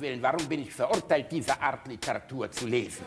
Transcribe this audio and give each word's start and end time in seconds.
Willen, 0.00 0.22
warum 0.22 0.46
bin 0.48 0.62
ich 0.62 0.72
verurteilt, 0.72 1.26
diese 1.30 1.60
Art 1.60 1.86
Literatur 1.86 2.50
zu 2.50 2.66
lesen? 2.66 3.04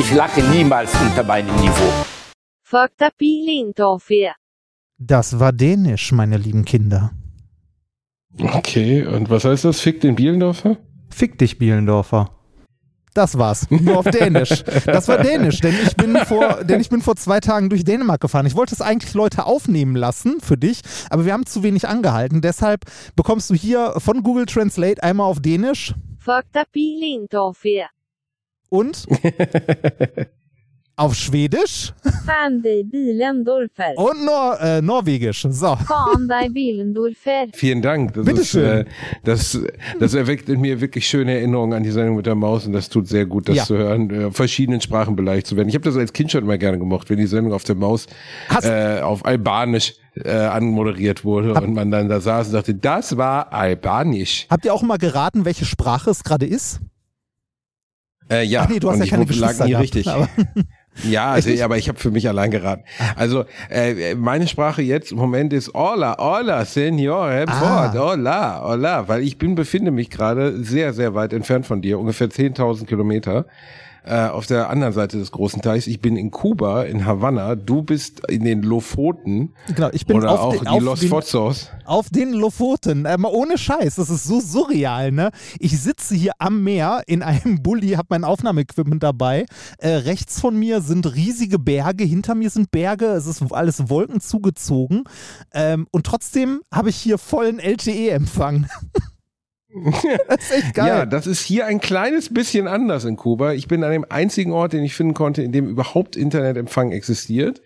Ich 0.00 0.14
lache 0.14 0.42
niemals 0.50 0.92
unter 1.00 1.22
meinem 1.22 1.54
Niveau. 1.56 1.92
Das 4.98 5.38
war 5.38 5.52
Dänisch, 5.52 6.10
meine 6.12 6.38
lieben 6.38 6.64
Kinder. 6.64 7.12
Okay, 8.38 9.06
und 9.06 9.30
was 9.30 9.44
heißt 9.44 9.64
das? 9.64 9.80
Fick 9.80 10.00
den 10.00 10.16
Bielendorfer? 10.16 10.76
Fick 11.16 11.38
dich, 11.38 11.56
Bielendorfer. 11.56 12.28
Das 13.14 13.38
war's. 13.38 13.70
Nur 13.70 13.96
auf 14.00 14.04
Dänisch. 14.04 14.62
Das 14.84 15.08
war 15.08 15.16
Dänisch, 15.16 15.62
denn 15.62 15.74
ich 15.82 15.96
bin 15.96 16.14
vor, 16.26 16.62
denn 16.62 16.78
ich 16.78 16.90
bin 16.90 17.00
vor 17.00 17.16
zwei 17.16 17.40
Tagen 17.40 17.70
durch 17.70 17.84
Dänemark 17.84 18.20
gefahren. 18.20 18.44
Ich 18.44 18.54
wollte 18.54 18.74
es 18.74 18.82
eigentlich 18.82 19.14
Leute 19.14 19.46
aufnehmen 19.46 19.96
lassen 19.96 20.42
für 20.42 20.58
dich, 20.58 20.82
aber 21.08 21.24
wir 21.24 21.32
haben 21.32 21.46
zu 21.46 21.62
wenig 21.62 21.88
angehalten. 21.88 22.42
Deshalb 22.42 22.82
bekommst 23.16 23.48
du 23.48 23.54
hier 23.54 23.94
von 23.96 24.22
Google 24.22 24.44
Translate 24.44 25.02
einmal 25.02 25.26
auf 25.26 25.40
Dänisch 25.40 25.94
Fakta 26.18 26.64
Pilintofia. 26.70 27.86
und 28.68 29.06
auf 30.98 31.14
Schwedisch 31.14 31.92
Fan 32.24 32.62
dig 32.62 32.90
Bilendorfer. 32.90 33.92
und 33.96 34.24
Nor 34.24 34.58
äh, 34.60 34.80
Norwegisch. 34.80 35.46
So. 35.50 35.76
Fan 35.76 36.26
dig 36.26 36.52
Bilendorfer. 36.54 37.46
Vielen 37.52 37.82
Dank. 37.82 38.14
Das, 38.14 38.26
ist, 38.26 38.34
Bitteschön. 38.34 38.64
äh, 38.64 38.84
das, 39.22 39.60
das 40.00 40.14
erweckt 40.14 40.48
in 40.48 40.60
mir 40.60 40.80
wirklich 40.80 41.06
schöne 41.06 41.34
Erinnerungen 41.34 41.74
an 41.74 41.82
die 41.82 41.90
Sendung 41.90 42.16
mit 42.16 42.24
der 42.26 42.34
Maus 42.34 42.66
und 42.66 42.72
das 42.72 42.88
tut 42.88 43.06
sehr 43.08 43.26
gut, 43.26 43.48
das 43.48 43.56
Ja. 43.56 43.64
zu 43.64 43.76
hören, 43.76 44.10
äh, 44.10 44.24
auf 44.24 44.36
verschiedenen 44.36 44.80
Sprachen 44.80 45.16
beleidigt 45.16 45.46
zu 45.46 45.56
werden. 45.56 45.68
Ich 45.68 45.74
habe 45.74 45.84
das 45.84 45.96
als 45.96 46.12
Kind 46.14 46.32
schon 46.32 46.42
immer 46.44 46.56
gerne 46.58 46.78
gemocht, 46.78 47.10
wenn 47.10 47.18
die 47.18 47.26
Sendung 47.26 47.52
auf 47.52 47.64
der 47.64 47.74
Maus 47.76 48.06
äh, 48.62 49.00
auf 49.00 49.24
Albanisch 49.26 49.94
äh, 50.14 50.30
anmoderiert 50.30 51.24
wurde 51.24 51.52
und 51.52 51.74
man 51.74 51.90
dann 51.90 52.08
da 52.08 52.20
saß 52.20 52.46
und 52.48 52.54
dachte, 52.54 52.74
das 52.74 53.18
war 53.18 53.52
Albanisch. 53.52 54.46
Habt 54.48 54.64
ihr 54.64 54.72
auch 54.72 54.82
mal 54.82 54.96
geraten, 54.96 55.44
welche 55.44 55.66
Sprache 55.66 56.08
es 56.10 56.24
gerade 56.24 56.46
ist? 56.46 56.80
Äh, 58.30 58.44
ja, 58.44 58.62
Ach 58.64 58.68
nee, 58.70 58.80
du 58.80 58.88
hast 58.90 58.96
und 58.96 59.04
ja 59.04 59.10
keine 59.10 59.22
lag 59.24 59.28
Geschwister 59.28 59.64
nie 59.66 59.70
gehabt, 59.70 59.82
richtig. 59.84 60.06
Ja, 61.04 61.32
also, 61.32 61.50
aber 61.62 61.76
ich 61.76 61.88
habe 61.88 61.98
für 61.98 62.10
mich 62.10 62.28
allein 62.28 62.50
geraten. 62.50 62.84
Also 63.16 63.44
äh, 63.70 64.14
meine 64.14 64.48
Sprache 64.48 64.82
jetzt 64.82 65.12
im 65.12 65.18
Moment 65.18 65.52
ist 65.52 65.72
Hola, 65.74 66.16
hola, 66.18 66.64
Senor, 66.64 67.26
Ah. 67.46 67.90
Ford, 67.90 67.98
hola, 68.02 68.62
hola, 68.64 69.08
weil 69.08 69.22
ich 69.22 69.38
bin 69.38 69.54
befinde 69.54 69.90
mich 69.90 70.10
gerade 70.10 70.62
sehr, 70.62 70.92
sehr 70.92 71.14
weit 71.14 71.32
entfernt 71.32 71.66
von 71.66 71.82
dir, 71.82 71.98
ungefähr 71.98 72.28
10.000 72.28 72.86
Kilometer 72.86 73.46
äh, 74.06 74.28
auf 74.28 74.46
der 74.46 74.70
anderen 74.70 74.92
Seite 74.92 75.18
des 75.18 75.32
großen 75.32 75.62
Teichs. 75.62 75.86
Ich 75.86 76.00
bin 76.00 76.16
in 76.16 76.30
Kuba, 76.30 76.84
in 76.84 77.04
Havanna, 77.04 77.56
du 77.56 77.82
bist 77.82 78.22
in 78.28 78.44
den 78.44 78.62
Lofoten 78.62 79.52
Genau, 79.74 79.90
ich 79.92 80.06
bin 80.06 80.16
oder 80.18 80.30
auf, 80.30 80.40
auch 80.40 80.56
den, 80.56 80.64
die 80.64 80.84
Los 80.84 81.00
den, 81.00 81.08
Fotsos. 81.08 81.70
auf 81.84 82.08
den 82.10 82.32
Lofoten. 82.32 83.04
Äh, 83.04 83.18
mal 83.18 83.32
ohne 83.32 83.58
Scheiß, 83.58 83.96
das 83.96 84.08
ist 84.08 84.24
so 84.24 84.40
surreal, 84.40 85.10
ne? 85.10 85.30
Ich 85.58 85.80
sitze 85.80 86.14
hier 86.14 86.32
am 86.38 86.62
Meer 86.62 87.02
in 87.06 87.22
einem 87.22 87.62
Bulli, 87.62 87.90
habe 87.90 88.06
mein 88.10 88.24
Aufnahmeequipment 88.24 89.02
dabei. 89.02 89.46
Äh, 89.78 89.88
rechts 89.88 90.40
von 90.40 90.56
mir 90.56 90.80
sind 90.80 91.14
riesige 91.14 91.58
Berge, 91.58 92.04
hinter 92.04 92.34
mir 92.34 92.50
sind 92.50 92.70
Berge, 92.70 93.06
es 93.06 93.26
ist 93.26 93.42
alles 93.52 93.90
Wolken 93.90 94.20
zugezogen. 94.20 95.04
Ähm, 95.52 95.86
und 95.90 96.06
trotzdem 96.06 96.60
habe 96.72 96.90
ich 96.90 96.96
hier 96.96 97.18
vollen 97.18 97.58
LTE-Empfang. 97.58 98.66
das 100.28 100.42
ist 100.44 100.52
echt 100.52 100.74
geil. 100.74 100.86
Ja, 100.86 101.06
das 101.06 101.26
ist 101.26 101.40
hier 101.42 101.66
ein 101.66 101.80
kleines 101.80 102.32
bisschen 102.32 102.66
anders 102.68 103.04
in 103.04 103.16
Kuba. 103.16 103.52
Ich 103.52 103.68
bin 103.68 103.84
an 103.84 103.92
dem 103.92 104.06
einzigen 104.08 104.52
Ort, 104.52 104.72
den 104.72 104.84
ich 104.84 104.94
finden 104.94 105.14
konnte, 105.14 105.42
in 105.42 105.52
dem 105.52 105.68
überhaupt 105.68 106.16
Internetempfang 106.16 106.92
existiert. 106.92 107.62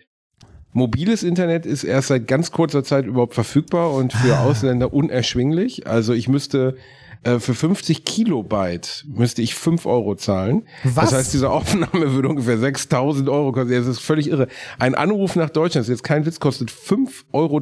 Mobiles 0.73 1.23
Internet 1.23 1.65
ist 1.65 1.83
erst 1.83 2.07
seit 2.07 2.27
ganz 2.27 2.51
kurzer 2.51 2.83
Zeit 2.83 3.05
überhaupt 3.05 3.33
verfügbar 3.33 3.93
und 3.93 4.13
für 4.13 4.35
Ah. 4.35 4.43
Ausländer 4.45 4.93
unerschwinglich. 4.93 5.85
Also 5.87 6.13
ich 6.13 6.29
müsste 6.29 6.77
äh, 7.23 7.39
für 7.39 7.53
50 7.53 8.03
Kilobyte 8.03 9.05
müsste 9.07 9.43
ich 9.43 9.53
5 9.53 9.85
Euro 9.85 10.15
zahlen. 10.15 10.63
Was? 10.83 11.11
Das 11.11 11.13
heißt, 11.13 11.33
diese 11.33 11.51
Aufnahme 11.51 12.13
würde 12.13 12.29
ungefähr 12.29 12.57
6000 12.57 13.29
Euro 13.29 13.51
kosten. 13.51 13.71
Das 13.71 13.85
ist 13.85 13.99
völlig 13.99 14.27
irre. 14.27 14.47
Ein 14.79 14.95
Anruf 14.95 15.35
nach 15.35 15.51
Deutschland, 15.51 15.83
das 15.83 15.89
ist 15.89 15.99
jetzt 15.99 16.03
kein 16.03 16.25
Witz, 16.25 16.39
kostet 16.39 16.71
5,20 16.71 17.23
Euro 17.33 17.61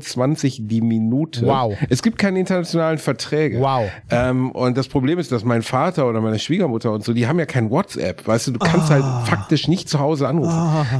die 0.59 0.81
Minute. 0.81 1.45
Wow. 1.45 1.75
Es 1.89 2.01
gibt 2.01 2.17
keine 2.17 2.39
internationalen 2.39 2.99
Verträge. 2.99 3.59
Wow. 3.59 3.89
Ähm, 4.09 4.51
und 4.51 4.77
das 4.77 4.87
Problem 4.87 5.19
ist, 5.19 5.31
dass 5.33 5.43
mein 5.43 5.61
Vater 5.61 6.07
oder 6.07 6.21
meine 6.21 6.39
Schwiegermutter 6.39 6.93
und 6.93 7.03
so, 7.03 7.11
die 7.11 7.27
haben 7.27 7.39
ja 7.39 7.45
kein 7.45 7.69
WhatsApp. 7.69 8.25
Weißt 8.25 8.47
du, 8.47 8.51
du 8.51 8.59
kannst 8.59 8.89
halt 8.89 9.03
faktisch 9.27 9.67
nicht 9.67 9.89
zu 9.89 9.99
Hause 9.99 10.27
anrufen. 10.27 10.49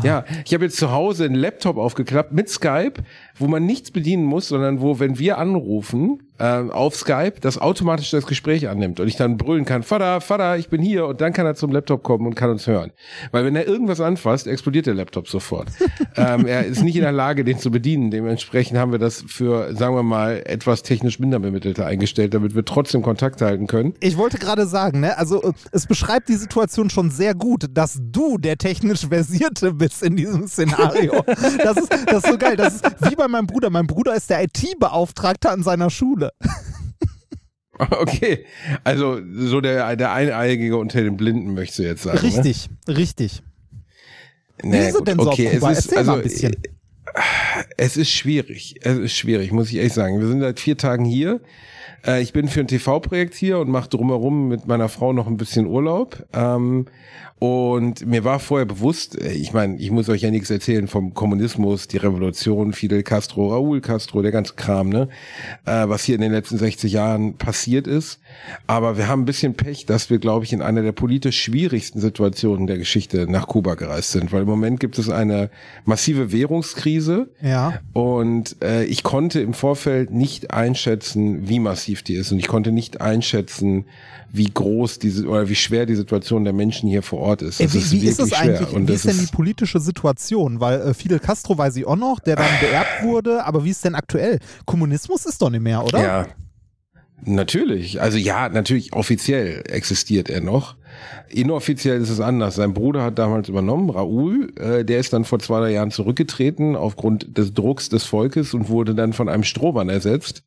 Ja, 0.03 0.25
ich 0.45 0.53
habe 0.53 0.65
jetzt 0.65 0.77
zu 0.77 0.91
Hause 0.91 1.25
einen 1.25 1.35
Laptop 1.35 1.77
aufgeklappt 1.77 2.33
mit 2.33 2.49
Skype, 2.49 2.93
wo 3.37 3.47
man 3.47 3.65
nichts 3.65 3.91
bedienen 3.91 4.25
muss, 4.25 4.49
sondern 4.49 4.81
wo, 4.81 4.99
wenn 4.99 5.17
wir 5.17 5.37
anrufen, 5.37 6.19
ähm, 6.39 6.71
auf 6.71 6.95
Skype, 6.95 7.35
das 7.41 7.57
automatisch 7.57 8.11
das 8.11 8.25
Gespräch 8.25 8.67
annimmt 8.69 8.99
und 8.99 9.07
ich 9.07 9.15
dann 9.15 9.37
brüllen 9.37 9.65
kann, 9.65 9.83
Vater, 9.83 10.21
Vater, 10.21 10.57
ich 10.57 10.69
bin 10.69 10.81
hier 10.81 11.05
und 11.05 11.21
dann 11.21 11.33
kann 11.33 11.45
er 11.45 11.55
zum 11.55 11.71
Laptop 11.71 12.03
kommen 12.03 12.25
und 12.25 12.35
kann 12.35 12.49
uns 12.49 12.67
hören. 12.67 12.91
Weil 13.31 13.45
wenn 13.45 13.55
er 13.55 13.67
irgendwas 13.67 14.01
anfasst, 14.01 14.47
explodiert 14.47 14.85
der 14.85 14.93
Laptop 14.93 15.27
sofort. 15.27 15.69
ähm, 16.15 16.45
er 16.45 16.65
ist 16.65 16.83
nicht 16.83 16.95
in 16.95 17.01
der 17.01 17.11
Lage, 17.11 17.43
den 17.43 17.59
zu 17.59 17.71
bedienen. 17.71 18.11
Dementsprechend 18.11 18.77
haben 18.77 18.91
wir 18.91 18.99
das 18.99 19.23
für, 19.27 19.75
sagen 19.75 19.95
wir 19.95 20.03
mal, 20.03 20.41
etwas 20.45 20.83
technisch 20.83 21.19
minder 21.19 21.39
Bemittelte 21.39 21.85
eingestellt, 21.85 22.33
damit 22.33 22.55
wir 22.55 22.65
trotzdem 22.65 23.01
Kontakt 23.01 23.41
halten 23.41 23.67
können. 23.67 23.93
Ich 23.99 24.17
wollte 24.17 24.37
gerade 24.37 24.65
sagen, 24.65 25.01
ne, 25.01 25.17
also 25.17 25.41
äh, 25.43 25.53
es 25.71 25.87
beschreibt 25.87 26.29
die 26.29 26.35
Situation 26.35 26.89
schon 26.89 27.09
sehr 27.09 27.35
gut, 27.35 27.65
dass 27.71 27.99
du 28.01 28.37
der 28.37 28.57
technisch 28.57 29.07
Versierte 29.07 29.73
bist 29.73 30.03
in 30.03 30.15
diesem 30.15 30.47
Szenario. 30.47 31.23
Das 31.63 31.77
ist, 31.77 31.91
das 32.07 32.23
ist 32.23 32.31
so 32.31 32.37
geil. 32.37 32.55
Das 32.55 32.75
ist 32.75 32.85
wie 33.09 33.15
bei 33.15 33.27
meinem 33.27 33.47
Bruder. 33.47 33.69
Mein 33.69 33.87
Bruder 33.87 34.15
ist 34.15 34.29
der 34.29 34.43
IT-Beauftragte 34.43 35.49
an 35.49 35.63
seiner 35.63 35.89
Schule. 35.89 36.28
Okay, 37.91 38.45
also 38.83 39.21
so 39.33 39.61
der, 39.61 39.95
der 39.95 40.11
Eineigige 40.11 40.75
unter 40.75 41.01
den 41.01 41.15
Blinden 41.15 41.53
möchtest 41.53 41.79
du 41.79 41.83
jetzt 41.83 42.03
sagen. 42.03 42.17
Richtig, 42.17 42.69
richtig. 42.89 43.41
Ne? 44.61 44.73
Wie 44.73 44.87
ist 44.89 44.95
es 44.95 45.03
denn 45.03 45.17
so 45.17 45.31
okay, 45.31 45.49
Kuba? 45.55 45.71
es 45.71 45.85
ist, 45.85 45.95
also, 45.95 46.13
ein 46.13 46.21
bisschen. 46.21 46.55
Es 47.77 47.95
ist 47.95 48.09
schwierig. 48.09 48.75
Es 48.81 48.97
ist 48.97 49.13
schwierig, 49.15 49.53
muss 49.53 49.69
ich 49.69 49.77
ehrlich 49.77 49.93
sagen. 49.93 50.19
Wir 50.19 50.27
sind 50.27 50.41
seit 50.41 50.59
vier 50.59 50.77
Tagen 50.77 51.05
hier. 51.05 51.39
Äh, 52.05 52.21
Ich 52.21 52.33
bin 52.33 52.47
für 52.47 52.59
ein 52.61 52.67
TV-Projekt 52.67 53.33
hier 53.33 53.59
und 53.59 53.69
mache 53.69 53.89
drumherum 53.89 54.47
mit 54.47 54.67
meiner 54.67 54.89
Frau 54.89 55.13
noch 55.13 55.27
ein 55.27 55.37
bisschen 55.37 55.65
Urlaub. 55.67 56.25
Ähm, 56.33 56.85
Und 57.41 58.05
mir 58.05 58.25
war 58.25 58.39
vorher 58.39 58.65
bewusst, 58.65 59.17
äh, 59.17 59.31
ich 59.31 59.53
meine, 59.53 59.77
ich 59.77 59.91
muss 59.91 60.09
euch 60.09 60.23
ja 60.23 60.29
nichts 60.29 60.49
erzählen 60.49 60.89
vom 60.89 61.13
Kommunismus, 61.13 61.87
die 61.87 61.95
Revolution, 61.95 62.73
Fidel 62.73 63.01
Castro, 63.01 63.53
Raúl 63.55 63.79
Castro, 63.79 64.21
der 64.21 64.33
ganze 64.33 64.55
Kram, 64.55 64.89
ne? 64.89 65.07
Äh, 65.65 65.87
was 65.87 66.03
hier 66.03 66.15
in 66.15 66.21
den 66.21 66.33
letzten 66.33 66.57
60 66.57 66.91
Jahren 66.91 67.35
passiert 67.37 67.87
ist. 67.87 68.19
Aber 68.67 68.97
wir 68.97 69.07
haben 69.07 69.21
ein 69.21 69.25
bisschen 69.25 69.53
Pech, 69.53 69.85
dass 69.85 70.09
wir, 70.09 70.19
glaube 70.19 70.43
ich, 70.43 70.51
in 70.51 70.61
einer 70.61 70.81
der 70.81 70.91
politisch 70.91 71.41
schwierigsten 71.41 72.01
Situationen 72.01 72.67
der 72.67 72.77
Geschichte 72.77 73.25
nach 73.31 73.47
Kuba 73.47 73.75
gereist 73.75 74.11
sind. 74.11 74.33
Weil 74.33 74.41
im 74.41 74.49
Moment 74.49 74.81
gibt 74.81 74.99
es 74.99 75.09
eine 75.09 75.49
massive 75.85 76.33
Währungskrise. 76.33 77.29
Ja. 77.41 77.79
Und 77.93 78.57
äh, 78.61 78.83
ich 78.83 79.01
konnte 79.03 79.39
im 79.39 79.53
Vorfeld 79.53 80.11
nicht 80.11 80.51
einschätzen, 80.51 81.47
wie 81.47 81.59
massiv 81.61 81.88
die 81.95 82.13
ist. 82.13 82.31
Und 82.31 82.39
ich 82.39 82.47
konnte 82.47 82.71
nicht 82.71 83.01
einschätzen, 83.01 83.85
wie 84.31 84.45
groß 84.45 84.99
diese 84.99 85.27
oder 85.27 85.49
wie 85.49 85.55
schwer 85.55 85.85
die 85.85 85.95
Situation 85.95 86.43
der 86.43 86.53
Menschen 86.53 86.89
hier 86.89 87.01
vor 87.01 87.19
Ort 87.19 87.41
ist. 87.41 87.59
Ey, 87.59 87.67
Das 87.67 87.91
wie, 87.91 88.01
wie 88.01 88.07
ist 88.07 88.19
es 88.19 88.33
eigentlich? 88.33 88.71
Und 88.71 88.87
wie 88.87 88.93
ist 88.93 89.05
denn 89.05 89.17
die 89.17 89.25
politische 89.31 89.79
Situation? 89.79 90.59
Weil 90.59 90.81
äh, 90.81 90.93
Fidel 90.93 91.19
Castro 91.19 91.57
weiß 91.57 91.75
ich 91.77 91.85
auch 91.85 91.95
noch, 91.95 92.19
der 92.19 92.35
dann 92.35 92.59
beerbt 92.61 93.03
wurde, 93.03 93.45
aber 93.45 93.65
wie 93.65 93.71
ist 93.71 93.83
denn 93.83 93.95
aktuell? 93.95 94.39
Kommunismus 94.65 95.25
ist 95.25 95.41
doch 95.41 95.49
nicht 95.49 95.61
mehr, 95.61 95.83
oder? 95.83 96.01
Ja. 96.01 96.27
Natürlich. 97.25 98.01
Also 98.01 98.17
ja, 98.17 98.49
natürlich 98.49 98.93
offiziell 98.93 99.63
existiert 99.67 100.29
er 100.29 100.41
noch. 100.41 100.75
Inoffiziell 101.29 102.01
ist 102.01 102.09
es 102.09 102.19
anders. 102.19 102.55
Sein 102.55 102.73
Bruder 102.73 103.03
hat 103.03 103.19
damals 103.19 103.49
übernommen, 103.49 103.89
Raoul. 103.89 104.53
Äh, 104.57 104.85
der 104.85 104.99
ist 104.99 105.13
dann 105.13 105.25
vor 105.25 105.39
zwei 105.39 105.59
drei 105.59 105.71
Jahren 105.71 105.91
zurückgetreten 105.91 106.75
aufgrund 106.75 107.37
des 107.37 107.53
Drucks 107.53 107.89
des 107.89 108.05
Volkes 108.05 108.53
und 108.53 108.69
wurde 108.69 108.95
dann 108.95 109.13
von 109.13 109.29
einem 109.29 109.43
Strohmann 109.43 109.89
ersetzt. 109.89 110.43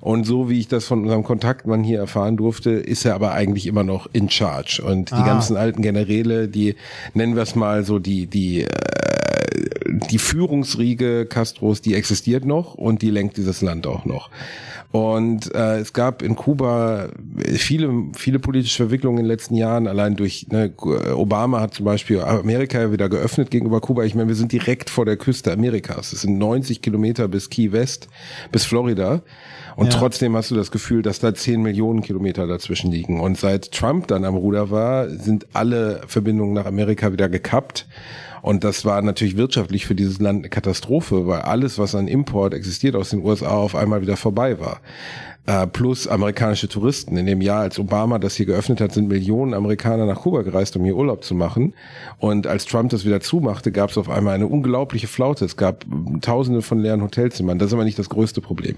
Und 0.00 0.24
so 0.24 0.50
wie 0.50 0.58
ich 0.58 0.68
das 0.68 0.84
von 0.86 1.02
unserem 1.02 1.22
Kontaktmann 1.22 1.84
hier 1.84 1.98
erfahren 2.00 2.36
durfte, 2.36 2.70
ist 2.70 3.04
er 3.04 3.14
aber 3.14 3.32
eigentlich 3.32 3.66
immer 3.66 3.84
noch 3.84 4.08
in 4.12 4.28
charge. 4.28 4.82
Und 4.84 5.10
die 5.10 5.14
Ah. 5.14 5.24
ganzen 5.26 5.56
alten 5.56 5.82
Generäle, 5.82 6.48
die 6.48 6.74
nennen 7.14 7.36
wir 7.36 7.42
es 7.44 7.54
mal 7.54 7.84
so 7.84 7.98
die 7.98 8.26
die 8.26 8.62
äh, 8.62 8.68
die 10.10 10.18
Führungsriege 10.18 11.26
Castros, 11.26 11.80
die 11.80 11.94
existiert 11.94 12.44
noch 12.44 12.74
und 12.74 13.02
die 13.02 13.10
lenkt 13.10 13.36
dieses 13.36 13.62
Land 13.62 13.86
auch 13.86 14.04
noch. 14.04 14.30
Und 14.90 15.52
äh, 15.54 15.78
es 15.78 15.92
gab 15.92 16.22
in 16.22 16.36
Kuba 16.36 17.08
viele, 17.46 17.90
viele 18.16 18.38
politische 18.38 18.76
Verwicklungen 18.84 19.18
in 19.18 19.24
den 19.24 19.28
letzten 19.30 19.54
Jahren, 19.56 19.86
allein 19.88 20.14
durch 20.16 20.46
ne, 20.50 20.72
Obama 21.14 21.60
hat 21.60 21.74
zum 21.74 21.84
Beispiel 21.84 22.20
Amerika 22.20 22.92
wieder 22.92 23.08
geöffnet 23.08 23.50
gegenüber 23.50 23.80
Kuba. 23.80 24.04
Ich 24.04 24.14
meine, 24.14 24.28
wir 24.28 24.36
sind 24.36 24.52
direkt 24.52 24.90
vor 24.90 25.04
der 25.04 25.16
Küste 25.16 25.52
Amerikas. 25.52 26.12
Es 26.12 26.20
sind 26.22 26.38
90 26.38 26.80
Kilometer 26.80 27.26
bis 27.28 27.50
Key 27.50 27.72
West, 27.72 28.08
bis 28.52 28.64
Florida. 28.64 29.22
Und 29.76 29.83
ja. 29.86 29.90
trotzdem 29.90 30.36
hast 30.36 30.50
du 30.50 30.54
das 30.54 30.70
Gefühl, 30.70 31.02
dass 31.02 31.18
da 31.18 31.34
10 31.34 31.62
Millionen 31.62 32.02
Kilometer 32.02 32.46
dazwischen 32.46 32.90
liegen. 32.90 33.20
Und 33.20 33.38
seit 33.38 33.72
Trump 33.72 34.08
dann 34.08 34.24
am 34.24 34.36
Ruder 34.36 34.70
war, 34.70 35.08
sind 35.08 35.46
alle 35.52 36.02
Verbindungen 36.06 36.54
nach 36.54 36.66
Amerika 36.66 37.12
wieder 37.12 37.28
gekappt. 37.28 37.86
Und 38.42 38.62
das 38.62 38.84
war 38.84 39.00
natürlich 39.00 39.38
wirtschaftlich 39.38 39.86
für 39.86 39.94
dieses 39.94 40.20
Land 40.20 40.40
eine 40.40 40.50
Katastrophe, 40.50 41.26
weil 41.26 41.40
alles, 41.40 41.78
was 41.78 41.94
an 41.94 42.08
Import 42.08 42.52
existiert 42.52 42.94
aus 42.94 43.10
den 43.10 43.24
USA, 43.24 43.52
auf 43.52 43.74
einmal 43.74 44.02
wieder 44.02 44.18
vorbei 44.18 44.60
war 44.60 44.80
äh, 45.46 45.66
plus 45.66 46.08
amerikanische 46.08 46.68
Touristen. 46.68 47.16
In 47.18 47.26
dem 47.26 47.42
Jahr, 47.42 47.60
als 47.60 47.78
Obama 47.78 48.18
das 48.18 48.34
hier 48.34 48.46
geöffnet 48.46 48.80
hat, 48.80 48.92
sind 48.92 49.08
Millionen 49.08 49.52
Amerikaner 49.52 50.06
nach 50.06 50.22
Kuba 50.22 50.40
gereist, 50.42 50.74
um 50.76 50.84
hier 50.84 50.96
Urlaub 50.96 51.22
zu 51.22 51.34
machen. 51.34 51.74
Und 52.18 52.46
als 52.46 52.64
Trump 52.64 52.90
das 52.90 53.04
wieder 53.04 53.20
zumachte, 53.20 53.70
gab 53.70 53.90
es 53.90 53.98
auf 53.98 54.08
einmal 54.08 54.34
eine 54.34 54.46
unglaubliche 54.46 55.06
Flaute. 55.06 55.44
Es 55.44 55.58
gab 55.58 55.84
tausende 56.22 56.62
von 56.62 56.78
leeren 56.80 57.02
Hotelzimmern. 57.02 57.58
Das 57.58 57.68
ist 57.68 57.74
aber 57.74 57.84
nicht 57.84 57.98
das 57.98 58.08
größte 58.08 58.40
Problem. 58.40 58.76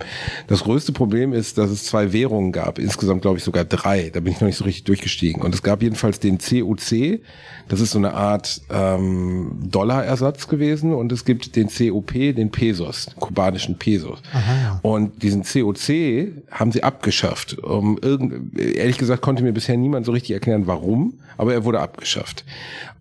Das 0.48 0.64
größte 0.64 0.92
Problem 0.92 1.32
ist, 1.32 1.56
dass 1.56 1.70
es 1.70 1.84
zwei 1.84 2.12
Währungen 2.12 2.50
gab. 2.50 2.80
Insgesamt 2.80 3.22
glaube 3.22 3.38
ich 3.38 3.44
sogar 3.44 3.64
drei. 3.64 4.10
Da 4.12 4.18
bin 4.18 4.32
ich 4.32 4.40
noch 4.40 4.48
nicht 4.48 4.58
so 4.58 4.64
richtig 4.64 4.84
durchgestiegen. 4.84 5.42
Und 5.42 5.54
es 5.54 5.62
gab 5.62 5.82
jedenfalls 5.82 6.18
den 6.18 6.38
CUC. 6.38 7.20
Das 7.68 7.80
ist 7.80 7.92
so 7.92 7.98
eine 7.98 8.14
Art 8.14 8.60
ähm, 8.70 9.52
Dollarersatz 9.70 10.48
gewesen. 10.48 10.92
Und 10.92 11.12
es 11.12 11.24
gibt 11.24 11.54
den 11.54 11.68
COP, 11.68 12.12
den 12.12 12.50
Pesos, 12.50 13.06
den 13.06 13.20
kubanischen 13.20 13.78
Pesos. 13.78 14.20
Aha. 14.32 14.80
Und 14.82 15.22
diesen 15.22 15.44
COC 15.44 16.55
haben 16.58 16.72
sie 16.72 16.82
abgeschafft. 16.82 17.58
Um 17.58 17.98
irgend, 18.00 18.58
ehrlich 18.58 18.98
gesagt 18.98 19.20
konnte 19.20 19.42
mir 19.42 19.52
bisher 19.52 19.76
niemand 19.76 20.06
so 20.06 20.12
richtig 20.12 20.32
erklären, 20.32 20.66
warum, 20.66 21.14
aber 21.36 21.52
er 21.52 21.64
wurde 21.64 21.80
abgeschafft. 21.80 22.44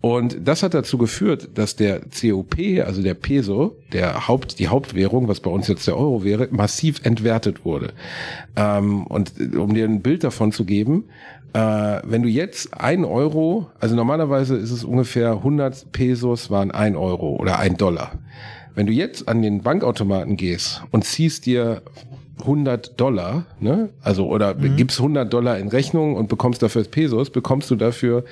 Und 0.02 0.38
das 0.44 0.62
hat 0.62 0.74
dazu 0.74 0.98
geführt, 0.98 1.50
dass 1.56 1.76
der 1.76 2.02
COP, 2.02 2.56
also 2.86 3.02
der 3.02 3.14
Peso, 3.14 3.78
der 3.94 4.28
Haupt, 4.28 4.60
die 4.60 4.68
Hauptwährung, 4.68 5.28
was 5.28 5.40
bei 5.40 5.50
uns 5.50 5.68
jetzt 5.68 5.88
der 5.88 5.98
Euro 5.98 6.24
wäre, 6.24 6.50
massiv 6.52 7.04
entwertet 7.06 7.64
wurde. 7.64 7.94
Ähm, 8.56 9.08
und 9.08 9.32
um 9.56 9.74
dir 9.74 9.86
ein 9.86 10.02
Bild 10.02 10.24
davon 10.24 10.52
zu 10.52 10.66
geben, 10.66 11.06
äh, 11.54 12.02
wenn 12.04 12.22
du 12.22 12.28
jetzt 12.28 12.74
ein 12.74 13.06
Euro, 13.06 13.68
also 13.80 13.96
normalerweise 13.96 14.58
ist 14.58 14.72
es 14.72 14.84
ungefähr 14.84 15.32
100 15.32 15.94
Pesos 15.94 16.52
waren 16.52 16.72
ein 16.72 16.98
Euro 16.98 17.38
oder 17.38 17.60
ein 17.60 17.78
Dollar. 17.78 18.12
Wenn 18.76 18.88
du 18.88 18.92
jetzt 18.92 19.30
an 19.30 19.42
den 19.42 19.62
Bankautomaten 19.62 20.36
gehst 20.36 20.84
und 20.92 21.06
ziehst 21.06 21.46
dir 21.46 21.82
100 22.40 23.00
Dollar, 23.00 23.46
ne? 23.60 23.90
Also 24.02 24.28
oder 24.28 24.56
mhm. 24.56 24.76
gibst 24.76 25.00
100 25.00 25.32
Dollar 25.32 25.58
in 25.58 25.70
Rechnung 25.70 26.16
und 26.16 26.28
bekommst 26.28 26.62
dafür 26.62 26.84
Pesos, 26.84 27.30
bekommst 27.30 27.72
du 27.72 27.76
dafür 27.76 28.26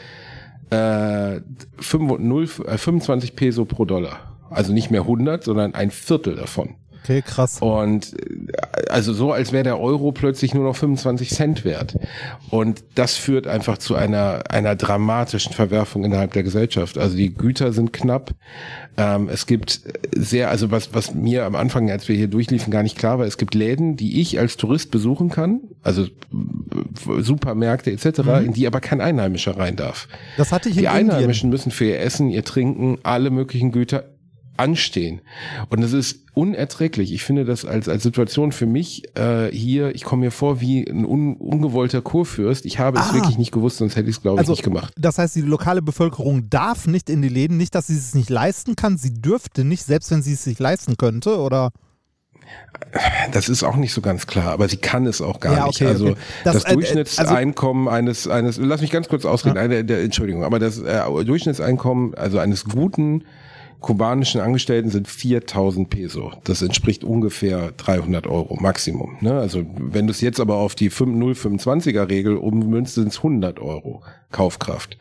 äh, 0.70 1.42
5, 1.78 2.20
0, 2.20 2.44
äh, 2.66 2.78
25 2.78 3.36
Peso 3.36 3.66
pro 3.66 3.86
Dollar. 3.86 4.38
Also 4.50 4.74
nicht 4.74 4.92
mehr 4.92 5.02
100, 5.02 5.44
sondern 5.44 5.74
ein 5.74 5.90
Viertel 5.90 6.36
davon. 6.36 6.76
Okay, 7.04 7.22
krass. 7.22 7.58
Und 7.60 8.14
äh, 8.14 8.88
also 8.90 9.14
so, 9.14 9.32
als 9.32 9.52
wäre 9.52 9.64
der 9.64 9.80
Euro 9.80 10.12
plötzlich 10.12 10.54
nur 10.54 10.64
noch 10.64 10.76
25 10.76 11.30
Cent 11.32 11.66
wert. 11.66 11.98
Und 12.50 12.84
das 12.96 13.18
führt 13.18 13.46
einfach 13.46 13.78
zu 13.78 13.96
einer, 13.96 14.44
einer 14.50 14.76
dramatischen 14.76 15.54
Verwerfung 15.54 16.06
innerhalb 16.06 16.32
der 16.34 16.44
Gesellschaft. 16.44 16.98
Also 16.98 17.18
die 17.18 17.34
Güter 17.34 17.74
sind 17.74 17.92
knapp. 17.92 18.34
Ähm, 18.96 19.28
es 19.30 19.48
gibt 19.48 19.82
sehr, 20.16 20.50
also 20.50 20.72
was, 20.72 20.94
was 20.94 21.14
mir 21.14 21.46
am 21.46 21.56
Anfang, 21.56 21.92
als 21.92 22.08
wir 22.08 22.16
hier 22.16 22.28
durchliefen, 22.28 22.72
gar 22.72 22.84
nicht 22.84 22.98
klar 22.98 23.20
war, 23.20 23.26
es 23.26 23.38
gibt 23.38 23.54
Läden, 23.54 23.98
die 23.98 24.22
ich 24.22 24.40
als 24.40 24.56
Tourist 24.56 24.92
besuchen 24.92 25.30
kann, 25.30 25.62
also 25.82 26.08
Supermärkte 27.20 27.92
etc., 27.92 28.20
mhm. 28.20 28.46
in 28.46 28.54
die 28.54 28.68
aber 28.68 28.80
kein 28.80 29.02
Einheimischer 29.02 29.58
rein 29.58 29.76
darf. 29.76 30.08
Das 30.38 30.52
hatte 30.52 30.70
ich 30.70 30.78
in 30.78 30.84
Die 30.84 30.88
Einheimischen 30.88 31.50
müssen 31.50 31.72
für 31.72 31.86
ihr 31.86 32.00
Essen, 32.00 32.30
ihr 32.30 32.44
Trinken, 32.46 33.00
alle 33.04 33.30
möglichen 33.30 33.72
Güter 33.72 34.06
anstehen. 34.58 35.22
Und 35.70 35.82
das 35.82 35.94
ist 35.94 36.26
unerträglich. 36.34 37.14
Ich 37.14 37.24
finde 37.24 37.46
das 37.46 37.66
als, 37.66 37.90
als 37.90 38.04
Situation 38.04 38.52
für 38.52 38.66
mich 38.66 39.04
äh, 39.18 39.50
hier, 39.52 39.94
ich 39.96 40.04
komme 40.04 40.26
mir 40.26 40.32
vor 40.32 40.62
wie 40.62 40.88
ein 40.88 41.06
un, 41.06 41.36
ungewollter 41.38 42.02
Kurfürst. 42.02 42.66
Ich 42.66 42.80
habe 42.80 43.00
ah. 43.00 43.06
es 43.06 43.14
wirklich 43.14 43.38
nicht 43.38 43.52
gewusst, 43.52 43.78
sonst 43.78 43.96
hätte 43.96 44.10
ich 44.10 44.18
es, 44.18 44.22
glaube 44.22 44.40
also, 44.40 44.54
ich, 44.54 44.60
nicht 44.60 44.64
gemacht. 44.64 44.94
Das 44.98 45.18
heißt, 45.18 45.36
die 45.36 45.42
lokale 45.42 45.82
Bevölkerung 45.82 46.50
darf 46.50 46.88
nicht 46.88 47.10
in 47.10 47.22
die 47.22 47.30
Läden, 47.30 47.58
nicht, 47.58 47.74
dass 47.76 47.88
sie 47.88 47.98
es 47.98 48.14
nicht 48.14 48.30
leisten 48.30 48.76
kann, 48.76 48.98
sie 48.98 49.14
dürfte 49.14 49.64
nicht, 49.64 49.84
selbst 49.84 50.12
wenn 50.12 50.22
sie 50.22 50.34
es 50.34 50.44
sich 50.44 50.60
leisten 50.60 50.98
könnte, 50.98 51.38
oder? 51.40 51.72
Das 53.32 53.50
ist 53.50 53.64
auch 53.64 53.76
nicht 53.76 53.94
so 53.94 54.02
ganz 54.02 54.28
klar, 54.28 54.52
aber 54.52 54.68
sie 54.68 54.78
kann 54.78 55.06
es 55.08 55.22
auch 55.22 55.40
gar 55.40 55.54
ja, 55.54 55.66
okay, 55.66 55.86
nicht. 55.86 55.94
Also 55.94 56.08
okay. 56.10 56.18
das, 56.44 56.54
das, 56.56 56.64
äh, 56.66 56.74
Durchschnittseinkommen 56.74 57.88
also, 57.88 57.98
eines 57.98 58.28
eines 58.28 58.58
lass 58.58 58.82
mich 58.82 58.92
ganz 58.92 59.08
kurz 59.08 59.26
ausreden, 59.26 59.56
ja. 59.56 59.62
eine, 59.64 59.86
der, 59.86 60.04
Entschuldigung, 60.04 60.44
aber 60.44 60.60
das 60.60 60.78
äh, 60.80 61.02
Durchschnittseinkommen 61.26 62.14
also 62.16 62.38
eines 62.40 62.66
guten 62.66 63.24
kubanischen 63.84 64.42
Angestellten 64.42 64.90
sind 64.90 65.08
4000 65.08 65.90
Peso. 65.90 66.32
Das 66.46 66.64
entspricht 66.64 67.04
ungefähr 67.04 67.74
300 67.78 68.26
Euro 68.26 68.56
Maximum. 68.56 69.18
Ne? 69.20 69.34
Also 69.34 69.64
wenn 69.78 70.08
du 70.08 70.12
es 70.12 70.22
jetzt 70.22 70.40
aber 70.40 70.56
auf 70.56 70.74
die 70.74 70.90
025er 70.90 72.10
Regel 72.10 72.38
ummünzt, 72.38 72.96
sind 72.96 73.10
es 73.10 73.18
100 73.18 73.60
Euro 73.60 74.02
Kaufkraft 74.32 74.98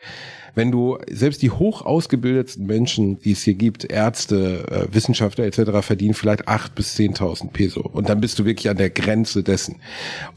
wenn 0.55 0.71
du 0.71 0.97
selbst 1.09 1.41
die 1.41 1.49
hoch 1.49 1.83
ausgebildetsten 1.83 2.65
Menschen, 2.65 3.19
die 3.19 3.31
es 3.31 3.41
hier 3.41 3.55
gibt, 3.55 3.85
Ärzte, 3.85 4.65
äh, 4.69 4.93
Wissenschaftler 4.93 5.45
etc., 5.45 5.81
verdienen 5.81 6.13
vielleicht 6.13 6.47
acht 6.47 6.75
bis 6.75 6.93
zehntausend 6.93 7.53
Peso. 7.53 7.81
Und 7.81 8.09
dann 8.09 8.21
bist 8.21 8.37
du 8.37 8.45
wirklich 8.45 8.69
an 8.69 8.77
der 8.77 8.89
Grenze 8.89 9.43
dessen. 9.43 9.77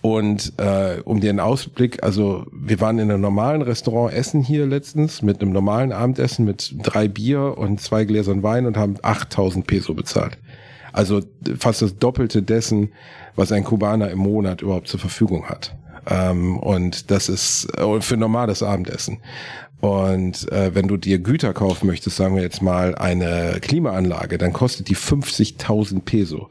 Und 0.01 0.55
äh, 0.57 1.01
um 1.05 1.21
dir 1.21 1.31
einen 1.31 1.41
Ausblick, 1.41 2.03
also 2.03 2.47
wir 2.53 2.81
waren 2.81 2.99
in 2.99 3.11
einem 3.11 3.21
normalen 3.21 3.63
Restaurant 3.63 4.15
essen 4.15 4.43
hier 4.43 4.67
letztens 4.67 5.23
mit 5.23 5.43
einem 5.43 5.53
normalen 5.53 5.93
Abendessen 5.93 6.45
mit 6.45 6.75
drei 6.83 7.09
Bier 7.09 7.59
und 7.59 7.81
zwei 7.81 8.05
Gläsern 8.05 8.43
Wein 8.43 8.67
und 8.67 8.77
haben 8.77 8.97
8000 9.03 9.67
Peso 9.67 9.95
bezahlt. 9.95 10.39
Also 10.93 11.21
fast 11.59 11.83
das 11.83 11.99
Doppelte 11.99 12.43
dessen, 12.43 12.91
was 13.35 13.53
ein 13.53 13.65
Kubaner 13.65 14.11
im 14.11 14.19
Monat 14.19 14.63
überhaupt 14.63 14.89
zur 14.89 14.99
Verfügung 14.99 15.45
hat. 15.45 15.77
Ähm, 16.09 16.59
und 16.59 17.11
das 17.11 17.29
ist 17.29 17.69
äh, 17.77 18.01
für 18.01 18.17
normales 18.17 18.63
Abendessen. 18.63 19.19
Und 19.81 20.51
äh, 20.53 20.75
wenn 20.75 20.89
du 20.89 20.97
dir 20.97 21.19
Güter 21.19 21.53
kaufen 21.53 21.87
möchtest, 21.87 22.17
sagen 22.17 22.35
wir 22.35 22.43
jetzt 22.43 22.63
mal 22.63 22.95
eine 22.95 23.59
Klimaanlage, 23.61 24.39
dann 24.39 24.53
kostet 24.53 24.89
die 24.89 24.97
50.000 24.97 26.03
Peso. 26.03 26.49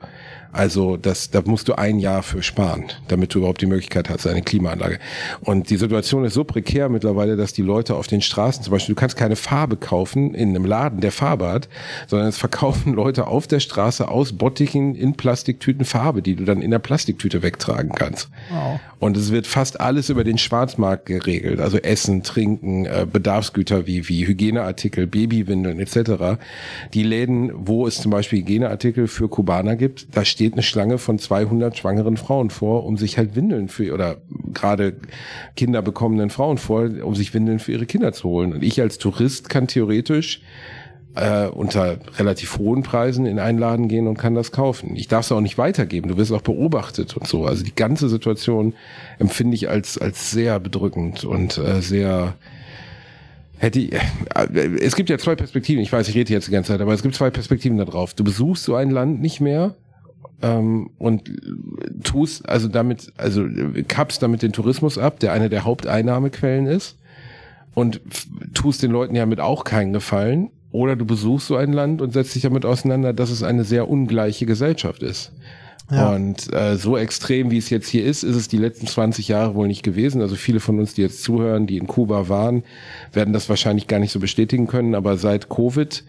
Also 0.56 0.96
das, 0.96 1.32
da 1.32 1.42
musst 1.44 1.68
du 1.68 1.78
ein 1.78 2.00
Jahr 2.00 2.24
für 2.24 2.42
sparen, 2.42 2.86
damit 3.10 3.34
du 3.34 3.40
überhaupt 3.40 3.62
die 3.62 3.66
Möglichkeit 3.66 4.10
hast, 4.10 4.26
eine 4.26 4.42
Klimaanlage. 4.42 5.00
Und 5.42 5.70
die 5.70 5.76
Situation 5.76 6.24
ist 6.24 6.34
so 6.34 6.46
prekär 6.46 6.88
mittlerweile, 6.88 7.36
dass 7.36 7.52
die 7.52 7.62
Leute 7.62 7.96
auf 7.96 8.08
den 8.08 8.22
Straßen, 8.22 8.64
zum 8.64 8.72
Beispiel, 8.72 8.96
du 8.96 9.00
kannst 9.00 9.18
keine 9.18 9.36
Farbe 9.36 9.76
kaufen 9.76 10.34
in 10.34 10.50
einem 10.50 10.64
Laden, 10.64 11.02
der 11.02 11.12
Farbe 11.12 11.50
hat, 11.50 11.68
sondern 12.08 12.30
es 12.30 12.38
verkaufen 12.38 12.94
Leute 12.96 13.28
auf 13.28 13.48
der 13.48 13.60
Straße 13.60 14.08
aus 14.08 14.32
Bottichen 14.34 14.96
in 14.96 15.16
Plastiktüten 15.16 15.84
Farbe, 15.84 16.22
die 16.22 16.36
du 16.36 16.46
dann 16.46 16.62
in 16.62 16.72
der 16.72 16.80
Plastiktüte 16.80 17.44
wegtragen 17.44 17.92
kannst. 17.92 18.30
Wow. 18.50 18.80
Und 19.00 19.18
es 19.18 19.32
wird 19.32 19.48
fast 19.48 19.82
alles 19.82 20.10
über 20.10 20.24
den 20.24 20.38
Schwarzmarkt 20.38 21.06
geregelt, 21.06 21.60
also 21.60 21.78
Essen, 21.78 22.24
Trinken, 22.24 22.86
äh, 22.86 23.06
Bedarfsgüter 23.12 23.88
wie, 23.88 24.08
wie 24.08 24.26
Hygieneartikel, 24.26 25.06
Babywindeln 25.06 25.80
etc. 25.80 26.40
Die 26.94 27.04
Läden, 27.04 27.52
wo 27.54 27.88
es 27.88 28.02
zum 28.02 28.12
Beispiel 28.12 28.40
Hygieneartikel 28.40 29.08
für 29.08 29.28
Kubaner 29.28 29.76
gibt, 29.76 30.08
da 30.16 30.24
steht 30.24 30.45
eine 30.54 30.64
Schlange 30.64 30.98
von 30.98 31.20
200 31.20 31.78
schwangeren 31.78 32.18
Frauen 32.18 32.50
vor, 32.50 32.86
um 32.86 32.98
sich 32.98 33.18
halt 33.18 33.36
Windeln 33.36 33.68
für, 33.68 33.94
oder 33.94 34.18
gerade 34.54 34.96
Kinder 35.56 35.82
bekommenden 35.82 36.30
Frauen 36.30 36.58
vor, 36.58 36.90
um 37.04 37.16
sich 37.16 37.34
Windeln 37.34 37.60
für 37.60 37.72
ihre 37.72 37.86
Kinder 37.86 38.14
zu 38.14 38.30
holen. 38.30 38.54
Und 38.54 38.64
ich 38.64 38.82
als 38.82 38.98
Tourist 38.98 39.50
kann 39.50 39.68
theoretisch 39.68 40.42
äh, 41.16 41.48
unter 41.48 41.98
relativ 42.18 42.58
hohen 42.58 42.84
Preisen 42.84 43.26
in 43.26 43.40
einen 43.40 43.58
Laden 43.58 43.88
gehen 43.88 44.08
und 44.08 44.18
kann 44.18 44.36
das 44.36 44.52
kaufen. 44.52 44.96
Ich 44.96 45.08
darf 45.08 45.26
es 45.26 45.32
auch 45.32 45.42
nicht 45.42 45.58
weitergeben. 45.58 46.10
Du 46.10 46.18
wirst 46.18 46.32
auch 46.32 46.42
beobachtet 46.42 47.16
und 47.16 47.28
so. 47.28 47.46
Also 47.46 47.64
die 47.64 47.76
ganze 47.76 48.10
Situation 48.10 48.74
empfinde 49.18 49.56
ich 49.56 49.70
als 49.70 49.98
als 49.98 50.32
sehr 50.32 50.60
bedrückend 50.60 51.24
und 51.24 51.58
äh, 51.58 51.82
sehr 51.82 52.36
hätte 53.58 53.80
ich, 53.80 53.94
äh, 53.94 54.00
es 54.82 54.96
gibt 54.96 55.10
ja 55.10 55.18
zwei 55.18 55.36
Perspektiven. 55.36 55.82
Ich 55.82 55.92
weiß, 55.92 56.08
ich 56.10 56.16
rede 56.16 56.34
jetzt 56.34 56.48
die 56.48 56.52
ganze 56.52 56.74
Zeit, 56.74 56.82
aber 56.82 56.94
es 56.94 57.02
gibt 57.02 57.16
zwei 57.16 57.30
Perspektiven 57.30 57.78
darauf. 57.78 58.14
Du 58.14 58.24
besuchst 58.24 58.64
so 58.64 58.76
ein 58.76 58.92
Land 58.92 59.22
nicht 59.22 59.40
mehr 59.40 59.76
ähm, 60.42 60.90
und 60.98 61.32
tust 62.04 62.48
also 62.48 62.68
damit, 62.68 63.14
also 63.18 63.46
kappst 63.88 64.22
damit 64.22 64.42
den 64.42 64.54
Tourismus 64.54 64.98
ab, 64.98 65.20
der 65.20 65.34
eine 65.34 65.50
der 65.50 65.64
Haupteinnahmequellen 65.64 66.68
ist 66.68 66.98
und 67.74 68.02
tust 68.54 68.84
den 68.84 68.92
Leuten 68.92 69.16
ja 69.16 69.26
mit 69.26 69.40
auch 69.40 69.64
keinen 69.64 69.94
Gefallen 69.94 70.50
oder 70.72 70.96
du 70.96 71.06
besuchst 71.06 71.48
so 71.48 71.56
ein 71.56 71.74
Land 71.74 72.02
und 72.02 72.14
setzt 72.14 72.36
dich 72.36 72.44
damit 72.44 72.66
auseinander, 72.66 73.14
dass 73.14 73.30
es 73.30 73.44
eine 73.44 73.64
sehr 73.64 73.90
ungleiche 73.90 74.46
Gesellschaft 74.46 75.04
ist. 75.04 75.32
Ja. 75.92 76.16
Und 76.16 76.52
äh, 76.52 76.78
so 76.78 76.98
extrem, 76.98 77.52
wie 77.52 77.60
es 77.60 77.70
jetzt 77.70 77.88
hier 77.88 78.04
ist, 78.06 78.24
ist 78.24 78.36
es 78.36 78.48
die 78.48 78.58
letzten 78.58 78.88
20 78.88 79.28
Jahre 79.28 79.54
wohl 79.54 79.68
nicht 79.68 79.84
gewesen. 79.84 80.22
Also 80.22 80.36
viele 80.36 80.60
von 80.60 80.80
uns, 80.80 80.96
die 80.96 81.02
jetzt 81.02 81.22
zuhören, 81.22 81.68
die 81.68 81.78
in 81.78 81.86
Kuba 81.86 82.28
waren, 82.28 82.64
werden 83.14 83.34
das 83.34 83.50
wahrscheinlich 83.50 83.88
gar 83.88 84.00
nicht 84.00 84.12
so 84.12 84.20
bestätigen 84.20 84.66
können. 84.66 84.96
Aber 84.96 85.18
seit 85.18 85.48
Covid 85.50 86.04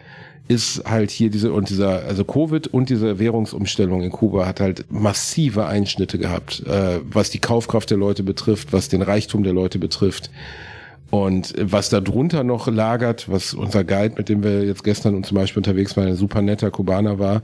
ist 0.49 0.85
halt 0.89 1.11
hier 1.11 1.31
diese 1.31 1.53
und 1.53 1.69
dieser, 1.69 2.05
also 2.05 2.25
Covid 2.25 2.69
und 2.69 2.89
diese 2.89 3.19
Währungsumstellung 3.19 4.03
in 4.03 4.13
Kuba 4.13 4.47
hat 4.47 4.61
halt 4.61 4.87
massive 4.91 5.67
Einschnitte 5.67 6.19
gehabt, 6.19 6.65
äh, 6.67 7.01
was 7.11 7.31
die 7.31 7.41
Kaufkraft 7.41 7.91
der 7.91 7.99
Leute 7.99 8.23
betrifft, 8.23 8.73
was 8.73 8.89
den 8.89 9.03
Reichtum 9.03 9.43
der 9.43 9.53
Leute 9.53 9.79
betrifft. 9.79 10.31
Und 11.11 11.55
was 11.61 11.89
da 11.89 12.01
drunter 12.01 12.43
noch 12.43 12.67
lagert, 12.67 13.29
was 13.29 13.55
unser 13.55 13.85
Guide, 13.85 14.15
mit 14.17 14.29
dem 14.29 14.43
wir 14.43 14.65
jetzt 14.65 14.83
gestern 14.83 15.15
und 15.15 15.25
zum 15.25 15.37
Beispiel 15.37 15.61
unterwegs 15.61 15.97
waren, 15.97 16.09
ein 16.09 16.17
super 16.17 16.43
netter 16.43 16.71
Kubaner 16.73 17.21
war, 17.21 17.43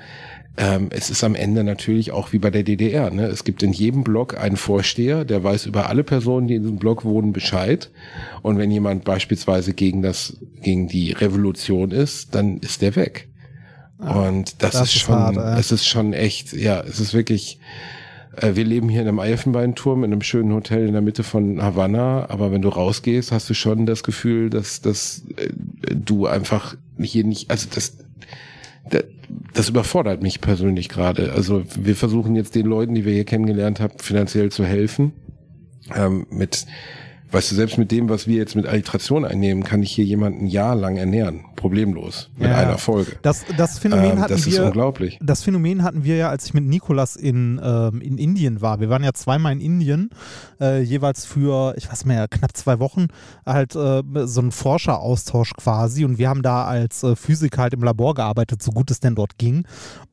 ähm, 0.57 0.89
es 0.91 1.09
ist 1.09 1.25
am 1.25 1.35
Ende 1.35 1.65
natürlich 1.65 2.13
auch 2.13 2.33
wie 2.33 2.39
bei 2.39 2.51
der 2.51 2.63
DDR. 2.63 3.11
Ne? 3.11 3.25
Es 3.27 3.45
gibt 3.45 3.63
in 3.63 3.73
jedem 3.73 4.05
Block 4.05 4.39
einen 4.39 4.57
Vorsteher, 4.57 5.25
der 5.25 5.43
weiß 5.43 5.67
über 5.67 5.89
alle 5.89 6.05
Personen, 6.05 6.47
die 6.47 6.57
in 6.57 6.63
diesem 6.63 6.77
Block 6.77 7.05
wohnen, 7.05 7.33
Bescheid. 7.33 7.91
Und 8.43 8.59
wenn 8.59 8.71
jemand 8.71 9.05
beispielsweise 9.05 9.73
gegen 9.73 10.03
das, 10.03 10.37
gegen 10.61 10.89
die 10.89 11.13
Revolution 11.13 11.91
ist, 11.91 12.35
dann 12.35 12.59
ist 12.59 12.83
der 12.83 12.97
weg. 12.97 13.29
und 13.99 14.63
das, 14.63 14.73
das 14.73 14.83
ist 14.83 14.97
ist 14.97 15.03
schon, 15.03 15.15
hart, 15.15 15.59
es 15.59 15.73
ist 15.73 15.87
schon 15.87 16.13
echt, 16.13 16.53
ja, 16.53 16.81
es 16.81 17.01
ist 17.01 17.15
wirklich, 17.15 17.59
äh, 18.37 18.55
wir 18.55 18.65
leben 18.65 18.91
hier 18.91 19.01
in 19.01 19.09
einem 19.09 19.21
Elfenbeinturm, 19.21 20.05
in 20.05 20.13
einem 20.13 20.23
schönen 20.23 20.53
Hotel 20.53 20.87
in 20.87 20.93
der 20.93 21.03
Mitte 21.03 21.23
von 21.23 21.63
Havanna, 21.63 22.29
aber 22.29 22.53
wenn 22.53 22.61
du 22.61 22.69
rausgehst, 22.69 23.33
hast 23.33 23.49
du 23.49 23.55
schon 23.55 23.87
das 23.87 24.03
Gefühl, 24.03 24.51
dass, 24.51 24.83
dass 24.83 25.23
äh, 25.37 25.49
du 25.95 26.27
einfach 26.27 26.77
hier 26.99 27.25
nicht, 27.25 27.51
also 27.51 27.69
das, 27.75 27.97
das, 29.55 29.69
überfordert 29.69 30.23
mich 30.23 30.41
persönlich 30.41 30.89
gerade. 30.89 31.33
Also 31.33 31.65
wir 31.77 31.97
versuchen 31.97 32.35
jetzt 32.35 32.55
den 32.55 32.67
Leuten, 32.67 32.95
die 32.95 33.05
wir 33.05 33.12
hier 33.12 33.25
kennengelernt 33.25 33.81
haben, 33.81 33.99
finanziell 33.99 34.51
zu 34.51 34.65
helfen. 34.65 35.12
Ähm, 35.95 36.27
mit, 36.31 36.67
weißt 37.33 37.51
du, 37.51 37.55
selbst 37.57 37.79
mit 37.79 37.91
dem, 37.91 38.09
was 38.09 38.27
wir 38.27 38.37
jetzt 38.37 38.55
mit 38.57 38.67
Alliteration 38.67 39.25
einnehmen, 39.25 39.65
kann 39.65 39.83
ich 39.83 39.93
hier 39.93 40.05
jemanden 40.05 40.45
ein 40.45 40.47
Jahr 40.47 40.75
lang 40.77 40.97
ernähren. 40.97 41.45
Problemlos. 41.57 42.31
Mit 42.37 42.49
Ja, 42.51 42.57
einer. 42.59 42.79
Folge. 42.79 43.12
Das, 43.23 43.45
das 43.57 43.79
Phänomen 43.79 44.12
Ähm, 44.12 44.21
hatten 44.21 44.33
das 44.33 44.47
ist 44.47 44.53
wir. 44.59 44.65
unglaublich. 44.65 45.19
Das 45.23 45.43
Phänomen 45.45 45.83
hatten 45.85 46.03
wir 46.05 46.17
ja, 46.17 46.29
als 46.29 46.47
ich 46.47 46.55
mit 46.55 46.65
Nikolas 46.65 47.15
in, 47.17 47.61
ähm, 47.62 48.01
in 48.01 48.19
Indien 48.19 48.61
war. 48.61 48.81
Wir 48.81 48.89
waren 48.91 49.05
ja 49.05 49.12
zweimal 49.15 49.53
in 49.53 49.61
Indien, 49.61 50.11
äh, 50.61 50.83
jeweils 50.83 51.25
für, 51.25 51.75
ich 51.77 51.85
weiß 51.91 52.05
nicht 52.05 52.07
mehr, 52.15 52.27
knapp 52.29 52.57
zwei 52.57 52.81
Wochen, 52.81 53.07
halt 53.47 53.77
äh, 53.77 54.03
so 54.27 54.41
ein 54.41 54.51
Forscheraustausch 54.51 55.53
quasi. 55.55 56.05
Und 56.05 56.19
wir 56.19 56.29
haben 56.29 56.43
da 56.43 56.65
als 56.65 57.03
äh, 57.05 57.15
Physiker 57.17 57.62
halt 57.62 57.75
im 57.75 57.83
Labor 57.85 58.15
gearbeitet, 58.15 58.62
so 58.62 58.73
gut 58.73 58.91
es 58.91 58.99
denn 59.01 59.15
dort 59.15 59.39
ging. 59.39 59.65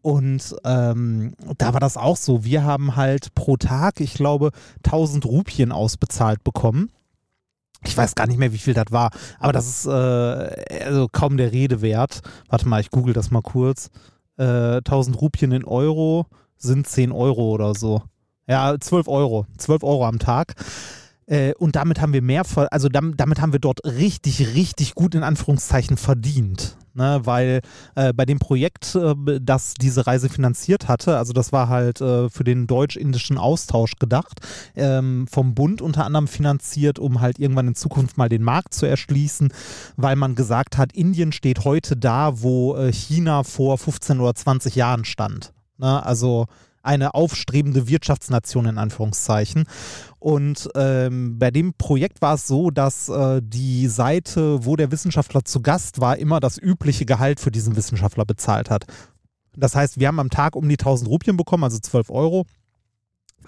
Und 0.02 0.56
ähm, 0.64 1.34
da 1.58 1.74
war 1.74 1.80
das 1.80 1.98
auch 1.98 2.16
so. 2.18 2.44
Wir 2.46 2.64
haben 2.64 2.96
halt 2.96 3.34
pro 3.34 3.58
Tag, 3.58 4.00
ich 4.02 4.14
glaube, 4.14 4.52
1000 4.86 5.26
Rupien 5.26 5.72
ausbezahlt 5.72 6.44
bekommen. 6.44 6.92
Ich 7.84 7.96
weiß 7.96 8.16
gar 8.16 8.28
nicht 8.28 8.38
mehr, 8.38 8.52
wie 8.54 8.58
viel 8.58 8.74
das 8.74 8.92
war, 8.92 9.12
aber 9.40 9.54
das 9.54 9.68
ist 9.68 9.86
äh, 9.86 10.84
also 10.84 11.08
kaum 11.12 11.38
der 11.38 11.52
Rede 11.52 11.82
wert. 11.82 12.22
Warte 12.50 12.68
mal, 12.68 12.82
ich 12.82 12.92
google 12.92 13.14
das 13.14 13.32
mal 13.32 13.42
kurz. 13.42 13.90
Äh, 14.38 14.78
1000 14.78 15.20
Rupien 15.22 15.52
in 15.52 15.66
Euro 15.66 16.26
sind 16.58 16.88
10 16.88 17.12
Euro 17.12 17.52
oder 17.52 17.74
so. 17.76 18.04
Ja, 18.48 18.76
12 18.80 19.08
Euro. 19.08 19.46
12 19.58 19.84
Euro 19.84 20.06
am 20.06 20.20
Tag. 20.20 20.56
Äh, 21.30 21.54
und 21.60 21.76
damit 21.76 22.02
haben 22.02 22.14
wir 22.14 22.22
mehr, 22.22 22.44
also 22.72 22.90
dam 22.90 23.16
damit 23.16 23.40
haben 23.40 23.54
wir 23.54 23.60
dort 23.60 23.86
richtig, 23.86 24.56
richtig 24.56 24.96
gut 24.96 25.16
in 25.16 25.24
Anführungszeichen 25.24 25.98
verdient. 25.98 26.76
Ne, 26.96 27.22
weil 27.24 27.62
äh, 27.96 28.12
bei 28.14 28.26
dem 28.26 28.40
Projekt, 28.40 28.96
äh, 28.96 29.14
das 29.40 29.76
diese 29.76 30.08
Reise 30.08 30.28
finanziert 30.28 30.88
hatte, 30.88 31.18
also 31.18 31.34
das 31.34 31.54
war 31.54 31.70
halt 31.70 32.02
äh, 32.02 32.30
für 32.30 32.44
den 32.44 32.66
deutsch-indischen 32.66 33.38
Austausch 33.38 33.94
gedacht, 34.00 34.40
ähm, 34.76 35.28
vom 35.32 35.54
Bund 35.54 35.84
unter 35.84 36.04
anderem 36.04 36.28
finanziert, 36.28 36.98
um 36.98 37.22
halt 37.22 37.38
irgendwann 37.38 37.68
in 37.68 37.76
Zukunft 37.76 38.18
mal 38.18 38.28
den 38.28 38.42
Markt 38.42 38.74
zu 38.74 38.88
erschließen, 38.88 39.54
weil 39.98 40.16
man 40.16 40.34
gesagt 40.34 40.80
hat, 40.80 40.92
Indien 40.92 41.32
steht 41.32 41.64
heute 41.64 41.96
da, 41.96 42.42
wo 42.42 42.76
äh, 42.76 42.92
China 42.92 43.44
vor 43.44 43.78
15 43.78 44.20
oder 44.20 44.34
20 44.34 44.76
Jahren 44.76 45.06
stand. 45.06 45.54
Ne, 45.78 46.04
also 46.04 46.48
eine 46.90 47.14
aufstrebende 47.14 47.88
Wirtschaftsnation 47.88 48.66
in 48.66 48.80
Anführungszeichen. 48.80 49.66
Und 50.18 50.68
ähm, 50.76 51.38
bei 51.38 51.52
dem 51.52 51.76
Projekt 51.76 52.20
war 52.24 52.34
es 52.34 52.48
so, 52.48 52.72
dass 52.72 53.10
äh, 53.10 53.42
die 53.44 53.88
Seite, 53.88 54.66
wo 54.66 54.76
der 54.76 54.92
Wissenschaftler 54.92 55.46
zu 55.46 55.62
Gast 55.62 56.02
war, 56.02 56.18
immer 56.18 56.40
das 56.40 56.58
übliche 56.58 57.06
Gehalt 57.06 57.40
für 57.40 57.52
diesen 57.52 57.76
Wissenschaftler 57.76 58.26
bezahlt 58.26 58.72
hat. 58.72 58.86
Das 59.56 59.76
heißt, 59.76 60.00
wir 60.00 60.08
haben 60.08 60.20
am 60.20 60.32
Tag 60.32 60.56
um 60.56 60.68
die 60.68 60.80
1000 60.80 61.10
Rupien 61.10 61.38
bekommen, 61.38 61.64
also 61.64 61.78
12 61.78 62.10
Euro 62.10 62.46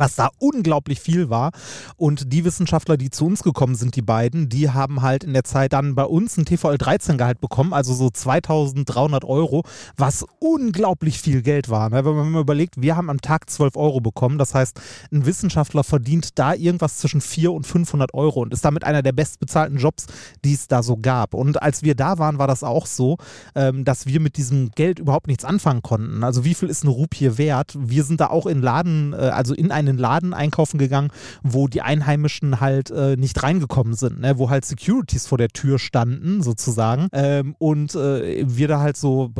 was 0.01 0.15
da 0.15 0.29
unglaublich 0.39 0.99
viel 0.99 1.29
war. 1.29 1.51
Und 1.95 2.33
die 2.33 2.43
Wissenschaftler, 2.43 2.97
die 2.97 3.11
zu 3.11 3.25
uns 3.25 3.43
gekommen 3.43 3.75
sind, 3.75 3.95
die 3.95 4.01
beiden, 4.01 4.49
die 4.49 4.71
haben 4.71 5.03
halt 5.03 5.23
in 5.23 5.33
der 5.33 5.43
Zeit 5.43 5.73
dann 5.73 5.93
bei 5.93 6.05
uns 6.05 6.37
ein 6.37 6.45
TVL-13-Gehalt 6.45 7.39
bekommen, 7.39 7.71
also 7.71 7.93
so 7.93 8.09
2300 8.09 9.23
Euro, 9.23 9.63
was 9.97 10.25
unglaublich 10.39 11.21
viel 11.21 11.43
Geld 11.43 11.69
war. 11.69 11.89
Ne? 11.89 12.03
Wenn 12.03 12.15
man 12.15 12.31
mal 12.31 12.41
überlegt, 12.41 12.81
wir 12.81 12.95
haben 12.95 13.11
am 13.11 13.21
Tag 13.21 13.49
12 13.49 13.75
Euro 13.75 14.01
bekommen, 14.01 14.39
das 14.39 14.55
heißt, 14.55 14.81
ein 15.11 15.25
Wissenschaftler 15.27 15.83
verdient 15.83 16.39
da 16.39 16.55
irgendwas 16.55 16.97
zwischen 16.97 17.21
400 17.21 17.51
und 17.55 17.67
500 17.67 18.13
Euro 18.15 18.41
und 18.41 18.53
ist 18.53 18.65
damit 18.65 18.83
einer 18.83 19.03
der 19.03 19.11
bestbezahlten 19.11 19.77
Jobs, 19.77 20.07
die 20.43 20.53
es 20.53 20.67
da 20.67 20.81
so 20.81 20.97
gab. 20.97 21.35
Und 21.35 21.61
als 21.61 21.83
wir 21.83 21.93
da 21.93 22.17
waren, 22.17 22.39
war 22.39 22.47
das 22.47 22.63
auch 22.63 22.87
so, 22.87 23.17
ähm, 23.53 23.85
dass 23.85 24.07
wir 24.07 24.19
mit 24.19 24.37
diesem 24.37 24.71
Geld 24.71 24.97
überhaupt 24.97 25.27
nichts 25.27 25.45
anfangen 25.45 25.83
konnten. 25.83 26.23
Also 26.23 26.43
wie 26.43 26.55
viel 26.55 26.69
ist 26.69 26.83
eine 26.83 26.91
Rupie 26.91 27.37
wert? 27.37 27.75
Wir 27.77 28.03
sind 28.03 28.19
da 28.19 28.27
auch 28.27 28.47
in 28.47 28.61
Laden, 28.61 29.13
äh, 29.13 29.17
also 29.17 29.53
in 29.53 29.71
einen 29.91 29.99
Laden 29.99 30.33
einkaufen 30.33 30.77
gegangen, 30.77 31.11
wo 31.43 31.67
die 31.67 31.81
Einheimischen 31.81 32.59
halt 32.59 32.91
äh, 32.91 33.15
nicht 33.15 33.41
reingekommen 33.43 33.93
sind, 33.93 34.19
ne? 34.19 34.37
wo 34.37 34.49
halt 34.49 34.65
Securities 34.65 35.27
vor 35.27 35.37
der 35.37 35.49
Tür 35.49 35.79
standen, 35.79 36.41
sozusagen. 36.41 37.07
Ähm, 37.13 37.55
und 37.59 37.95
äh, 37.95 38.43
wir 38.47 38.67
da 38.67 38.79
halt 38.79 38.97
so, 38.97 39.31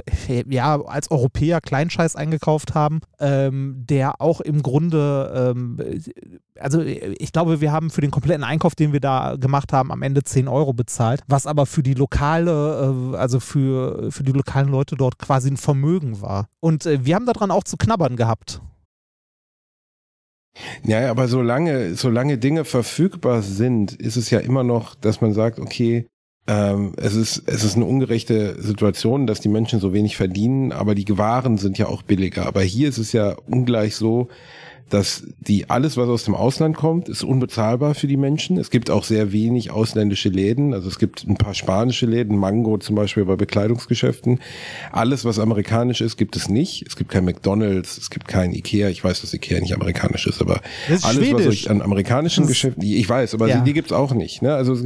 ja, 0.48 0.82
als 0.82 1.12
Europäer 1.12 1.62
Kleinscheiß 1.62 2.16
eingekauft 2.16 2.76
haben, 2.76 3.02
ähm, 3.20 3.86
der 3.90 4.22
auch 4.22 4.42
im 4.42 4.62
Grunde, 4.62 5.54
ähm, 5.54 5.78
also 6.60 6.82
ich 6.82 7.32
glaube, 7.32 7.62
wir 7.62 7.72
haben 7.72 7.90
für 7.90 8.02
den 8.02 8.12
kompletten 8.12 8.44
Einkauf, 8.44 8.76
den 8.76 8.94
wir 8.94 9.00
da 9.00 9.36
gemacht 9.36 9.74
haben, 9.74 9.92
am 9.92 10.02
Ende 10.02 10.24
10 10.24 10.48
Euro 10.48 10.74
bezahlt, 10.74 11.22
was 11.28 11.48
aber 11.48 11.66
für 11.66 11.84
die 11.84 11.94
lokale, 11.94 13.14
äh, 13.14 13.18
also 13.18 13.40
für, 13.40 14.12
für 14.12 14.24
die 14.24 14.32
lokalen 14.32 14.70
Leute 14.70 14.96
dort 14.96 15.18
quasi 15.18 15.50
ein 15.50 15.58
Vermögen 15.58 16.22
war. 16.22 16.48
Und 16.60 16.86
äh, 16.86 17.06
wir 17.06 17.16
haben 17.16 17.26
daran 17.26 17.52
auch 17.52 17.64
zu 17.64 17.78
knabbern 17.78 18.16
gehabt. 18.16 18.62
Ja, 20.84 21.10
aber 21.10 21.28
solange, 21.28 21.96
solange 21.96 22.38
Dinge 22.38 22.66
verfügbar 22.66 23.42
sind, 23.42 23.94
ist 23.94 24.18
es 24.18 24.30
ja 24.30 24.40
immer 24.40 24.64
noch, 24.64 24.96
dass 24.96 25.22
man 25.22 25.34
sagt, 25.34 25.60
okay, 25.60 26.08
ähm, 26.48 26.94
es 26.98 27.16
ist, 27.16 27.44
es 27.48 27.64
ist 27.64 27.76
eine 27.76 27.86
ungerechte 27.86 28.62
Situation, 28.62 29.28
dass 29.28 29.40
die 29.40 29.50
Menschen 29.50 29.80
so 29.80 29.94
wenig 29.94 30.18
verdienen, 30.18 30.72
aber 30.72 30.96
die 30.96 31.18
Waren 31.18 31.58
sind 31.58 31.78
ja 31.78 31.88
auch 31.88 32.02
billiger. 32.02 32.46
Aber 32.48 32.62
hier 32.62 32.90
ist 32.90 32.98
es 32.98 33.14
ja 33.14 33.36
ungleich 33.48 33.96
so, 33.96 34.28
dass 34.92 35.24
die 35.40 35.70
alles, 35.70 35.98
was 35.98 36.08
aus 36.10 36.26
dem 36.26 36.36
Ausland 36.36 36.76
kommt, 36.76 37.10
ist 37.10 37.24
unbezahlbar 37.24 37.96
für 37.96 38.08
die 38.08 38.18
Menschen. 38.18 38.58
Es 38.58 38.70
gibt 38.70 38.90
auch 38.90 39.04
sehr 39.04 39.32
wenig 39.32 39.72
ausländische 39.72 40.30
Läden. 40.30 40.74
Also 40.74 40.88
es 40.90 41.00
gibt 41.00 41.26
ein 41.28 41.38
paar 41.38 41.54
spanische 41.54 42.06
Läden, 42.06 42.38
Mango 42.38 42.78
zum 42.78 42.96
Beispiel 42.96 43.26
bei 43.26 43.36
Bekleidungsgeschäften. 43.38 44.40
Alles, 44.92 45.26
was 45.26 45.40
amerikanisch 45.40 46.02
ist, 46.02 46.18
gibt 46.18 46.36
es 46.36 46.50
nicht. 46.50 46.86
Es 46.88 46.96
gibt 46.96 47.10
kein 47.10 47.26
McDonalds, 47.26 47.98
es 47.98 48.10
gibt 48.10 48.28
kein 48.28 48.54
Ikea. 48.54 48.90
Ich 48.90 49.04
weiß, 49.04 49.22
dass 49.22 49.34
Ikea 49.34 49.60
nicht 49.62 49.74
amerikanisch 49.74 50.28
ist, 50.28 50.42
aber 50.42 50.62
ist 50.90 51.06
alles, 51.06 51.20
was 51.20 51.28
schwedisch. 51.28 51.48
euch 51.48 51.70
an 51.70 51.82
amerikanischen 51.82 52.42
Das- 52.44 52.50
Geschäften, 52.50 52.84
ich 52.84 53.08
weiß, 53.08 53.34
aber 53.34 53.48
Ja. 53.48 53.60
die, 53.60 53.64
die 53.66 53.74
gibt's 53.74 53.92
auch 53.94 54.14
nicht. 54.14 54.42
Ne? 54.42 54.54
Also 54.54 54.78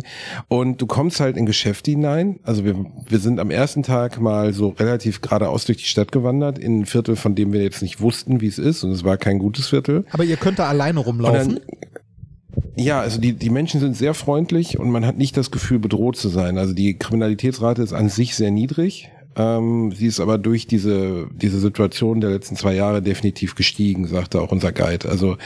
und 0.48 0.82
du 0.82 0.86
kommst 0.86 1.20
halt 1.20 1.36
in 1.36 1.46
Geschäfte 1.46 1.92
hinein. 1.92 2.40
Also 2.44 2.64
wir, 2.64 2.76
wir 3.10 3.20
sind 3.20 3.40
am 3.40 3.50
ersten 3.50 3.82
Tag 3.84 4.22
mal 4.22 4.54
so 4.54 4.70
relativ 4.70 5.22
geradeaus 5.22 5.66
durch 5.66 5.80
die 5.80 5.86
Stadt 5.86 6.12
gewandert 6.12 6.60
in 6.60 6.82
ein 6.82 6.86
Viertel, 6.86 7.16
von 7.16 7.34
dem 7.36 7.54
wir 7.54 7.64
jetzt 7.64 7.82
nicht 7.82 8.02
wussten, 8.02 8.42
wie 8.42 8.48
es 8.48 8.60
ist, 8.60 8.84
und 8.84 8.92
es 8.92 9.04
war 9.04 9.18
kein 9.18 9.40
gutes 9.40 9.68
Viertel. 9.70 9.95
Aber 10.12 10.24
ihr 10.24 10.38
könnt 10.38 10.60
da 10.60 10.68
alleine 10.68 11.00
rumlaufen. 11.00 11.60
Ja, 12.75 13.00
also 13.00 13.22
die, 13.22 13.34
die 13.34 13.50
Menschen 13.50 13.80
sind 13.80 13.96
sehr 13.96 14.14
freundlich 14.14 14.80
und 14.80 14.90
man 14.90 15.06
hat 15.06 15.18
nicht 15.18 15.38
das 15.38 15.52
Gefühl, 15.52 15.80
bedroht 15.80 16.18
zu 16.18 16.28
sein. 16.28 16.58
Also 16.58 16.74
die 16.74 16.98
Kriminalitätsrate 16.98 17.82
ist 17.82 17.94
an 17.94 18.10
sich 18.10 18.36
sehr 18.36 18.52
niedrig. 18.52 19.12
Ähm, 19.38 19.92
sie 19.92 20.08
ist 20.08 20.20
aber 20.20 20.38
durch 20.38 20.65
diese, 20.68 21.27
diese 21.34 21.60
Situation 21.60 22.22
der 22.22 22.30
letzten 22.30 22.56
zwei 22.56 22.74
Jahre 22.74 23.01
definitiv 23.01 23.56
gestiegen, 23.56 24.08
sagte 24.08 24.42
auch 24.42 24.51
unser 24.51 24.72
Guide. 24.72 25.10
Also 25.10 25.38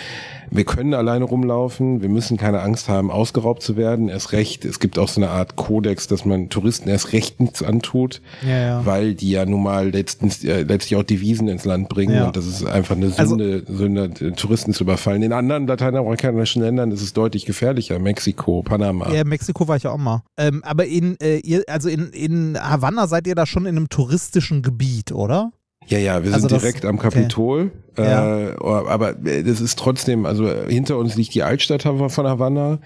wir 0.52 0.64
können 0.64 0.94
alleine 0.94 1.26
rumlaufen, 1.26 2.02
wir 2.02 2.10
müssen 2.10 2.38
keine 2.38 2.62
Angst 2.62 2.90
haben, 2.90 3.12
ausgeraubt 3.12 3.62
zu 3.64 3.78
werden. 3.78 4.10
Erst 4.10 4.32
recht, 4.32 4.66
es 4.66 4.80
gibt 4.80 4.98
auch 5.00 5.08
so 5.08 5.22
eine 5.22 5.30
Art 5.32 5.56
Kodex, 5.56 6.08
dass 6.08 6.26
man 6.26 6.50
Touristen 6.50 6.90
erst 6.90 7.14
recht 7.14 7.40
nichts 7.40 7.62
antut, 7.64 8.22
Ja, 8.48 8.58
ja. 8.60 8.86
weil 8.86 9.14
die 9.14 9.32
ja 9.32 9.46
nun 9.46 9.64
mal 9.64 9.90
letztens, 9.90 10.44
äh, 10.44 10.64
letztlich 10.64 11.00
auch 11.00 11.04
Devisen 11.04 11.48
ins 11.48 11.66
Land 11.66 11.90
bringen 11.90 12.16
Ja. 12.16 12.28
und 12.28 12.36
das 12.38 12.46
ist 12.48 12.66
einfach 12.66 12.96
eine 12.96 13.12
Also- 13.18 13.38
Sünde, 13.38 13.64
Sünde, 13.68 14.34
Touristen 14.36 14.74
zu 14.74 14.84
überfallen. 14.84 15.22
In 15.24 15.34
anderen 15.34 15.68
lateinamerikanischen 15.68 16.62
Ländern 16.62 16.92
ist 16.92 17.02
es 17.02 17.14
deutlich 17.14 17.46
gefährlicher. 17.46 18.00
Mexiko, 18.00 18.64
Panama. 18.64 19.12
Ja, 19.12 19.24
Mexiko 19.24 19.68
war 19.68 19.76
ich 19.78 19.84
ja 19.84 19.92
auch 19.92 19.98
mal. 19.98 20.24
Ähm, 20.38 20.64
aber 20.64 20.86
in, 20.86 21.16
äh, 21.22 21.38
ihr, 21.40 21.64
also 21.68 21.90
in, 21.90 22.10
in 22.10 22.58
Havanna 22.60 23.08
seid 23.08 23.28
ihr 23.28 23.36
da 23.36 23.46
schon 23.46 23.66
in 23.66 23.79
einem 23.80 23.90
touristischen 23.90 24.62
Gebiet, 24.62 25.12
oder? 25.12 25.52
Ja, 25.88 25.98
ja, 25.98 26.24
wir 26.24 26.32
Also 26.34 26.48
sind 26.48 26.52
das- 26.52 26.62
direkt 26.62 26.86
am 26.86 26.98
okay. 27.00 27.10
Kapitol. 27.10 27.72
Ja. 27.98 28.50
Äh, 28.52 28.56
aber 28.62 29.14
das 29.14 29.60
ist 29.60 29.78
trotzdem, 29.80 30.26
also 30.26 30.48
hinter 30.68 30.98
uns 30.98 31.16
liegt 31.16 31.34
die 31.34 31.44
Altstadt 31.44 31.82
von 31.84 32.00
Havanna 32.28 32.80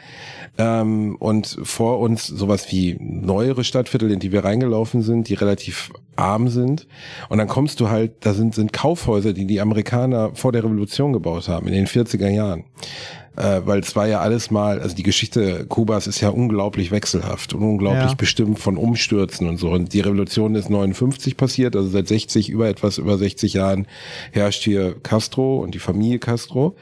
ähm, 0.57 1.17
und 1.17 1.57
vor 1.63 2.00
uns 2.00 2.25
sowas 2.25 2.71
wie 2.71 2.95
neuere 3.00 3.63
Stadtviertel, 3.63 4.09
in 4.09 4.19
die 4.19 4.31
wir 4.31 4.43
reingelaufen 4.45 5.01
sind, 5.03 5.27
die 5.29 5.33
relativ 5.35 5.91
arm 6.15 6.47
sind. 6.47 6.88
Und 7.29 7.38
dann 7.39 7.47
kommst 7.47 7.79
du 7.79 7.89
halt, 7.89 8.25
da 8.25 8.33
sind, 8.33 8.55
sind 8.55 8.73
Kaufhäuser, 8.73 9.33
die 9.33 9.45
die 9.45 9.62
Amerikaner 9.62 10.31
vor 10.33 10.51
der 10.51 10.63
Revolution 10.63 11.13
gebaut 11.13 11.47
haben, 11.47 11.67
in 11.67 11.73
den 11.73 11.88
40er 11.88 12.29
Jahren 12.29 12.63
äh, 13.36 13.62
weil 13.66 13.80
es 13.80 13.96
war 13.96 14.08
ja 14.08 14.20
alles 14.20 14.52
mal, 14.52 14.80
also 14.80 14.96
die 14.96 15.04
Geschichte 15.04 15.66
Kubas 15.68 16.08
ist 16.08 16.22
ja 16.22 16.30
unglaublich 16.30 16.92
wechselhaft 16.92 17.54
und 17.54 17.63
unglaublich 17.63 18.12
Ja. 18.12 18.16
bestimmt 18.16 18.60
von 18.60 18.78
Umstürzen 18.78 19.50
und 19.50 19.58
so. 19.58 19.72
Und 19.72 19.94
die 19.94 20.02
Revolution 20.02 20.56
ist 20.56 20.70
59 20.70 21.36
passiert, 21.38 21.75
also 21.75 21.90
seit 21.90 22.08
60, 22.08 22.50
über 22.50 22.68
etwas 22.68 22.98
über 22.98 23.18
60 23.18 23.54
Jahren 23.54 23.88
herrscht 24.32 24.63
hier 24.63 24.96
Castro 25.02 25.58
und 25.58 25.74
die 25.74 25.80
Familie 25.80 26.20
Castro. 26.20 26.75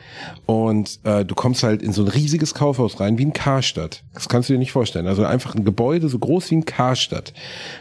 Und 0.45 0.99
äh, 1.03 1.23
du 1.25 1.35
kommst 1.35 1.63
halt 1.63 1.81
in 1.81 1.93
so 1.93 2.01
ein 2.03 2.07
riesiges 2.07 2.53
Kaufhaus 2.53 2.99
rein, 2.99 3.17
wie 3.17 3.25
ein 3.25 3.33
Karstadt. 3.33 4.03
Das 4.13 4.27
kannst 4.29 4.49
du 4.49 4.53
dir 4.53 4.59
nicht 4.59 4.71
vorstellen. 4.71 5.07
Also 5.07 5.23
einfach 5.23 5.55
ein 5.55 5.63
Gebäude 5.63 6.09
so 6.09 6.19
groß 6.19 6.51
wie 6.51 6.55
ein 6.57 6.65
Karstadt. 6.65 7.33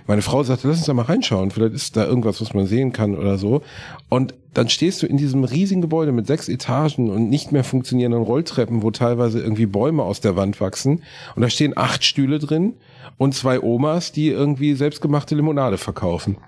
Meine 0.07 0.23
Frau 0.23 0.43
sagte, 0.43 0.69
lass 0.69 0.79
uns 0.79 0.87
da 0.87 0.95
mal 0.95 1.03
reinschauen, 1.07 1.50
vielleicht 1.50 1.75
ist 1.75 1.97
da 1.97 2.05
irgendwas, 2.05 2.41
was 2.41 2.55
man 2.55 2.67
sehen 2.67 2.93
kann 2.93 3.17
oder 3.17 3.39
so. 3.39 3.62
Und 4.09 4.35
dann 4.54 4.69
stehst 4.69 5.02
du 5.02 5.07
in 5.07 5.16
diesem 5.16 5.45
riesigen 5.45 5.80
Gebäude 5.80 6.12
mit 6.12 6.26
sechs 6.26 6.49
Etagen 6.49 7.11
und 7.11 7.30
nicht 7.30 7.52
mehr 7.52 7.64
funktionierenden 7.64 8.23
Rolltreppen, 8.23 8.83
wo 8.83 8.90
teilweise 8.90 9.40
irgendwie 9.40 9.66
Bäume 9.66 10.02
aus 10.02 10.21
der 10.21 10.37
Wand 10.37 10.61
wachsen. 10.61 11.02
Und 11.37 11.42
da 11.42 11.50
stehen 11.50 11.76
acht 11.76 12.04
Stühle 12.04 12.38
drin 12.38 12.75
und 13.16 13.35
zwei 13.35 13.61
Omas, 13.61 14.12
die 14.12 14.28
irgendwie 14.28 14.75
selbstgemachte 14.75 15.35
Limonade 15.35 15.78
verkaufen. 15.78 16.37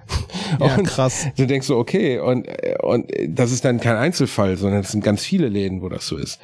Ja, 0.61 0.75
und 0.77 0.85
krass. 0.85 1.29
Du 1.39 1.47
denkst 1.47 1.67
so, 1.67 1.79
okay, 1.79 2.19
und, 2.19 2.47
und 2.83 3.11
das 3.27 3.53
ist 3.53 3.65
dann 3.65 3.81
kein 3.81 3.97
Einzelfall, 3.97 4.59
sondern 4.59 4.81
es 4.81 4.91
sind 4.93 5.03
ganz 5.03 5.25
viele 5.25 5.49
Läden, 5.49 5.81
wo 5.81 5.89
das 5.89 6.07
so 6.07 6.19
ist. 6.19 6.41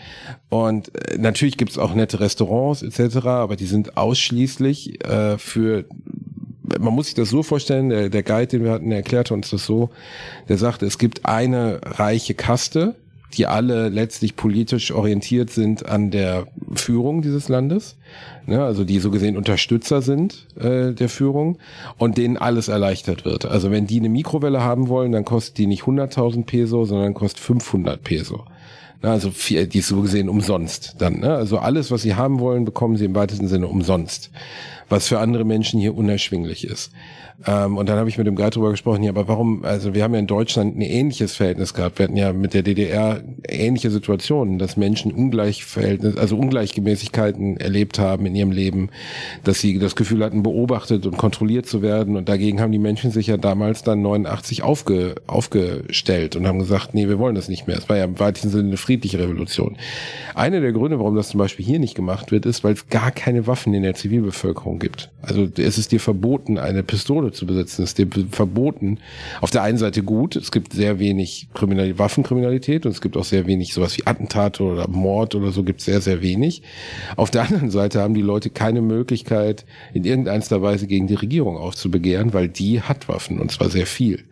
Und 0.49 0.95
äh, 0.95 1.19
natürlich 1.19 1.59
gibt's 1.59 1.77
auch 1.77 1.95
nette 1.95 2.19
Restaurants 2.19 2.83
etc., 2.83 3.27
aber 3.27 3.57
die 3.57 3.67
sind 3.67 3.99
ausschließlich 3.99 5.05
äh, 5.05 5.37
für 5.37 5.85
man 6.79 6.95
muss 6.95 7.07
sich 7.07 7.15
das 7.15 7.31
so 7.31 7.43
vorstellen, 7.43 7.89
der, 7.89 8.09
der 8.09 8.23
Guide, 8.23 8.47
den 8.47 8.65
wir 8.65 8.73
hatten, 8.73 8.91
erklärte 8.93 9.35
uns 9.35 9.51
das 9.51 9.65
so, 9.65 9.91
der 10.49 10.59
sagte, 10.59 10.87
es 10.87 10.99
gibt 10.99 11.27
eine 11.27 11.81
reiche 11.85 12.35
Kaste, 12.35 12.95
die 13.35 13.47
alle 13.47 13.89
letztlich 13.89 14.37
politisch 14.37 14.91
orientiert 14.91 15.51
sind 15.51 15.87
an 15.87 16.11
der 16.11 16.47
Führung 16.75 17.21
dieses 17.21 17.49
Landes, 17.49 17.97
ne, 18.47 18.65
also 18.65 18.85
die 18.85 18.99
so 19.01 19.11
gesehen 19.11 19.37
Unterstützer 19.37 20.01
sind 20.01 20.47
äh, 20.59 20.93
der 20.93 21.09
Führung 21.09 21.59
und 21.99 22.17
denen 22.17 22.39
alles 22.39 22.69
erleichtert 22.69 23.25
wird. 23.25 23.45
Also 23.45 23.71
wenn 23.71 23.87
die 23.87 23.99
eine 23.99 24.09
Mikrowelle 24.09 24.63
haben 24.63 24.89
wollen, 24.89 25.13
dann 25.13 25.25
kostet 25.25 25.59
die 25.59 25.67
nicht 25.67 25.83
100.000 25.83 26.47
Peso, 26.47 26.85
sondern 26.85 27.15
kostet 27.15 27.41
500 27.41 28.03
Peso. 28.03 28.45
Na, 29.01 29.13
Also 29.13 29.31
die 29.31 29.79
ist 29.79 29.89
so 29.89 30.03
gesehen 30.03 30.29
umsonst 30.29 30.97
dann. 30.99 31.21
Ne? 31.21 31.33
Also 31.35 31.59
alles, 31.59 31.91
was 31.91 32.03
sie 32.03 32.15
haben 32.15 32.41
wollen, 32.41 32.65
bekommen 32.65 32.97
sie 32.97 33.05
im 33.05 33.15
weitesten 33.15 33.47
Sinne 33.47 33.69
umsonst, 33.69 34.31
was 34.89 35.07
für 35.07 35.21
andere 35.21 35.45
Menschen 35.45 35.79
hier 35.79 35.97
unerschwinglich 35.97 36.67
ist. 36.67 36.91
Ähm, 37.47 37.77
und 37.77 37.89
dann 37.89 37.99
habe 37.99 38.09
ich 38.09 38.19
mit 38.19 38.27
dem 38.27 38.35
Guide 38.35 38.51
drüber 38.51 38.71
gesprochen, 38.71 39.05
ja, 39.05 39.11
aber 39.11 39.29
warum, 39.29 39.65
also 39.65 39.95
wir 39.95 40.03
haben 40.03 40.13
ja 40.13 40.19
in 40.19 40.27
Deutschland 40.27 40.77
ein 40.77 40.81
ähnliches 40.81 41.37
Verhältnis 41.37 41.73
gehabt. 41.73 41.99
Wir 41.99 42.05
hatten 42.05 42.17
ja 42.17 42.33
mit 42.33 42.53
der 42.53 42.63
DDR 42.63 43.23
ähnliche 43.47 43.91
Situationen, 43.91 44.59
dass 44.59 44.77
Menschen 44.77 45.13
Ungleichverhältnis, 45.13 46.17
also 46.17 46.37
Ungleichgemäßigkeiten 46.37 47.59
erlebt 47.59 48.01
haben 48.01 48.27
in 48.27 48.35
ihrem 48.35 48.51
Leben, 48.51 48.91
dass 49.45 49.61
sie 49.61 49.79
das 49.79 49.95
Gefühl 49.95 50.25
hatten, 50.25 50.43
beobachtet 50.43 51.07
und 51.07 51.17
kontrolliert 51.17 51.67
zu 51.67 51.81
werden. 51.81 52.17
Und 52.17 52.29
dagegen 52.29 52.61
haben 52.61 52.73
die 52.73 52.79
Menschen 52.79 53.13
sich 53.13 53.29
ja 53.29 53.37
damals 53.37 53.85
dann 53.85 54.03
89 54.03 54.65
aufge, 54.65 55.15
aufgestellt 55.29 56.35
und 56.35 56.47
haben 56.47 56.59
gesagt, 56.59 56.95
nee, 56.95 57.09
wir 57.09 57.21
wollen 57.21 57.37
das 57.37 57.49
nicht 57.49 57.69
mehr. 57.69 57.79
Es 57.79 57.89
war 57.89 57.97
ja 57.97 58.05
im 58.05 58.19
weitesten 58.19 58.51
Sinne 58.51 58.58
eine 58.61 58.77
friedliche 58.77 59.19
Revolution. 59.19 59.77
Einer 60.35 60.61
der 60.61 60.73
Gründe, 60.73 60.99
warum 60.99 61.17
das 61.17 61.29
zum 61.29 61.39
Beispiel 61.39 61.65
hier 61.65 61.79
nicht 61.79 61.95
gemacht 61.95 62.31
wird, 62.31 62.47
ist, 62.47 62.65
weil 62.65 62.75
es 62.75 62.89
gar 62.89 63.11
keine 63.11 63.47
Waffen 63.47 63.75
in 63.75 63.83
der 63.83 63.95
Zivilbevölkerung 63.95 64.79
gibt. 64.79 65.11
Also 65.23 65.49
es 65.57 65.79
ist 65.79 65.93
dir 65.93 66.01
verboten, 66.01 66.59
eine 66.59 66.83
Pistole 66.83 67.33
zu 67.33 67.47
besitzen. 67.47 67.83
Es 67.83 67.91
ist 67.91 67.99
dir 67.99 68.09
verboten. 68.31 68.99
Auf 69.41 69.51
der 69.51 69.63
einen 69.63 69.79
Seite 69.79 70.03
gut, 70.03 70.37
es 70.37 70.51
gibt 70.53 70.73
sehr 70.73 70.99
wenig 70.99 71.49
Kriminalität, 71.55 71.99
Waffenkriminalität 71.99 72.87
und 72.87 72.93
es 72.93 73.01
gibt 73.01 73.17
auch 73.17 73.25
sehr 73.25 73.47
wenig 73.47 73.75
sowas 73.75 73.97
wie 73.99 74.07
Attentate 74.07 74.63
oder 74.63 74.89
Mord 74.89 75.35
oder 75.35 75.51
so 75.51 75.63
gibt 75.63 75.81
es 75.81 75.87
sehr, 75.87 76.01
sehr 76.01 76.23
wenig. 76.23 76.63
Auf 77.17 77.31
der 77.31 77.43
anderen 77.43 77.71
Seite 77.71 78.01
haben 78.01 78.15
die 78.15 78.23
Leute 78.23 78.51
keine 78.51 78.81
Möglichkeit, 78.81 79.65
in 79.93 80.05
irgendeiner 80.05 80.63
Weise 80.63 80.87
gegen 80.87 81.07
die 81.07 81.15
Regierung 81.15 81.57
aufzubegehren, 81.57 82.33
weil 82.33 82.49
die 82.49 82.81
hat 82.81 83.09
Waffen 83.09 83.39
und 83.41 83.51
zwar 83.51 83.71
sehr 83.71 83.87
viel. 83.87 84.25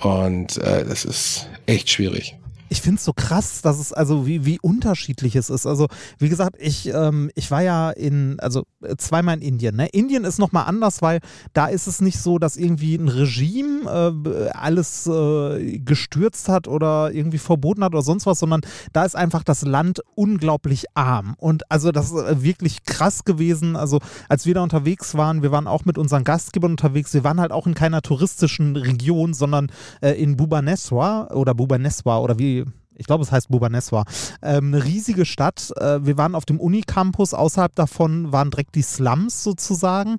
Und 0.00 0.58
äh, 0.58 0.84
das 0.84 1.04
ist 1.04 1.48
echt 1.66 1.90
schwierig. 1.90 2.36
Ich 2.74 2.82
finde 2.82 2.96
es 2.98 3.04
so 3.04 3.12
krass, 3.12 3.62
dass 3.62 3.78
es 3.78 3.92
also 3.92 4.26
wie, 4.26 4.44
wie 4.44 4.58
unterschiedlich 4.58 5.36
es 5.36 5.48
ist. 5.48 5.64
Also 5.64 5.86
wie 6.18 6.28
gesagt, 6.28 6.56
ich, 6.58 6.92
ähm, 6.92 7.30
ich 7.36 7.48
war 7.52 7.62
ja 7.62 7.90
in, 7.90 8.40
also 8.40 8.64
äh, 8.82 8.96
zweimal 8.96 9.36
in 9.36 9.42
Indien. 9.42 9.76
Ne? 9.76 9.86
Indien 9.86 10.24
ist 10.24 10.40
nochmal 10.40 10.64
anders, 10.66 11.00
weil 11.00 11.20
da 11.52 11.66
ist 11.66 11.86
es 11.86 12.00
nicht 12.00 12.18
so, 12.18 12.40
dass 12.40 12.56
irgendwie 12.56 12.96
ein 12.96 13.06
Regime 13.06 13.88
äh, 14.26 14.48
alles 14.48 15.06
äh, 15.06 15.78
gestürzt 15.78 16.48
hat 16.48 16.66
oder 16.66 17.12
irgendwie 17.12 17.38
verboten 17.38 17.84
hat 17.84 17.92
oder 17.92 18.02
sonst 18.02 18.26
was, 18.26 18.40
sondern 18.40 18.62
da 18.92 19.04
ist 19.04 19.14
einfach 19.14 19.44
das 19.44 19.62
Land 19.62 20.00
unglaublich 20.16 20.86
arm. 20.94 21.36
Und 21.38 21.70
also 21.70 21.92
das 21.92 22.10
ist 22.10 22.24
äh, 22.24 22.42
wirklich 22.42 22.82
krass 22.82 23.24
gewesen. 23.24 23.76
Also 23.76 24.00
als 24.28 24.46
wir 24.46 24.54
da 24.54 24.64
unterwegs 24.64 25.14
waren, 25.14 25.44
wir 25.44 25.52
waren 25.52 25.68
auch 25.68 25.84
mit 25.84 25.96
unseren 25.96 26.24
Gastgebern 26.24 26.72
unterwegs, 26.72 27.14
wir 27.14 27.22
waren 27.22 27.40
halt 27.40 27.52
auch 27.52 27.68
in 27.68 27.74
keiner 27.74 28.02
touristischen 28.02 28.74
Region, 28.74 29.32
sondern 29.32 29.70
äh, 30.00 30.20
in 30.20 30.36
Bhubaneswar 30.36 31.36
oder 31.36 31.54
Bhubaneswar 31.54 32.20
oder 32.20 32.36
wie 32.36 32.63
ich 32.96 33.06
glaube, 33.06 33.22
es 33.22 33.32
heißt 33.32 33.48
Bhubaneswar, 33.48 34.04
ähm, 34.42 34.74
eine 34.74 34.84
riesige 34.84 35.24
Stadt. 35.24 35.72
Äh, 35.76 36.04
wir 36.04 36.16
waren 36.16 36.34
auf 36.34 36.44
dem 36.44 36.60
Unicampus, 36.60 37.34
außerhalb 37.34 37.74
davon 37.74 38.32
waren 38.32 38.50
direkt 38.50 38.74
die 38.74 38.82
Slums 38.82 39.42
sozusagen. 39.42 40.16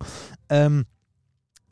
Ähm, 0.49 0.85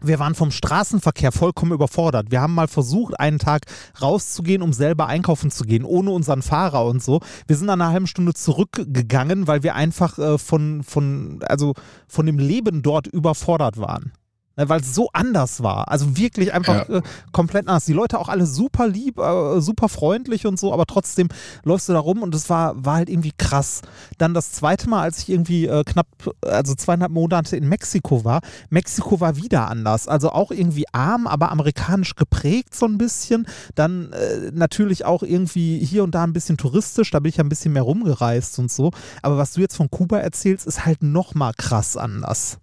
wir 0.03 0.19
waren 0.19 0.35
vom 0.35 0.51
Straßenverkehr 0.51 1.31
vollkommen 1.31 1.71
überfordert. 1.71 2.29
Wir 2.29 2.41
haben 2.41 2.53
mal 2.53 2.67
versucht, 2.67 3.17
einen 3.19 3.39
Tag 3.39 3.61
rauszugehen, 4.01 4.61
um 4.61 4.73
selber 4.73 5.07
einkaufen 5.07 5.49
zu 5.49 5.63
gehen, 5.63 5.85
ohne 5.85 6.11
unseren 6.11 6.41
Fahrer 6.41 6.85
und 6.85 7.01
so. 7.01 7.21
Wir 7.47 7.55
sind 7.55 7.67
nach 7.67 7.73
einer 7.73 7.89
halben 7.89 8.07
Stunde 8.07 8.33
zurückgegangen, 8.33 9.47
weil 9.47 9.63
wir 9.63 9.75
einfach 9.75 10.19
äh, 10.19 10.37
von, 10.37 10.83
von, 10.83 11.39
also 11.47 11.73
von 12.07 12.25
dem 12.25 12.37
Leben 12.37 12.81
dort 12.81 13.07
überfordert 13.07 13.77
waren. 13.77 14.11
Ne, 14.55 14.69
Weil 14.69 14.81
es 14.81 14.93
so 14.93 15.09
anders 15.13 15.63
war. 15.63 15.89
Also 15.89 16.15
wirklich 16.15 16.53
einfach 16.53 16.87
Ja. 16.87 16.97
äh, 16.97 17.01
komplett 17.31 17.67
anders. 17.67 17.85
Die 17.85 17.93
Leute 17.93 18.19
auch 18.19 18.29
alle 18.29 18.45
super 18.45 18.87
lieb, 18.87 19.17
äh, 19.17 19.59
super 19.61 19.89
freundlich 19.89 20.45
und 20.45 20.59
so, 20.59 20.71
aber 20.71 20.85
trotzdem 20.85 21.29
läufst 21.63 21.89
du 21.89 21.93
da 21.93 21.99
rum 21.99 22.21
und 22.21 22.35
es 22.35 22.49
war, 22.51 22.85
war 22.85 22.97
halt 22.97 23.09
irgendwie 23.09 23.33
krass. 23.35 23.81
Dann 24.19 24.35
das 24.35 24.51
zweite 24.51 24.87
Mal, 24.89 25.01
als 25.01 25.19
ich 25.19 25.29
irgendwie 25.29 25.65
äh, 25.65 25.83
knapp, 25.83 26.05
also 26.41 26.75
zweieinhalb 26.75 27.11
Monate 27.11 27.57
in 27.57 27.67
Mexiko 27.67 28.23
war, 28.25 28.41
Mexiko 28.69 29.19
war 29.19 29.37
wieder 29.37 29.69
anders. 29.71 30.07
Also 30.07 30.29
auch 30.31 30.51
irgendwie 30.51 30.85
arm, 30.91 31.25
aber 31.25 31.51
amerikanisch 31.51 32.13
geprägt 32.15 32.75
so 32.75 32.85
ein 32.85 32.99
bisschen. 32.99 33.47
Dann 33.73 34.13
äh, 34.13 34.51
natürlich 34.53 35.03
auch 35.03 35.23
irgendwie 35.23 35.83
hier 35.83 36.03
und 36.03 36.13
da 36.13 36.23
ein 36.23 36.33
bisschen 36.33 36.57
touristisch, 36.57 37.09
da 37.09 37.19
bin 37.19 37.29
ich 37.29 37.37
ja 37.37 37.43
ein 37.43 37.49
bisschen 37.49 37.73
mehr 37.73 37.81
rumgereist 37.81 38.59
und 38.59 38.71
so. 38.71 38.91
Aber 39.23 39.37
was 39.37 39.53
du 39.53 39.61
jetzt 39.61 39.75
von 39.77 39.89
Kuba 39.89 40.19
erzählst, 40.19 40.67
ist 40.67 40.85
halt 40.85 41.01
nochmal 41.01 41.53
krass 41.57 41.97
anders. 41.97 42.59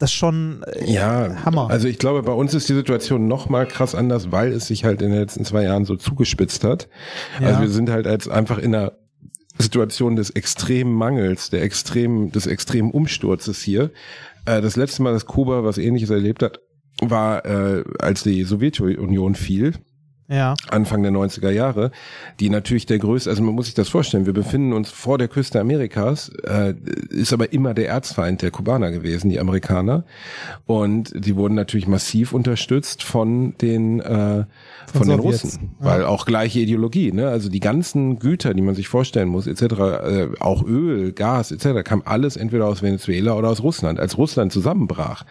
Das 0.00 0.10
ist 0.10 0.16
schon 0.16 0.62
äh, 0.62 0.90
Ja, 0.90 1.44
Hammer. 1.44 1.70
Also 1.70 1.86
ich 1.86 1.98
glaube, 1.98 2.22
bei 2.22 2.32
uns 2.32 2.54
ist 2.54 2.68
die 2.68 2.74
Situation 2.74 3.28
noch 3.28 3.50
mal 3.50 3.66
krass 3.66 3.94
anders, 3.94 4.32
weil 4.32 4.50
es 4.50 4.66
sich 4.66 4.84
halt 4.84 5.02
in 5.02 5.10
den 5.10 5.20
letzten 5.20 5.44
zwei 5.44 5.62
Jahren 5.62 5.84
so 5.84 5.94
zugespitzt 5.94 6.64
hat. 6.64 6.88
Ja. 7.38 7.48
Also 7.48 7.60
wir 7.60 7.68
sind 7.68 7.90
halt 7.90 8.06
jetzt 8.06 8.28
einfach 8.28 8.58
in 8.58 8.74
einer 8.74 8.92
Situation 9.58 10.16
des 10.16 10.30
extremen 10.30 10.94
Mangels, 10.94 11.50
der 11.50 11.62
extremen, 11.62 12.32
des 12.32 12.46
extremen 12.46 12.90
Umsturzes 12.90 13.60
hier. 13.60 13.90
Äh, 14.46 14.62
das 14.62 14.76
letzte 14.76 15.02
Mal, 15.02 15.12
dass 15.12 15.26
Kuba 15.26 15.64
was 15.64 15.76
ähnliches 15.76 16.08
erlebt 16.08 16.42
hat, 16.42 16.60
war, 17.02 17.44
äh, 17.44 17.84
als 17.98 18.22
die 18.22 18.42
Sowjetunion 18.44 19.34
fiel. 19.34 19.74
Ja. 20.30 20.54
Anfang 20.68 21.02
der 21.02 21.10
90er 21.10 21.50
Jahre, 21.50 21.90
die 22.38 22.50
natürlich 22.50 22.86
der 22.86 23.00
größte, 23.00 23.28
also 23.30 23.42
man 23.42 23.52
muss 23.52 23.66
sich 23.66 23.74
das 23.74 23.88
vorstellen, 23.88 24.26
wir 24.26 24.32
befinden 24.32 24.72
uns 24.72 24.88
vor 24.88 25.18
der 25.18 25.26
Küste 25.26 25.60
Amerikas, 25.60 26.30
äh, 26.44 26.74
ist 27.08 27.32
aber 27.32 27.52
immer 27.52 27.74
der 27.74 27.88
Erzfeind 27.88 28.40
der 28.40 28.52
Kubaner 28.52 28.92
gewesen, 28.92 29.28
die 29.28 29.40
Amerikaner. 29.40 30.04
Und 30.66 31.12
die 31.16 31.34
wurden 31.34 31.54
natürlich 31.54 31.88
massiv 31.88 32.32
unterstützt 32.32 33.02
von 33.02 33.54
den, 33.60 33.98
äh, 33.98 34.44
von, 34.92 35.08
den 35.08 35.20
Sowjets, 35.20 35.44
Russen, 35.44 35.70
ja. 35.80 35.86
weil 35.86 36.04
auch 36.04 36.26
gleiche 36.26 36.60
Ideologie, 36.60 37.10
ne? 37.10 37.28
also 37.28 37.48
die 37.48 37.60
ganzen 37.60 38.20
Güter, 38.20 38.54
die 38.54 38.62
man 38.62 38.76
sich 38.76 38.86
vorstellen 38.86 39.28
muss, 39.28 39.48
etc., 39.48 39.62
äh, 39.62 40.28
auch 40.38 40.62
Öl, 40.64 41.10
Gas, 41.12 41.50
etc., 41.50 41.82
kam 41.82 42.02
alles 42.04 42.36
entweder 42.36 42.66
aus 42.66 42.82
Venezuela 42.82 43.34
oder 43.34 43.48
aus 43.48 43.64
Russland. 43.64 43.98
Als 43.98 44.16
Russland 44.16 44.52
zusammenbrach, 44.52 45.24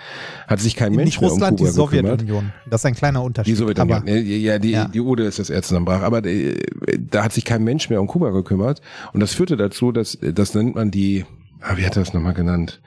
hat 0.48 0.60
sich 0.60 0.76
kein 0.76 0.92
Mensch 0.92 1.06
Nicht 1.06 1.22
mehr 1.22 1.30
Russland, 1.30 1.62
um 1.62 1.68
die 1.68 1.72
Kuba 1.72 1.86
gekümmert. 1.86 2.20
Sowjetunion. 2.20 2.54
Das 2.70 2.82
ist 2.82 2.86
ein 2.86 2.96
kleiner 2.96 3.24
Unterschied. 3.24 3.54
Die 3.54 3.56
Sowjetunion. 3.56 4.04
Ne, 4.04 4.20
Ja, 4.20 4.60
die, 4.60 4.72
Ja. 4.72 4.89
Die 4.94 5.02
Ude 5.02 5.24
ist 5.24 5.40
das 5.40 5.50
erste 5.50 5.70
zusammenbrach. 5.70 6.02
Aber 6.02 6.26
äh, 6.26 6.56
da 6.98 7.24
hat 7.24 7.34
sich 7.34 7.46
kein 7.46 7.64
Mensch 7.64 7.90
mehr 7.90 8.02
um 8.02 8.08
Kuba 8.08 8.32
gekümmert. 8.32 8.82
Und 9.14 9.20
das 9.20 9.34
führte 9.34 9.58
dazu, 9.58 9.92
dass, 9.92 10.18
das 10.22 10.54
nennt 10.54 10.76
man 10.76 10.92
die, 10.92 11.26
ah, 11.62 11.78
wie 11.78 11.86
hat 11.86 11.96
er 11.96 12.04
das 12.04 12.14
nochmal 12.14 12.34
genannt? 12.34 12.82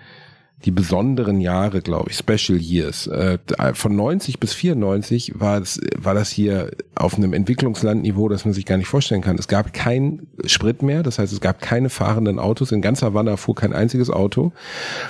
die 0.65 0.71
besonderen 0.71 1.41
Jahre, 1.41 1.81
glaube 1.81 2.11
ich, 2.11 2.17
Special 2.17 2.59
Years. 2.59 3.07
Äh, 3.07 3.39
von 3.75 3.97
90 3.97 4.39
bis 4.39 4.55
94 4.55 5.33
war 5.37 5.61
das, 5.61 5.81
war 5.97 6.15
das 6.15 6.31
hier 6.31 6.71
auf 6.95 7.17
einem 7.17 7.33
Entwicklungslandniveau, 7.33 8.29
das 8.29 8.45
man 8.45 8.55
sich 8.55 8.67
gar 8.67 8.77
nicht 8.77 8.87
vorstellen 8.87 9.23
kann. 9.23 9.39
Es 9.39 9.49
gab 9.49 9.73
kein 9.73 10.27
Sprit 10.47 10.83
mehr, 10.83 11.03
das 11.03 11.19
heißt, 11.19 11.33
es 11.33 11.41
gab 11.41 11.61
keine 11.61 11.91
fahrenden 11.91 12.39
Autos. 12.39 12.73
In 12.73 12.83
ganz 12.83 13.03
Havanna 13.03 13.37
fuhr 13.37 13.55
kein 13.55 13.73
einziges 13.73 14.11
Auto. 14.11 14.53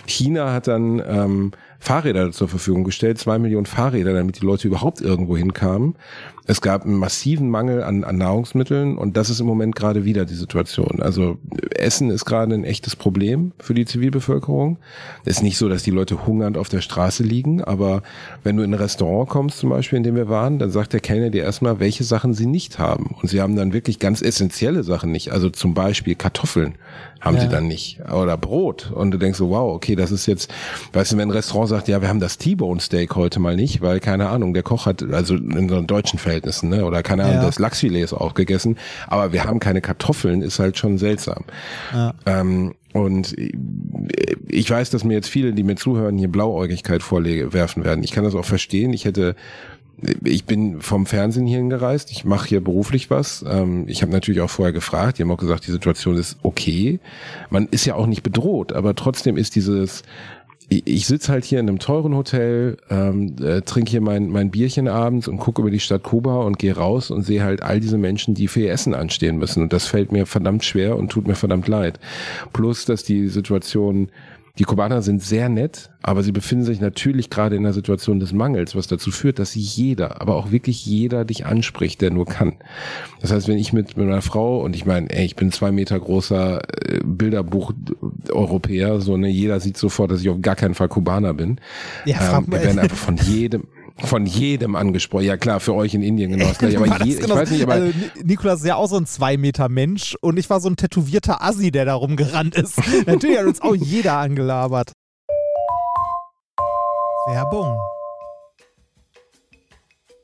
China 0.07 0.53
hat 0.53 0.69
dann 0.69 1.03
ähm, 1.07 1.53
Fahrräder 1.83 2.31
zur 2.31 2.47
Verfügung 2.47 2.85
gestellt, 2.85 3.19
zwei 3.19 3.41
Millionen 3.41 3.67
Fahrräder, 3.67 4.13
damit 4.13 4.41
die 4.41 4.47
Leute 4.47 4.69
überhaupt 4.69 5.01
irgendwo 5.01 5.37
hinkamen. 5.37 5.97
Es 6.47 6.61
gab 6.61 6.85
einen 6.85 6.95
massiven 6.95 7.51
Mangel 7.51 7.83
an, 7.83 8.05
an 8.05 8.19
Nahrungsmitteln 8.19 8.97
und 8.97 9.17
das 9.17 9.31
ist 9.31 9.41
im 9.41 9.47
Moment 9.47 9.75
gerade 9.75 10.05
wieder 10.05 10.25
die 10.25 10.37
Situation. 10.37 11.03
Also 11.03 11.39
Essen 11.75 12.11
ist 12.11 12.25
gerade 12.25 12.55
ein 12.55 12.63
echtes 12.63 12.95
Problem 12.95 13.51
für 13.59 13.75
die 13.75 13.85
Zivilbevölkerung. 13.85 14.79
Es 15.25 15.39
ist 15.39 15.43
nicht 15.43 15.59
so, 15.59 15.69
dass 15.69 15.83
die 15.83 15.91
Leute 15.91 16.25
hungernd 16.25 16.57
auf 16.57 16.69
der 16.69 16.83
Straße 16.83 17.25
liegen, 17.25 17.65
aber 17.65 18.05
wenn 18.45 18.57
du 18.57 18.63
in 18.63 18.71
ein 18.71 18.81
Restaurant 18.81 19.29
kommst, 19.29 19.59
zum 19.59 19.71
Beispiel, 19.71 19.97
in 19.97 20.05
dem 20.05 20.15
wir 20.15 20.29
waren, 20.29 20.61
dann 20.61 20.71
sagt 20.71 20.93
der 20.93 21.01
Kellner 21.01 21.31
dir 21.31 21.43
erstmal, 21.43 21.81
welche 21.81 22.05
Sachen 22.05 22.33
sie 22.33 22.47
nicht 22.47 22.79
haben. 22.79 23.17
Und 23.21 23.29
sie 23.29 23.41
haben 23.41 23.57
dann 23.57 23.73
wirklich 23.73 23.99
ganz 23.99 24.23
essentielle 24.23 24.85
Sachen 24.85 25.11
nicht. 25.11 25.33
Also 25.33 25.51
zum 25.51 25.75
Beispiel 25.75 26.15
Kartoffeln 26.15 26.77
haben 27.23 27.37
ja. 27.37 27.43
sie 27.43 27.49
dann 27.49 27.69
nicht. 27.69 28.01
Oder 28.11 28.37
Brot. 28.37 28.91
Und 28.91 29.13
du 29.13 29.19
denkst 29.19 29.39
so, 29.39 29.49
wow, 29.49 29.73
okay, 29.75 29.95
das 29.95 30.11
ist 30.11 30.27
jetzt, 30.27 30.53
weißt 30.93 31.13
du, 31.13 31.17
wenn 31.17 31.29
ein 31.29 31.33
Restaurant 31.33 31.69
sagt, 31.69 31.89
ja, 31.89 32.03
wir 32.03 32.09
haben 32.09 32.19
das 32.19 32.37
T-Bone 32.37 32.81
Steak 32.81 33.15
heute 33.15 33.39
mal 33.39 33.55
nicht, 33.55 33.81
weil 33.81 34.01
keine 34.01 34.29
Ahnung, 34.29 34.55
der 34.55 34.65
Koch 34.65 34.87
hat, 34.87 35.05
also 35.13 35.37
in 35.37 35.69
so 35.69 35.81
deutschen 35.83 36.19
Verhältnissen, 36.19 36.69
ne, 36.69 36.85
oder 36.85 37.03
keine 37.05 37.23
Ahnung, 37.23 37.37
ja. 37.37 37.47
das 37.47 37.61
Lachsfilet 37.61 38.03
ist 38.03 38.13
auch 38.13 38.35
gegessen, 38.35 38.77
aber 39.07 39.33
wir 39.33 39.45
haben 39.45 39.61
keine 39.61 39.81
Kartoffeln, 39.81 40.43
ist 40.43 40.59
halt 40.59 40.77
schon 40.77 40.99
seltsam. 40.99 41.45
Ja. 41.93 42.13
Ähm, 42.27 42.75
und 42.93 43.35
ich 44.49 44.71
weiß, 44.71 44.91
dass 44.91 45.05
mir 45.05 45.15
jetzt 45.15 45.29
viele, 45.29 45.53
die 45.53 45.63
mir 45.63 45.77
zuhören, 45.77 46.19
hier 46.19 46.29
Blauäugigkeit 46.29 47.03
vorwerfen 47.03 47.85
werden. 47.85 48.05
Ich 48.05 48.11
kann 48.11 48.25
das 48.25 48.35
auch 48.35 48.45
verstehen. 48.45 48.93
Ich 48.93 49.07
hätte 49.07 49.35
ich 50.25 50.45
bin 50.45 50.81
vom 50.81 51.07
Fernsehen 51.07 51.47
hierhin 51.47 51.71
gereist, 51.71 52.11
ich 52.11 52.25
mache 52.25 52.49
hier 52.49 52.61
beruflich 52.63 53.11
was. 53.11 53.45
Ähm, 53.49 53.85
ich 53.87 54.03
habe 54.03 54.13
natürlich 54.13 54.41
auch 54.41 54.51
vorher 54.51 54.73
gefragt, 54.73 55.19
die 55.19 55.23
haben 55.23 55.31
auch 55.31 55.37
gesagt, 55.39 55.67
die 55.67 55.71
Situation 55.71 56.17
ist 56.17 56.39
okay. 56.43 56.99
Man 57.51 57.69
ist 57.71 57.85
ja 57.85 57.95
auch 57.95 58.07
nicht 58.07 58.23
bedroht, 58.23 58.73
aber 58.73 58.95
trotzdem 58.95 59.37
ist 59.37 59.55
dieses, 59.55 60.03
ich, 60.69 61.07
sitze 61.07 61.33
halt 61.33 61.45
hier 61.45 61.61
in 61.61 61.69
einem 61.69 61.79
teuren 61.79 62.15
Hotel, 62.15 62.79
ähm, 62.89 63.37
äh, 63.41 63.63
trinke 63.63 63.91
hier 63.91 64.01
mein, 64.01 64.29
mein 64.29 64.51
Bierchen 64.51 64.89
abends 64.89 65.29
und 65.29 65.39
gucke 65.39 65.61
über 65.61 65.71
die 65.71 65.81
Stadt 65.81 66.03
Kuba 66.03 66.43
und 66.43 66.59
gehe 66.59 66.75
raus 66.75 67.11
und 67.11 67.23
sehe 67.23 67.43
halt 67.43 67.63
all 67.63 67.81
diese 67.81 67.99
Menschen, 67.99 68.35
die 68.35 68.49
für 68.49 68.61
ihr 68.61 68.73
Essen 68.73 68.95
anstehen 68.95 69.39
müssen. 69.39 69.63
Und 69.63 69.73
das 69.73 69.87
fällt 69.87 70.13
mir 70.13 70.27
verdammt 70.27 70.65
schwer 70.65 70.97
und 70.97 71.11
tut 71.11 71.27
mir 71.27 71.35
verdammt 71.35 71.69
leid. 71.69 71.99
Plus, 72.53 72.85
dass 72.85 73.05
die 73.05 73.29
Situation 73.29 74.09
die 74.59 74.65
Kubaner 74.65 75.01
sind 75.01 75.23
sehr 75.23 75.49
nett, 75.49 75.91
aber 76.03 76.23
sie 76.23 76.33
befinden 76.33 76.65
sich 76.65 76.79
natürlich 76.79 77.31
gerade 77.31 77.57
in 77.57 77.65
einer 77.65 77.73
Situation 77.73 78.21
des 78.21 78.35
Mangels, 78.35 78.77
was 78.77 78.87
dazu 78.87 79.11
führt, 79.11 79.39
dass 79.39 79.55
jeder, 79.55 80.21
aber 80.21 80.37
auch 80.37 80.51
wirklich 80.51 80.85
jeder 80.85 81.25
dich 81.25 81.47
anspricht, 81.47 82.03
der 82.03 82.11
nur 82.11 82.27
kann. 82.27 82.57
Das 83.23 83.33
heißt, 83.33 83.49
wenn 83.49 83.57
ich 83.57 83.73
mit, 83.73 83.97
mit 83.97 84.07
meiner 84.07 84.21
Frau 84.21 84.61
und 84.61 84.77
ich 84.77 84.85
meine, 84.85 85.09
ey, 85.09 85.25
ich 85.25 85.37
bin 85.37 85.53
zwei 85.53 85.73
Meter 85.73 85.99
großer 85.99 86.61
äh, 86.61 87.01
Bilderbuch-Europäer, 87.03 89.01
so 89.01 89.17
ne, 89.17 89.29
jeder 89.29 89.59
sieht 89.59 89.79
sofort, 89.79 90.11
dass 90.11 90.21
ich 90.21 90.29
auf 90.29 90.43
gar 90.43 90.57
keinen 90.57 90.75
Fall 90.75 90.89
Kubaner 90.89 91.33
bin. 91.33 91.59
Ja, 92.05 92.39
ähm, 92.39 92.45
wir 92.49 92.63
werden 92.63 92.79
einfach 92.79 92.97
von 92.97 93.17
jedem 93.17 93.65
von 93.99 94.27
jedem 94.27 94.77
angesprochen. 94.77 95.25
Ja 95.25 95.37
klar, 95.37 95.61
für 95.61 95.75
euch 95.75 95.95
in 95.95 96.03
Indien 96.03 96.33
genau 96.33 96.49
das 96.49 96.59
gleiche. 96.59 96.79
Aber 96.83 97.05
je, 97.05 97.15
genau. 97.15 97.35
ich 97.35 97.41
weiß 97.41 97.51
nicht, 97.51 97.63
aber 97.63 97.73
also, 97.75 97.93
Nikolas 98.23 98.61
ist 98.61 98.67
ja 98.67 98.77
auch 98.77 98.89
so 98.89 98.97
ein 98.97 99.07
zwei 99.07 99.37
Meter 99.37 99.69
Mensch 99.69 100.17
und 100.21 100.39
ich 100.39 100.49
war 100.51 100.61
so 100.61 100.69
ein 100.69 100.77
tätowierter 100.77 101.43
Assi, 101.43 101.71
der 101.71 101.85
da 101.85 101.95
rumgerannt 101.95 102.55
ist. 102.55 102.79
Natürlich 103.07 103.39
hat 103.39 103.47
uns 103.47 103.61
auch 103.61 103.75
jeder 103.75 104.19
angelabert. 104.19 104.93
Werbung. 107.27 107.79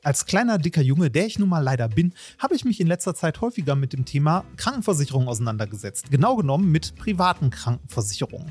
Als 0.03 0.25
kleiner, 0.27 0.59
dicker 0.59 0.81
Junge, 0.81 1.11
der 1.11 1.27
ich 1.27 1.39
nun 1.39 1.49
mal 1.49 1.63
leider 1.63 1.89
bin, 1.89 2.15
habe 2.39 2.55
ich 2.55 2.65
mich 2.65 2.81
in 2.81 2.87
letzter 2.87 3.15
Zeit 3.15 3.41
häufiger 3.41 3.75
mit 3.75 3.93
dem 3.93 4.05
Thema 4.05 4.45
Krankenversicherung 4.57 5.29
auseinandergesetzt. 5.29 6.11
Genau 6.11 6.37
genommen 6.37 6.73
mit 6.73 6.95
privaten 6.97 7.51
Krankenversicherungen. 7.51 8.51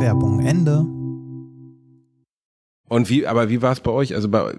Werbung 0.00 0.40
Ende. 0.40 0.86
Und 2.88 3.08
wie, 3.08 3.26
aber 3.26 3.50
wie 3.50 3.62
war 3.62 3.72
es 3.72 3.80
bei 3.80 3.92
euch? 3.92 4.14
Also 4.14 4.28
bei, 4.28 4.52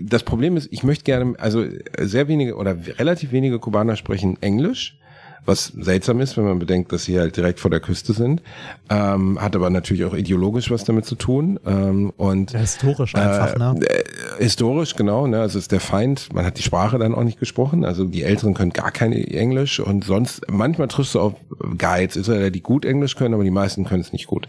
das 0.00 0.22
Problem 0.22 0.56
ist, 0.56 0.68
ich 0.72 0.84
möchte 0.84 1.04
gerne, 1.04 1.34
also 1.38 1.66
sehr 1.98 2.28
wenige 2.28 2.56
oder 2.56 2.76
relativ 2.98 3.32
wenige 3.32 3.58
Kubaner 3.58 3.96
sprechen 3.96 4.40
Englisch 4.40 4.98
was 5.46 5.72
seltsam 5.78 6.20
ist, 6.20 6.36
wenn 6.36 6.44
man 6.44 6.58
bedenkt, 6.58 6.92
dass 6.92 7.04
sie 7.04 7.18
halt 7.18 7.36
direkt 7.36 7.60
vor 7.60 7.70
der 7.70 7.80
Küste 7.80 8.12
sind. 8.12 8.42
Ähm, 8.90 9.40
hat 9.40 9.54
aber 9.56 9.70
natürlich 9.70 10.04
auch 10.04 10.14
ideologisch 10.14 10.70
was 10.70 10.84
damit 10.84 11.04
zu 11.04 11.14
tun. 11.14 11.58
Ähm, 11.66 12.12
und 12.16 12.52
ja, 12.52 12.60
historisch 12.60 13.14
einfach, 13.14 13.56
ne? 13.56 13.80
äh, 13.86 14.04
historisch, 14.38 14.96
genau. 14.96 15.26
Ne? 15.26 15.40
Also 15.40 15.58
ist 15.58 15.72
der 15.72 15.80
Feind, 15.80 16.32
man 16.32 16.44
hat 16.46 16.58
die 16.58 16.62
Sprache 16.62 16.98
dann 16.98 17.14
auch 17.14 17.24
nicht 17.24 17.38
gesprochen. 17.38 17.84
Also 17.84 18.04
die 18.04 18.22
Älteren 18.22 18.54
können 18.54 18.72
gar 18.72 18.90
kein 18.90 19.12
Englisch 19.12 19.80
und 19.80 20.04
sonst, 20.04 20.42
manchmal 20.48 20.88
triffst 20.88 21.14
du 21.14 21.20
auf 21.20 21.34
Guides, 21.78 22.16
Israeler, 22.16 22.50
die 22.50 22.62
gut 22.62 22.84
Englisch 22.84 23.16
können, 23.16 23.34
aber 23.34 23.44
die 23.44 23.50
meisten 23.50 23.84
können 23.84 24.00
es 24.00 24.12
nicht 24.12 24.26
gut. 24.26 24.48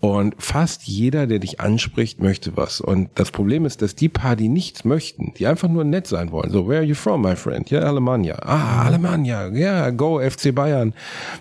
Und 0.00 0.34
fast 0.38 0.82
jeder, 0.84 1.26
der 1.26 1.38
dich 1.38 1.60
anspricht, 1.60 2.20
möchte 2.20 2.56
was. 2.56 2.80
Und 2.80 3.10
das 3.14 3.30
Problem 3.30 3.64
ist, 3.66 3.82
dass 3.82 3.94
die 3.94 4.08
paar, 4.08 4.36
die 4.36 4.48
nichts 4.48 4.84
möchten, 4.84 5.32
die 5.34 5.46
einfach 5.46 5.68
nur 5.68 5.84
nett 5.84 6.06
sein 6.06 6.32
wollen. 6.32 6.50
So, 6.50 6.68
where 6.68 6.78
are 6.78 6.86
you 6.86 6.94
from, 6.94 7.22
my 7.22 7.36
friend? 7.36 7.70
Ja, 7.70 7.80
yeah, 7.80 7.88
Alemannia. 7.88 8.36
Ah, 8.42 8.84
Alemannia. 8.84 9.48
Yeah, 9.48 9.90
go 9.90 10.20
FC 10.30 10.54
Bayern. 10.54 10.94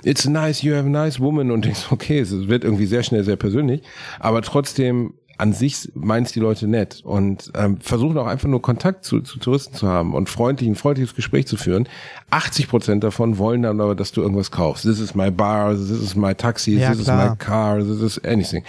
It's 0.03 0.25
nice, 0.25 0.63
you 0.63 0.73
have 0.75 0.85
a 0.85 0.89
nice 0.89 1.19
woman. 1.19 1.51
Und 1.51 1.65
so, 1.75 1.91
okay, 1.91 2.19
es 2.19 2.47
wird 2.47 2.63
irgendwie 2.63 2.85
sehr 2.85 3.03
schnell 3.03 3.23
sehr 3.23 3.37
persönlich. 3.37 3.81
Aber 4.19 4.41
trotzdem 4.41 5.13
an 5.37 5.53
sich 5.53 5.89
meint 5.95 6.33
die 6.35 6.39
Leute 6.39 6.67
nett 6.67 7.01
und 7.03 7.51
ähm, 7.55 7.77
versuchen 7.79 8.17
auch 8.17 8.27
einfach 8.27 8.47
nur 8.47 8.61
Kontakt 8.61 9.03
zu, 9.03 9.21
zu 9.21 9.39
Touristen 9.39 9.73
zu 9.73 9.87
haben 9.87 10.13
und 10.13 10.29
freundlich, 10.29 10.69
ein 10.69 10.75
freundliches 10.75 11.15
Gespräch 11.15 11.47
zu 11.47 11.57
führen. 11.57 11.87
80 12.29 12.67
Prozent 12.67 13.03
davon 13.03 13.37
wollen 13.37 13.63
dann 13.63 13.79
aber, 13.79 13.95
dass 13.95 14.11
du 14.11 14.21
irgendwas 14.21 14.51
kaufst. 14.51 14.83
This 14.83 14.99
is 14.99 15.15
my 15.15 15.31
bar, 15.31 15.73
this 15.73 15.89
is 15.89 16.15
my 16.15 16.33
taxi, 16.33 16.77
ja, 16.77 16.91
this 16.93 17.03
klar. 17.03 17.25
is 17.25 17.31
my 17.31 17.35
car, 17.37 17.79
this 17.79 18.01
is 18.01 18.23
anything. 18.23 18.63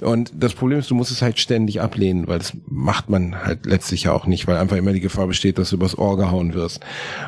Und 0.00 0.32
das 0.34 0.54
Problem 0.54 0.78
ist, 0.78 0.90
du 0.90 0.94
musst 0.94 1.10
es 1.10 1.22
halt 1.22 1.38
ständig 1.38 1.80
ablehnen, 1.80 2.26
weil 2.28 2.38
das 2.38 2.52
macht 2.66 3.08
man 3.08 3.42
halt 3.44 3.66
letztlich 3.66 4.04
ja 4.04 4.12
auch 4.12 4.26
nicht, 4.26 4.46
weil 4.46 4.56
einfach 4.56 4.76
immer 4.76 4.92
die 4.92 5.00
Gefahr 5.00 5.26
besteht, 5.26 5.58
dass 5.58 5.70
du 5.70 5.76
übers 5.76 5.98
Ohr 5.98 6.16
gehauen 6.16 6.54
wirst. 6.54 6.80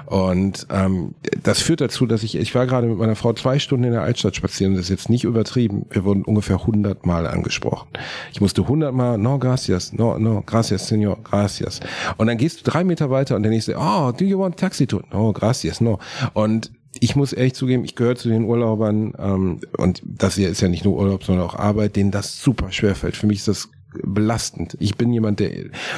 Und 0.07 0.67
ähm, 0.71 1.15
das 1.43 1.61
führt 1.61 1.81
dazu, 1.81 2.07
dass 2.07 2.23
ich, 2.23 2.37
ich 2.37 2.55
war 2.55 2.67
gerade 2.67 2.87
mit 2.87 2.99
meiner 2.99 3.17
Frau 3.17 3.33
zwei 3.33 3.59
Stunden 3.59 3.85
in 3.85 3.93
der 3.93 4.03
Altstadt 4.03 4.37
spazieren, 4.37 4.75
das 4.75 4.85
ist 4.85 4.91
jetzt 4.91 5.09
nicht 5.11 5.25
übertrieben. 5.25 5.87
Wir 5.91 6.05
wurden 6.05 6.25
ungefähr 6.25 6.57
100 6.57 7.07
Mal 7.07 7.27
angesprochen. 7.27 7.89
Ich 8.33 8.41
musste 8.41 8.63
100 8.63 8.82
Mal, 8.91 9.19
no, 9.19 9.39
gracias, 9.39 9.93
no, 9.93 10.19
no, 10.19 10.43
gracias, 10.45 10.91
señor, 10.91 11.19
gracias. 11.23 11.81
Und 12.17 12.27
dann 12.27 12.39
gehst 12.39 12.61
du 12.61 12.71
drei 12.71 12.83
Meter 12.83 13.11
weiter 13.11 13.37
und 13.37 13.43
der 13.43 13.53
nächste, 13.53 13.77
oh, 13.79 14.11
do 14.11 14.25
you 14.25 14.39
want 14.39 14.57
taxi 14.57 14.87
to? 14.87 15.03
No, 15.13 15.33
gracias, 15.33 15.81
no. 15.81 15.99
Und 16.33 16.73
ich 16.99 17.17
muss 17.17 17.33
ehrlich 17.33 17.55
zugeben, 17.55 17.85
ich 17.85 17.95
gehöre 17.95 18.17
zu 18.17 18.29
den 18.29 18.45
Urlaubern 18.45 19.15
ähm, 19.19 19.61
und 19.77 20.03
das 20.05 20.35
hier 20.35 20.49
ist 20.49 20.61
ja 20.61 20.69
nicht 20.69 20.85
nur 20.85 20.99
Urlaub, 20.99 21.25
sondern 21.25 21.47
auch 21.47 21.55
Arbeit, 21.55 21.97
denen 21.97 22.11
das 22.11 22.41
super 22.41 22.73
schwer. 22.73 22.95
Für 22.95 23.27
mich 23.27 23.39
ist 23.39 23.49
das 23.49 23.69
belastend. 24.03 24.77
Ich 24.81 24.97
bin 24.97 25.13
jemand, 25.13 25.41
der, 25.41 25.51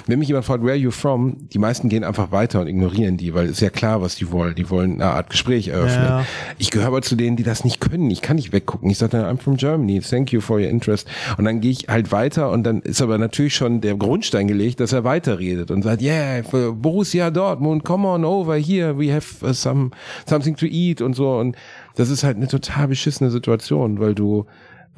wenn 0.07 0.18
mich 0.18 0.28
jemand 0.28 0.46
fragt, 0.46 0.62
where 0.62 0.72
are 0.72 0.78
you 0.78 0.90
from, 0.90 1.48
die 1.52 1.59
meisten 1.59 1.88
gehen 1.88 2.04
einfach 2.04 2.33
weiter 2.33 2.61
und 2.61 2.66
ignorieren 2.66 3.16
die, 3.16 3.35
weil 3.35 3.46
es 3.46 3.52
ist 3.52 3.61
ja 3.61 3.70
klar, 3.70 4.02
was 4.02 4.16
die 4.16 4.30
wollen. 4.30 4.54
Die 4.54 4.68
wollen 4.70 4.94
eine 4.94 5.12
Art 5.12 5.30
Gespräch 5.30 5.68
eröffnen. 5.68 6.04
Ja. 6.04 6.26
Ich 6.59 6.70
gehöre 6.70 6.88
aber 6.88 7.02
zu 7.02 7.16
denen, 7.16 7.37
die 7.37 7.42
das 7.42 7.64
nicht 7.64 7.80
können. 7.80 8.11
Ich 8.11 8.22
kann 8.22 8.37
nicht 8.37 8.52
weggucken. 8.52 8.90
Ich 8.90 8.98
sage 8.98 9.12
dann, 9.12 9.24
I'm 9.24 9.40
from 9.40 9.57
Germany, 9.57 10.00
thank 10.00 10.33
you 10.33 10.40
for 10.40 10.59
your 10.59 10.68
interest. 10.68 11.09
Und 11.38 11.44
dann 11.44 11.61
gehe 11.61 11.70
ich 11.70 11.88
halt 11.88 12.12
weiter 12.12 12.50
und 12.50 12.64
dann 12.64 12.80
ist 12.83 13.02
aber 13.02 13.18
natürlich 13.18 13.54
schon 13.54 13.80
der 13.80 13.94
Grundstein 13.96 14.48
gelegt, 14.48 14.80
dass 14.80 14.92
er 14.92 15.04
weiterredet 15.04 15.70
und 15.70 15.83
sagt, 15.83 16.02
yeah, 16.02 16.42
Borussia 16.72 17.30
Dortmund, 17.30 17.85
come 17.85 18.09
on 18.09 18.24
over 18.24 18.57
here, 18.57 18.98
we 18.98 19.12
have 19.12 19.44
uh, 19.44 19.52
some, 19.52 19.90
something 20.26 20.57
to 20.57 20.66
eat 20.66 21.00
und 21.00 21.14
so. 21.14 21.38
Und 21.38 21.57
das 21.96 22.11
ist 22.11 22.24
halt 22.24 22.37
eine 22.37 22.48
total 22.48 22.88
beschissene 22.88 23.30
Situation, 23.30 24.00
weil 24.00 24.14
du 24.14 24.46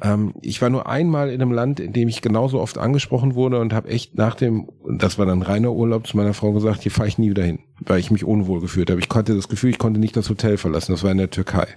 ähm, 0.01 0.33
ich 0.41 0.61
war 0.61 0.69
nur 0.69 0.87
einmal 0.87 1.29
in 1.29 1.41
einem 1.41 1.51
Land, 1.51 1.79
in 1.79 1.91
dem 1.91 2.07
ich 2.07 2.21
genauso 2.21 2.59
oft 2.59 2.77
angesprochen 2.77 3.33
wurde 3.33 3.59
und 3.59 3.73
habe 3.73 3.89
echt 3.89 4.15
nach 4.15 4.35
dem, 4.35 4.69
das 4.87 5.17
war 5.17 5.25
dann 5.25 5.41
reiner 5.41 5.71
Urlaub, 5.71 6.05
zu 6.05 6.17
meiner 6.17 6.35
Frau 6.35 6.51
gesagt, 6.51 6.83
hier 6.83 6.91
fahre 6.91 7.07
ich 7.07 7.17
nie 7.17 7.31
wieder 7.31 7.43
hin, 7.43 7.59
weil 7.79 7.99
ich 7.99 8.11
mich 8.11 8.23
unwohl 8.23 8.61
gefühlt 8.61 8.91
habe. 8.91 8.99
Ich 8.99 9.09
konnte 9.09 9.35
das 9.35 9.47
Gefühl, 9.47 9.71
ich 9.71 9.79
konnte 9.79 9.99
nicht 9.99 10.15
das 10.15 10.29
Hotel 10.29 10.57
verlassen. 10.57 10.91
Das 10.91 11.03
war 11.03 11.11
in 11.11 11.17
der 11.17 11.31
Türkei. 11.31 11.67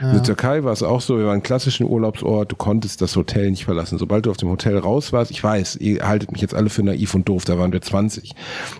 In 0.00 0.12
der 0.12 0.22
Türkei 0.22 0.62
war 0.62 0.72
es 0.72 0.84
auch 0.84 1.00
so, 1.00 1.18
wir 1.18 1.26
waren 1.26 1.42
klassischen 1.42 1.86
Urlaubsort, 1.86 2.52
du 2.52 2.56
konntest 2.56 3.02
das 3.02 3.16
Hotel 3.16 3.50
nicht 3.50 3.64
verlassen. 3.64 3.98
Sobald 3.98 4.26
du 4.26 4.30
aus 4.30 4.36
dem 4.36 4.48
Hotel 4.48 4.78
raus 4.78 5.12
warst, 5.12 5.32
ich 5.32 5.42
weiß, 5.42 5.76
ihr 5.76 6.06
haltet 6.06 6.30
mich 6.30 6.42
jetzt 6.42 6.54
alle 6.54 6.70
für 6.70 6.84
naiv 6.84 7.14
und 7.14 7.28
doof, 7.28 7.44
da 7.44 7.58
waren 7.58 7.72
wir 7.72 7.82
20. 7.82 8.34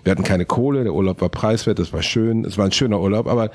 Wir 0.05 0.13
hatten 0.13 0.23
keine 0.23 0.45
Kohle, 0.45 0.85
der 0.85 0.95
Urlaub 0.95 1.21
war 1.21 1.29
preiswert, 1.29 1.81
das 1.81 1.93
war 1.93 2.03
schön, 2.03 2.45
es 2.45 2.57
war 2.57 2.67
ein 2.67 2.73
schöner 2.73 3.01
Urlaub, 3.01 3.27
aber 3.27 3.51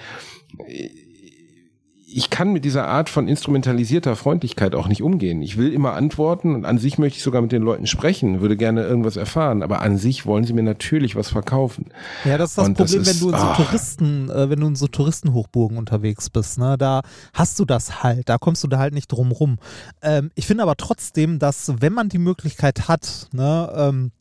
ich 2.13 2.29
kann 2.29 2.51
mit 2.53 2.65
dieser 2.65 2.87
Art 2.87 3.09
von 3.09 3.27
instrumentalisierter 3.27 4.15
Freundlichkeit 4.15 4.75
auch 4.75 4.87
nicht 4.87 5.01
umgehen. 5.01 5.41
Ich 5.41 5.57
will 5.57 5.71
immer 5.73 5.93
antworten 5.93 6.55
und 6.55 6.65
an 6.65 6.77
sich 6.77 6.97
möchte 6.97 7.17
ich 7.17 7.23
sogar 7.23 7.41
mit 7.41 7.51
den 7.51 7.61
Leuten 7.61 7.87
sprechen, 7.87 8.41
würde 8.41 8.57
gerne 8.57 8.83
irgendwas 8.83 9.15
erfahren, 9.15 9.63
aber 9.63 9.81
an 9.81 9.97
sich 9.97 10.25
wollen 10.25 10.43
sie 10.43 10.53
mir 10.53 10.63
natürlich 10.63 11.15
was 11.15 11.29
verkaufen. 11.29 11.85
Ja, 12.25 12.37
das 12.37 12.51
ist 12.51 12.57
das 12.57 12.67
Und 12.67 12.73
Problem, 12.77 12.99
das 12.99 13.07
wenn 13.07 13.13
ist- 13.13 13.21
du 13.21 13.29
in 13.29 13.37
so 13.37 13.45
ah. 13.45 13.55
Touristen, 13.55 14.29
äh, 14.29 14.49
wenn 14.49 14.59
du 14.59 14.67
in 14.67 14.75
so 14.75 14.87
Touristenhochburgen 14.87 15.77
unterwegs 15.77 16.29
bist, 16.29 16.57
ne, 16.59 16.77
da 16.77 17.01
hast 17.33 17.59
du 17.59 17.65
das 17.65 18.03
halt, 18.03 18.27
da 18.29 18.37
kommst 18.37 18.63
du 18.63 18.67
da 18.67 18.77
halt 18.79 18.93
nicht 18.93 19.07
drum 19.11 19.31
rum. 19.31 19.57
Ähm, 20.01 20.31
ich 20.35 20.47
finde 20.47 20.63
aber 20.63 20.75
trotzdem, 20.75 21.39
dass 21.39 21.73
wenn 21.79 21.93
man 21.93 22.09
die 22.09 22.19
Möglichkeit 22.19 22.87
hat, 22.87 23.27
ne, 23.33 23.71
ähm, 23.75 24.11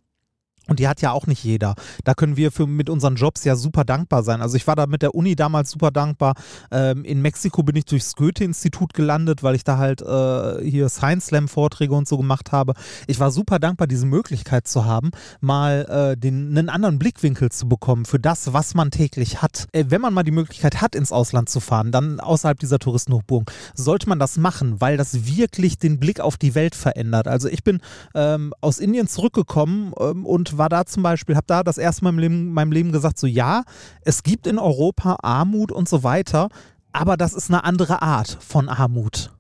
und 0.71 0.79
die 0.79 0.87
hat 0.89 1.03
ja 1.03 1.11
auch 1.11 1.27
nicht 1.27 1.43
jeder. 1.43 1.75
Da 2.05 2.15
können 2.15 2.37
wir 2.37 2.53
für, 2.53 2.67
mit 2.67 2.89
unseren 2.89 3.17
Jobs 3.17 3.43
ja 3.45 3.57
super 3.57 3.85
dankbar 3.85 4.23
sein. 4.23 4.41
Also 4.41 4.57
ich 4.57 4.69
war 4.69 4.77
da 4.77 4.87
mit 4.87 5.03
der 5.03 5.17
Uni 5.17 5.35
damals 5.35 5.73
super 5.73 5.91
dankbar. 5.91 6.35
Ähm, 6.71 7.05
in 7.05 7.21
Mexiko 7.21 7.65
bin 7.65 7.75
ich 7.75 7.87
durchs 7.87 8.15
Goethe-Institut 8.15 8.95
gelandet, 8.95 9.43
weil 9.43 9.57
ich 9.57 9.65
da 9.65 9.79
halt 9.79 10.01
äh, 10.01 10.65
hier 10.65 10.89
Science 10.89 11.27
Slam-Vorträge 11.27 11.93
und 11.93 12.07
so 12.07 12.17
gemacht 12.17 12.53
habe. 12.53 12.75
Ich 13.09 13.19
war 13.19 13.33
super 13.33 13.59
dankbar, 13.59 13.89
diese 13.89 14.07
Möglichkeit 14.07 14.69
zu 14.69 14.85
haben, 14.85 15.11
mal 15.41 16.13
äh, 16.13 16.17
den, 16.17 16.57
einen 16.57 16.69
anderen 16.69 17.01
Blickwinkel 17.01 17.51
zu 17.51 17.69
bekommen 17.69 18.05
für 18.05 18.21
das, 18.21 18.53
was 18.53 18.75
man 18.75 18.93
täglich 18.93 19.43
hat. 19.43 19.67
Äh, 19.73 19.87
wenn 19.89 20.01
man 20.01 20.15
mal 20.15 20.23
die 20.23 20.31
Möglichkeit 20.31 20.81
hat, 20.81 20.95
ins 20.95 21.11
Ausland 21.11 21.49
zu 21.49 21.59
fahren, 21.59 21.91
dann 21.91 22.21
außerhalb 22.21 22.61
dieser 22.61 22.79
Touristenhochburgen, 22.79 23.53
sollte 23.75 24.09
man 24.09 24.21
das 24.21 24.37
machen, 24.37 24.81
weil 24.81 24.97
das 24.97 25.27
wirklich 25.27 25.79
den 25.81 25.99
Blick 25.99 26.21
auf 26.21 26.37
die 26.37 26.55
Welt 26.55 26.77
verändert. 26.77 27.27
Also 27.27 27.49
ich 27.49 27.65
bin 27.65 27.81
ähm, 28.15 28.55
aus 28.61 28.79
Indien 28.79 29.09
zurückgekommen 29.09 29.93
ähm, 29.99 30.25
und 30.25 30.60
war 30.61 30.69
da 30.69 30.85
zum 30.87 31.03
Beispiel, 31.03 31.35
habe 31.35 31.47
da 31.49 31.65
das 31.65 31.77
erste 31.79 32.05
Mal 32.05 32.11
im 32.11 32.19
Leben, 32.21 32.53
meinem 32.53 32.71
Leben 32.71 32.93
gesagt, 32.93 33.19
so 33.19 33.27
ja, 33.27 33.65
es 34.03 34.23
gibt 34.23 34.47
in 34.47 34.61
Europa 34.61 35.17
Armut 35.23 35.73
und 35.73 35.89
so 35.89 36.05
weiter, 36.05 36.49
aber 36.93 37.17
das 37.17 37.35
ist 37.35 37.51
eine 37.51 37.65
andere 37.65 38.03
Art 38.03 38.39
von 38.41 38.69
Armut. 38.69 39.33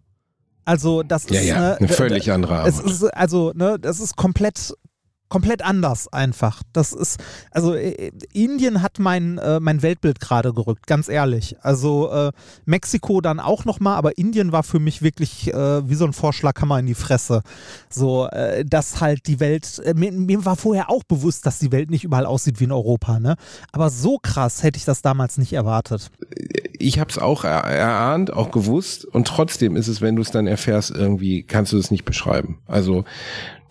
Also 0.64 1.02
das 1.02 1.28
Ja, 1.30 1.40
ist 1.40 1.46
ja, 1.46 1.56
eine, 1.56 1.76
eine 1.76 1.88
völlig 1.88 2.32
andere 2.32 2.66
es 2.66 2.78
Armut. 2.78 2.90
ist 2.90 3.04
also 3.14 3.52
ne, 3.54 3.78
das 3.78 4.00
ist 4.00 4.16
komplett 4.16 4.74
komplett 5.30 5.64
anders 5.64 6.12
einfach. 6.12 6.62
Das 6.74 6.92
ist 6.92 7.18
also 7.50 7.74
äh, 7.74 8.10
Indien 8.34 8.82
hat 8.82 8.98
mein 8.98 9.38
äh, 9.38 9.60
mein 9.60 9.80
Weltbild 9.80 10.20
gerade 10.20 10.52
gerückt, 10.52 10.86
ganz 10.86 11.08
ehrlich. 11.08 11.56
Also 11.62 12.10
äh, 12.12 12.32
Mexiko 12.66 13.22
dann 13.22 13.40
auch 13.40 13.64
noch 13.64 13.80
mal, 13.80 13.96
aber 13.96 14.18
Indien 14.18 14.52
war 14.52 14.62
für 14.62 14.80
mich 14.80 15.00
wirklich 15.00 15.54
äh, 15.54 15.88
wie 15.88 15.94
so 15.94 16.04
ein 16.04 16.12
Vorschlaghammer 16.12 16.80
in 16.80 16.86
die 16.86 16.94
Fresse. 16.94 17.42
So, 17.88 18.26
äh, 18.26 18.64
dass 18.64 19.00
halt 19.00 19.26
die 19.26 19.40
Welt 19.40 19.80
äh, 19.84 19.94
mir, 19.94 20.12
mir 20.12 20.44
war 20.44 20.56
vorher 20.56 20.90
auch 20.90 21.04
bewusst, 21.04 21.46
dass 21.46 21.58
die 21.58 21.72
Welt 21.72 21.90
nicht 21.90 22.04
überall 22.04 22.26
aussieht 22.26 22.60
wie 22.60 22.64
in 22.64 22.72
Europa, 22.72 23.20
ne? 23.20 23.36
Aber 23.72 23.88
so 23.88 24.18
krass 24.18 24.62
hätte 24.62 24.78
ich 24.78 24.84
das 24.84 25.00
damals 25.00 25.38
nicht 25.38 25.52
erwartet. 25.52 26.10
ich 26.78 26.98
habe 26.98 27.10
es 27.10 27.18
auch 27.18 27.44
er 27.44 27.62
erahnt, 27.62 28.32
auch 28.32 28.50
gewusst 28.50 29.04
und 29.04 29.28
trotzdem 29.28 29.76
ist 29.76 29.86
es, 29.86 30.00
wenn 30.00 30.16
du 30.16 30.22
es 30.22 30.32
dann 30.32 30.48
erfährst, 30.48 30.90
irgendwie 30.90 31.44
kannst 31.44 31.72
du 31.72 31.78
es 31.78 31.92
nicht 31.92 32.04
beschreiben. 32.04 32.58
Also 32.66 33.04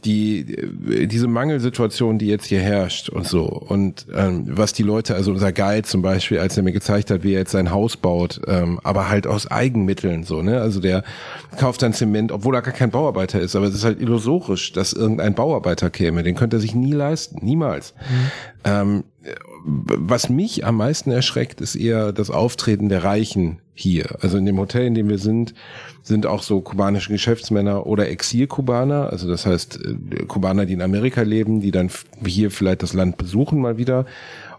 die 0.05 0.39
äh, 0.39 1.07
diese 1.07 1.27
Mangelsituation, 1.27 2.17
die 2.17 2.27
jetzt 2.27 2.45
hier 2.45 2.61
herrscht 2.61 3.09
und 3.09 3.27
so 3.27 3.45
und 3.45 4.05
ähm, 4.15 4.45
was 4.47 4.73
die 4.73 4.83
Leute, 4.83 5.15
also 5.15 5.31
unser 5.31 5.51
Guide 5.51 5.83
zum 5.83 6.01
Beispiel, 6.01 6.39
als 6.39 6.57
er 6.57 6.63
mir 6.63 6.71
gezeigt 6.71 7.11
hat, 7.11 7.23
wie 7.23 7.33
er 7.33 7.39
jetzt 7.39 7.51
sein 7.51 7.71
Haus 7.71 7.97
baut, 7.97 8.41
ähm, 8.47 8.79
aber 8.83 9.09
halt 9.09 9.27
aus 9.27 9.49
Eigenmitteln 9.49 10.23
so, 10.23 10.41
ne? 10.41 10.61
Also 10.61 10.79
der 10.79 11.03
kauft 11.57 11.81
dann 11.81 11.93
Zement, 11.93 12.31
obwohl 12.31 12.55
er 12.55 12.61
gar 12.61 12.73
kein 12.73 12.91
Bauarbeiter 12.91 13.39
ist, 13.39 13.55
aber 13.55 13.67
es 13.67 13.75
ist 13.75 13.83
halt 13.83 14.01
illusorisch, 14.01 14.71
dass 14.73 14.93
irgendein 14.93 15.35
Bauarbeiter 15.35 15.89
käme, 15.89 16.23
den 16.23 16.35
könnte 16.35 16.57
er 16.57 16.61
sich 16.61 16.75
nie 16.75 16.93
leisten, 16.93 17.43
niemals. 17.43 17.93
Ähm, 18.63 19.03
was 19.65 20.29
mich 20.29 20.65
am 20.65 20.77
meisten 20.77 21.11
erschreckt, 21.11 21.61
ist 21.61 21.75
eher 21.75 22.13
das 22.13 22.29
Auftreten 22.29 22.89
der 22.89 23.03
Reichen 23.03 23.59
hier. 23.73 24.17
Also 24.21 24.37
in 24.37 24.45
dem 24.45 24.57
Hotel, 24.57 24.85
in 24.85 24.95
dem 24.95 25.09
wir 25.09 25.17
sind, 25.17 25.53
sind 26.03 26.25
auch 26.25 26.41
so 26.41 26.61
kubanische 26.61 27.11
Geschäftsmänner 27.11 27.85
oder 27.85 28.09
Exil-Kubaner, 28.09 29.09
also 29.09 29.27
das 29.27 29.45
heißt 29.45 29.79
äh, 29.83 30.25
Kubaner, 30.25 30.65
die 30.65 30.73
in 30.73 30.81
Amerika 30.81 31.21
leben, 31.21 31.59
die 31.59 31.71
dann 31.71 31.89
hier 32.25 32.51
vielleicht 32.51 32.83
das 32.83 32.93
Land 32.93 33.17
besuchen 33.17 33.59
mal 33.59 33.77
wieder. 33.77 34.05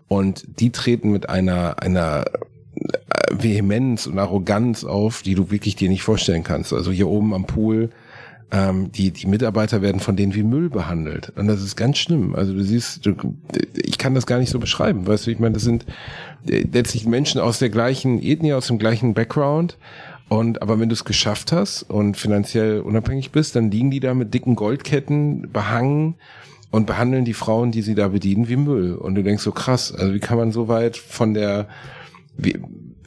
Und 0.08 0.44
die 0.60 0.70
treten 0.70 1.10
mit 1.10 1.28
einer, 1.28 1.82
einer 1.82 2.24
äh, 2.74 2.98
Vehemenz 3.30 4.06
und 4.06 4.18
Arroganz 4.18 4.84
auf, 4.84 5.22
die 5.22 5.34
du 5.34 5.50
wirklich 5.50 5.76
dir 5.76 5.88
nicht 5.88 6.02
vorstellen 6.02 6.44
kannst. 6.44 6.72
Also 6.72 6.90
hier 6.90 7.08
oben 7.08 7.32
am 7.32 7.46
Pool, 7.46 7.90
ähm, 8.52 8.90
die, 8.92 9.10
die 9.10 9.26
Mitarbeiter 9.26 9.82
werden 9.82 10.00
von 10.00 10.16
denen 10.16 10.34
wie 10.34 10.42
Müll 10.42 10.70
behandelt. 10.70 11.32
Und 11.36 11.46
das 11.46 11.62
ist 11.62 11.76
ganz 11.76 11.98
schlimm. 11.98 12.34
Also 12.34 12.52
du 12.52 12.62
siehst, 12.62 13.06
du, 13.06 13.14
ich 13.74 13.98
kann 13.98 14.14
das 14.14 14.26
gar 14.26 14.38
nicht 14.38 14.50
so 14.50 14.58
beschreiben. 14.58 15.06
Weißt 15.06 15.26
du, 15.26 15.30
ich 15.30 15.38
meine, 15.38 15.54
das 15.54 15.62
sind 15.62 15.86
äh, 16.48 16.66
letztlich 16.72 17.06
Menschen 17.06 17.40
aus 17.40 17.58
der 17.58 17.70
gleichen 17.70 18.22
Ethnie, 18.22 18.52
aus 18.52 18.66
dem 18.66 18.78
gleichen 18.78 19.14
Background. 19.14 19.76
Und 20.28 20.62
aber 20.62 20.78
wenn 20.78 20.88
du 20.88 20.92
es 20.92 21.04
geschafft 21.04 21.52
hast 21.52 21.82
und 21.82 22.16
finanziell 22.16 22.80
unabhängig 22.80 23.32
bist, 23.32 23.56
dann 23.56 23.70
liegen 23.70 23.90
die 23.90 24.00
da 24.00 24.14
mit 24.14 24.32
dicken 24.32 24.54
Goldketten 24.54 25.50
behangen 25.52 26.14
und 26.70 26.86
behandeln 26.86 27.24
die 27.24 27.34
Frauen, 27.34 27.72
die 27.72 27.82
sie 27.82 27.96
da 27.96 28.08
bedienen, 28.08 28.48
wie 28.48 28.56
Müll. 28.56 28.94
Und 28.94 29.16
du 29.16 29.22
denkst 29.22 29.42
so 29.42 29.50
krass, 29.50 29.92
also 29.92 30.14
wie 30.14 30.20
kann 30.20 30.38
man 30.38 30.52
so 30.52 30.68
weit 30.68 30.96
von 30.96 31.34
der, 31.34 31.68
wie, 32.36 32.60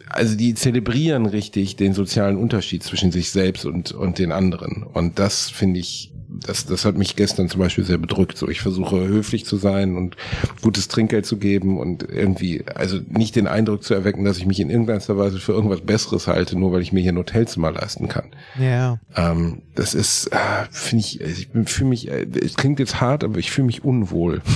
also 0.10 0.36
die 0.36 0.54
zelebrieren 0.54 1.26
richtig 1.26 1.76
den 1.76 1.94
sozialen 1.94 2.38
Unterschied 2.38 2.84
zwischen 2.84 3.12
sich 3.12 3.32
selbst 3.32 3.66
und, 3.66 3.92
und 3.92 4.20
den 4.20 4.32
anderen. 4.32 4.84
Und 4.84 5.20
das 5.20 5.50
finde 5.50 5.80
ich, 5.80 6.13
das, 6.42 6.66
das 6.66 6.86
hat 6.86 6.98
mich 6.98 7.16
gestern 7.16 7.50
zum 7.50 7.60
Beispiel 7.60 7.84
sehr 7.84 7.98
bedrückt. 7.98 8.38
So, 8.38 8.50
ich 8.50 8.62
versuche 8.62 9.08
höflich 9.08 9.46
zu 9.46 9.58
sein 9.58 9.96
und 9.96 10.16
gutes 10.62 10.88
Trinkgeld 10.88 11.26
zu 11.26 11.38
geben 11.38 11.80
und 11.80 12.04
irgendwie, 12.04 12.66
also 12.74 13.00
nicht 13.10 13.36
den 13.36 13.48
Eindruck 13.48 13.84
zu 13.84 13.94
erwecken, 13.94 14.24
dass 14.26 14.38
ich 14.38 14.46
mich 14.46 14.60
in 14.60 14.70
irgendeiner 14.70 15.18
Weise 15.18 15.40
für 15.40 15.54
irgendwas 15.54 15.82
Besseres 15.82 16.28
halte, 16.28 16.58
nur 16.58 16.72
weil 16.72 16.82
ich 16.82 16.92
mir 16.92 17.02
hier 17.02 17.14
ein 17.14 17.18
Hotelzimmer 17.18 17.72
leisten 17.72 18.08
kann. 18.08 18.32
Ja. 18.60 19.00
Ähm, 19.16 19.62
das 19.76 19.94
ist, 19.94 20.28
äh, 20.28 20.38
finde 20.72 21.06
ich, 21.06 21.22
ich 21.22 21.50
fühle 21.66 21.90
mich, 21.90 22.10
äh, 22.10 22.26
es 22.42 22.56
klingt 22.56 22.80
jetzt 22.80 23.02
hart, 23.02 23.24
aber 23.24 23.40
ich 23.40 23.52
fühle 23.52 23.68
mich 23.68 23.84
unwohl. 23.84 24.42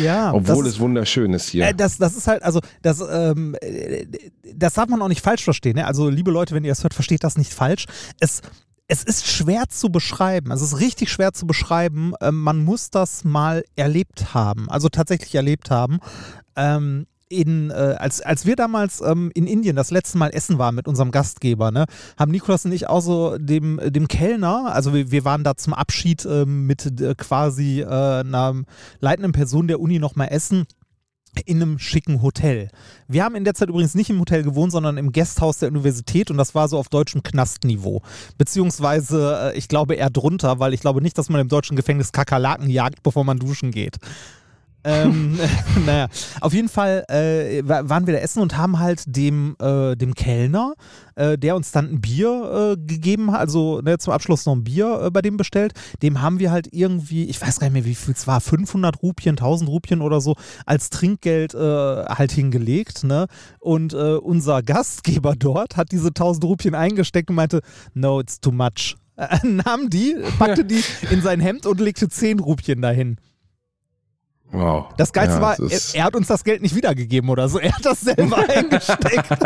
Ja. 0.00 0.32
Obwohl 0.32 0.64
das 0.64 0.74
es 0.74 0.80
wunderschön 0.80 1.32
ist 1.32 1.50
hier. 1.50 1.68
Äh, 1.68 1.74
das, 1.74 1.98
das 1.98 2.16
ist 2.16 2.26
halt, 2.26 2.42
also, 2.42 2.60
das, 2.82 3.00
ähm, 3.00 3.54
äh, 3.60 4.06
das 4.54 4.74
darf 4.74 4.88
man 4.88 5.02
auch 5.02 5.08
nicht 5.08 5.20
falsch 5.20 5.44
verstehen. 5.44 5.76
Ne? 5.76 5.86
Also, 5.86 6.08
liebe 6.08 6.30
Leute, 6.30 6.54
wenn 6.54 6.64
ihr 6.64 6.70
das 6.70 6.82
hört, 6.82 6.94
versteht 6.94 7.24
das 7.24 7.36
nicht 7.36 7.52
falsch. 7.52 7.86
Es, 8.20 8.40
es 8.90 9.04
ist 9.04 9.28
schwer 9.28 9.68
zu 9.68 9.90
beschreiben. 9.90 10.50
Es 10.50 10.62
ist 10.62 10.80
richtig 10.80 11.10
schwer 11.10 11.32
zu 11.32 11.46
beschreiben. 11.46 12.12
Ähm, 12.20 12.42
man 12.42 12.64
muss 12.64 12.90
das 12.90 13.24
mal 13.24 13.62
erlebt 13.76 14.34
haben. 14.34 14.68
Also 14.68 14.88
tatsächlich 14.88 15.34
erlebt 15.34 15.70
haben. 15.70 16.00
Ähm, 16.56 17.06
in, 17.28 17.70
äh, 17.70 17.94
als, 18.00 18.20
als 18.20 18.44
wir 18.44 18.56
damals 18.56 19.00
ähm, 19.00 19.30
in 19.32 19.46
Indien 19.46 19.76
das 19.76 19.92
letzte 19.92 20.18
Mal 20.18 20.30
essen 20.30 20.58
waren 20.58 20.74
mit 20.74 20.88
unserem 20.88 21.12
Gastgeber, 21.12 21.70
ne, 21.70 21.84
haben 22.18 22.32
Nikolas 22.32 22.64
und 22.64 22.72
ich 22.72 22.88
auch 22.88 23.02
so 23.02 23.38
dem, 23.38 23.80
dem 23.84 24.08
Kellner, 24.08 24.74
also 24.74 24.92
wir, 24.92 25.12
wir 25.12 25.24
waren 25.24 25.44
da 25.44 25.54
zum 25.54 25.72
Abschied 25.72 26.26
ähm, 26.26 26.66
mit 26.66 27.00
äh, 27.00 27.14
quasi 27.16 27.82
äh, 27.82 27.86
einer 27.86 28.64
leitenden 28.98 29.30
Person 29.30 29.68
der 29.68 29.78
Uni 29.78 30.00
nochmal 30.00 30.26
essen 30.32 30.66
in 31.44 31.62
einem 31.62 31.78
schicken 31.78 32.22
Hotel. 32.22 32.68
Wir 33.08 33.24
haben 33.24 33.34
in 33.34 33.44
der 33.44 33.54
Zeit 33.54 33.68
übrigens 33.68 33.94
nicht 33.94 34.10
im 34.10 34.20
Hotel 34.20 34.42
gewohnt, 34.42 34.72
sondern 34.72 34.96
im 34.96 35.12
Gasthaus 35.12 35.58
der 35.58 35.68
Universität 35.68 36.30
und 36.30 36.36
das 36.36 36.54
war 36.54 36.68
so 36.68 36.78
auf 36.78 36.88
deutschem 36.88 37.22
Knastniveau. 37.22 38.02
Beziehungsweise, 38.36 39.52
äh, 39.54 39.58
ich 39.58 39.68
glaube 39.68 39.94
eher 39.94 40.10
drunter, 40.10 40.58
weil 40.58 40.74
ich 40.74 40.80
glaube 40.80 41.00
nicht, 41.00 41.16
dass 41.18 41.28
man 41.28 41.40
im 41.40 41.48
deutschen 41.48 41.76
Gefängnis 41.76 42.12
Kakerlaken 42.12 42.68
jagt, 42.68 43.02
bevor 43.02 43.24
man 43.24 43.38
duschen 43.38 43.70
geht. 43.70 43.98
Ähm, 44.84 45.38
naja, 45.86 46.08
auf 46.40 46.52
jeden 46.54 46.68
Fall 46.68 47.04
äh, 47.08 47.62
wa- 47.66 47.88
waren 47.88 48.06
wir 48.06 48.14
da 48.14 48.20
essen 48.20 48.40
und 48.42 48.56
haben 48.56 48.78
halt 48.78 49.02
dem, 49.06 49.56
äh, 49.60 49.94
dem 49.96 50.14
Kellner, 50.14 50.74
äh, 51.16 51.36
der 51.36 51.56
uns 51.56 51.70
dann 51.72 51.90
ein 51.90 52.00
Bier 52.00 52.76
äh, 52.78 52.80
gegeben 52.86 53.32
hat, 53.32 53.40
also 53.40 53.80
ne, 53.82 53.98
zum 53.98 54.12
Abschluss 54.12 54.46
noch 54.46 54.54
ein 54.54 54.64
Bier 54.64 55.00
äh, 55.04 55.10
bei 55.10 55.22
dem 55.22 55.36
bestellt, 55.36 55.72
dem 56.02 56.20
haben 56.22 56.38
wir 56.38 56.50
halt 56.50 56.68
irgendwie, 56.72 57.24
ich 57.24 57.40
weiß 57.40 57.58
gar 57.60 57.66
nicht 57.66 57.74
mehr, 57.74 57.84
wie 57.84 57.94
viel 57.94 58.14
es 58.14 58.26
war, 58.26 58.40
500 58.40 59.02
Rupien, 59.02 59.32
1000 59.36 59.68
Rupien 59.68 60.00
oder 60.00 60.20
so, 60.20 60.34
als 60.66 60.90
Trinkgeld 60.90 61.54
äh, 61.54 61.58
halt 61.58 62.32
hingelegt. 62.32 63.04
Ne? 63.04 63.26
Und 63.58 63.94
unser 63.94 64.62
Gastgeber 64.62 65.34
dort 65.36 65.76
hat 65.76 65.92
diese 65.92 66.08
1000 66.08 66.44
Rupien 66.44 66.74
eingesteckt 66.74 67.28
und 67.30 67.36
meinte, 67.36 67.60
no, 67.94 68.20
it's 68.20 68.40
too 68.40 68.52
much. 68.52 68.96
Nahm 69.42 69.90
die, 69.90 70.16
packte 70.38 70.64
die 70.64 70.82
in 71.10 71.20
sein 71.22 71.40
Hemd 71.40 71.66
und 71.66 71.80
legte 71.80 72.08
10 72.08 72.40
Rupien 72.40 72.80
dahin. 72.80 73.16
Wow. 74.52 74.86
Das 74.96 75.12
Geilste 75.12 75.36
Ja, 75.36 75.40
war, 75.42 75.56
das 75.56 75.94
er, 75.94 76.00
er 76.00 76.04
hat 76.06 76.16
uns 76.16 76.26
das 76.26 76.42
Geld 76.42 76.60
nicht 76.60 76.74
wiedergegeben 76.74 77.30
oder 77.30 77.48
so. 77.48 77.58
Er 77.60 77.72
hat 77.72 77.84
das 77.86 78.00
selber 78.00 78.38
eingesteckt. 78.48 79.28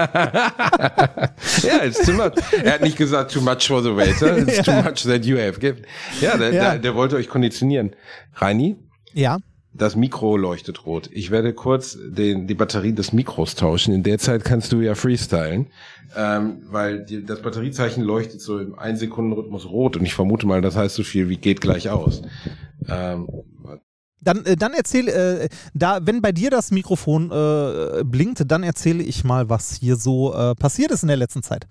Ja, 1.62 1.84
it's 1.84 2.04
too 2.04 2.12
much. 2.12 2.32
Er 2.62 2.74
hat 2.74 2.80
nicht 2.82 2.96
gesagt, 2.96 3.32
too 3.32 3.40
much 3.40 3.66
for 3.66 3.82
the 3.82 3.94
waiter, 3.94 4.38
it's 4.38 4.62
too 4.64 4.72
much 4.72 5.02
that 5.04 5.24
you 5.24 5.36
have 5.38 5.58
given. 5.60 5.84
Ja, 6.20 6.36
der, 6.36 6.52
Ja. 6.52 6.70
Der, 6.70 6.78
der 6.78 6.94
wollte 6.94 7.16
euch 7.16 7.28
konditionieren. 7.28 7.94
Reini, 8.34 8.76
Ja. 9.12 9.38
das 9.72 9.96
Mikro 9.96 10.36
leuchtet 10.36 10.86
rot. 10.86 11.10
Ich 11.12 11.30
werde 11.30 11.52
kurz 11.52 11.98
den, 12.02 12.46
die 12.46 12.54
Batterie 12.54 12.92
des 12.92 13.12
Mikros 13.12 13.54
tauschen. 13.54 13.92
In 13.94 14.02
der 14.02 14.18
Zeit 14.18 14.44
kannst 14.44 14.72
du 14.72 14.80
ja 14.80 14.94
freestylen, 14.94 15.66
ähm, 16.16 16.62
weil 16.70 17.04
die, 17.04 17.24
das 17.24 17.42
Batteriezeichen 17.42 18.02
leuchtet 18.02 18.40
so 18.40 18.58
im 18.58 18.78
Ein-Sekunden-Rhythmus 18.78 19.66
rot 19.68 19.96
und 19.96 20.04
ich 20.04 20.14
vermute 20.14 20.46
mal, 20.46 20.60
das 20.62 20.76
heißt 20.76 20.94
so 20.94 21.02
viel 21.02 21.28
wie 21.28 21.36
geht 21.36 21.60
gleich 21.60 21.90
aus. 21.90 22.22
Ähm, 22.88 23.28
Dann, 24.24 24.44
äh, 24.44 24.56
dann 24.56 24.72
erzähl, 24.72 25.08
äh, 25.08 25.48
da, 25.74 26.00
wenn 26.02 26.22
bei 26.22 26.32
dir 26.32 26.50
das 26.50 26.70
Mikrofon 26.70 27.30
äh, 27.30 28.02
blinkt, 28.04 28.50
dann 28.50 28.62
erzähle 28.62 29.02
ich 29.02 29.24
mal, 29.24 29.48
was 29.48 29.74
hier 29.74 29.96
so 29.96 30.34
äh, 30.34 30.54
passiert 30.54 30.90
ist 30.90 31.02
in 31.02 31.08
der 31.08 31.16
letzten 31.16 31.42
Zeit. 31.42 31.66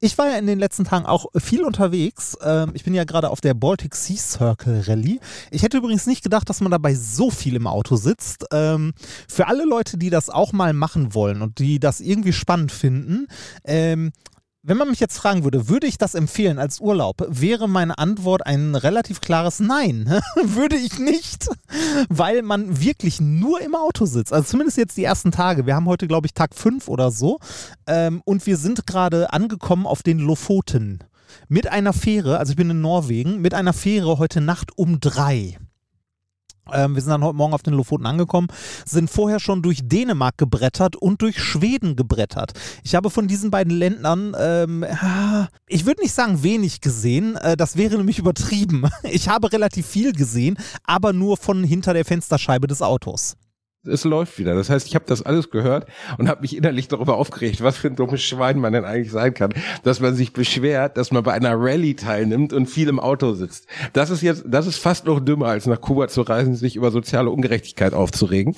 Ich 0.00 0.16
war 0.16 0.28
ja 0.28 0.36
in 0.36 0.46
den 0.46 0.60
letzten 0.60 0.84
Tagen 0.84 1.06
auch 1.06 1.26
viel 1.36 1.64
unterwegs. 1.64 2.36
Ähm, 2.40 2.70
ich 2.74 2.84
bin 2.84 2.94
ja 2.94 3.02
gerade 3.02 3.30
auf 3.30 3.40
der 3.40 3.54
Baltic 3.54 3.96
Sea 3.96 4.16
Circle 4.16 4.84
Rallye. 4.86 5.18
Ich 5.50 5.64
hätte 5.64 5.76
übrigens 5.76 6.06
nicht 6.06 6.22
gedacht, 6.22 6.48
dass 6.48 6.60
man 6.60 6.70
dabei 6.70 6.94
so 6.94 7.32
viel 7.32 7.56
im 7.56 7.66
Auto 7.66 7.96
sitzt. 7.96 8.44
Ähm, 8.52 8.92
für 9.28 9.48
alle 9.48 9.64
Leute, 9.64 9.98
die 9.98 10.10
das 10.10 10.30
auch 10.30 10.52
mal 10.52 10.72
machen 10.72 11.14
wollen 11.14 11.42
und 11.42 11.58
die 11.58 11.80
das 11.80 12.00
irgendwie 12.00 12.32
spannend 12.32 12.70
finden, 12.70 13.26
ähm, 13.64 14.12
wenn 14.62 14.76
man 14.76 14.90
mich 14.90 15.00
jetzt 15.00 15.18
fragen 15.18 15.44
würde, 15.44 15.68
würde 15.68 15.86
ich 15.86 15.98
das 15.98 16.14
empfehlen 16.14 16.58
als 16.58 16.80
Urlaub, 16.80 17.24
wäre 17.28 17.68
meine 17.68 17.98
Antwort 17.98 18.44
ein 18.44 18.74
relativ 18.74 19.20
klares 19.20 19.60
Nein. 19.60 20.20
würde 20.44 20.76
ich 20.76 20.98
nicht, 20.98 21.48
weil 22.08 22.42
man 22.42 22.80
wirklich 22.80 23.20
nur 23.20 23.60
im 23.60 23.74
Auto 23.74 24.04
sitzt. 24.04 24.32
Also 24.32 24.50
zumindest 24.50 24.76
jetzt 24.76 24.96
die 24.96 25.04
ersten 25.04 25.30
Tage. 25.30 25.66
Wir 25.66 25.76
haben 25.76 25.86
heute, 25.86 26.08
glaube 26.08 26.26
ich, 26.26 26.34
Tag 26.34 26.54
5 26.54 26.88
oder 26.88 27.10
so. 27.10 27.38
Ähm, 27.86 28.20
und 28.24 28.46
wir 28.46 28.56
sind 28.56 28.86
gerade 28.86 29.32
angekommen 29.32 29.86
auf 29.86 30.02
den 30.02 30.18
Lofoten. 30.18 31.04
Mit 31.48 31.68
einer 31.68 31.92
Fähre, 31.92 32.38
also 32.38 32.50
ich 32.50 32.56
bin 32.56 32.70
in 32.70 32.80
Norwegen, 32.80 33.40
mit 33.40 33.54
einer 33.54 33.72
Fähre 33.72 34.18
heute 34.18 34.40
Nacht 34.40 34.76
um 34.76 34.98
drei. 35.00 35.58
Ähm, 36.72 36.94
wir 36.94 37.02
sind 37.02 37.10
dann 37.10 37.24
heute 37.24 37.36
Morgen 37.36 37.54
auf 37.54 37.62
den 37.62 37.74
Lofoten 37.74 38.06
angekommen, 38.06 38.48
sind 38.84 39.10
vorher 39.10 39.40
schon 39.40 39.62
durch 39.62 39.80
Dänemark 39.88 40.38
gebrettert 40.38 40.96
und 40.96 41.22
durch 41.22 41.42
Schweden 41.42 41.96
gebrettert. 41.96 42.52
Ich 42.82 42.94
habe 42.94 43.10
von 43.10 43.28
diesen 43.28 43.50
beiden 43.50 43.72
Ländern, 43.72 44.34
ähm, 44.38 44.84
ah, 44.84 45.48
ich 45.66 45.86
würde 45.86 46.02
nicht 46.02 46.14
sagen 46.14 46.42
wenig 46.42 46.80
gesehen, 46.80 47.36
äh, 47.36 47.56
das 47.56 47.76
wäre 47.76 47.96
nämlich 47.96 48.18
übertrieben. 48.18 48.88
Ich 49.02 49.28
habe 49.28 49.52
relativ 49.52 49.86
viel 49.86 50.12
gesehen, 50.12 50.58
aber 50.84 51.12
nur 51.12 51.36
von 51.36 51.64
hinter 51.64 51.94
der 51.94 52.04
Fensterscheibe 52.04 52.66
des 52.66 52.82
Autos. 52.82 53.36
Es 53.86 54.04
läuft 54.04 54.38
wieder. 54.38 54.54
Das 54.54 54.70
heißt, 54.70 54.86
ich 54.86 54.94
habe 54.94 55.04
das 55.06 55.22
alles 55.22 55.50
gehört 55.50 55.86
und 56.18 56.28
habe 56.28 56.42
mich 56.42 56.56
innerlich 56.56 56.88
darüber 56.88 57.16
aufgeregt, 57.16 57.62
was 57.62 57.76
für 57.76 57.88
ein 57.88 57.96
dummes 57.96 58.22
Schwein 58.22 58.58
man 58.58 58.72
denn 58.72 58.84
eigentlich 58.84 59.12
sein 59.12 59.34
kann, 59.34 59.54
dass 59.82 60.00
man 60.00 60.14
sich 60.14 60.32
beschwert, 60.32 60.96
dass 60.96 61.12
man 61.12 61.22
bei 61.22 61.32
einer 61.32 61.54
Rallye 61.54 61.94
teilnimmt 61.94 62.52
und 62.52 62.66
viel 62.66 62.88
im 62.88 63.00
Auto 63.00 63.34
sitzt. 63.34 63.66
Das 63.92 64.10
ist 64.10 64.22
jetzt, 64.22 64.44
das 64.46 64.66
ist 64.66 64.78
fast 64.78 65.06
noch 65.06 65.20
dümmer, 65.20 65.46
als 65.46 65.66
nach 65.66 65.80
Kuba 65.80 66.08
zu 66.08 66.22
reisen, 66.22 66.54
sich 66.54 66.76
über 66.76 66.90
soziale 66.90 67.30
Ungerechtigkeit 67.30 67.94
aufzuregen. 67.94 68.54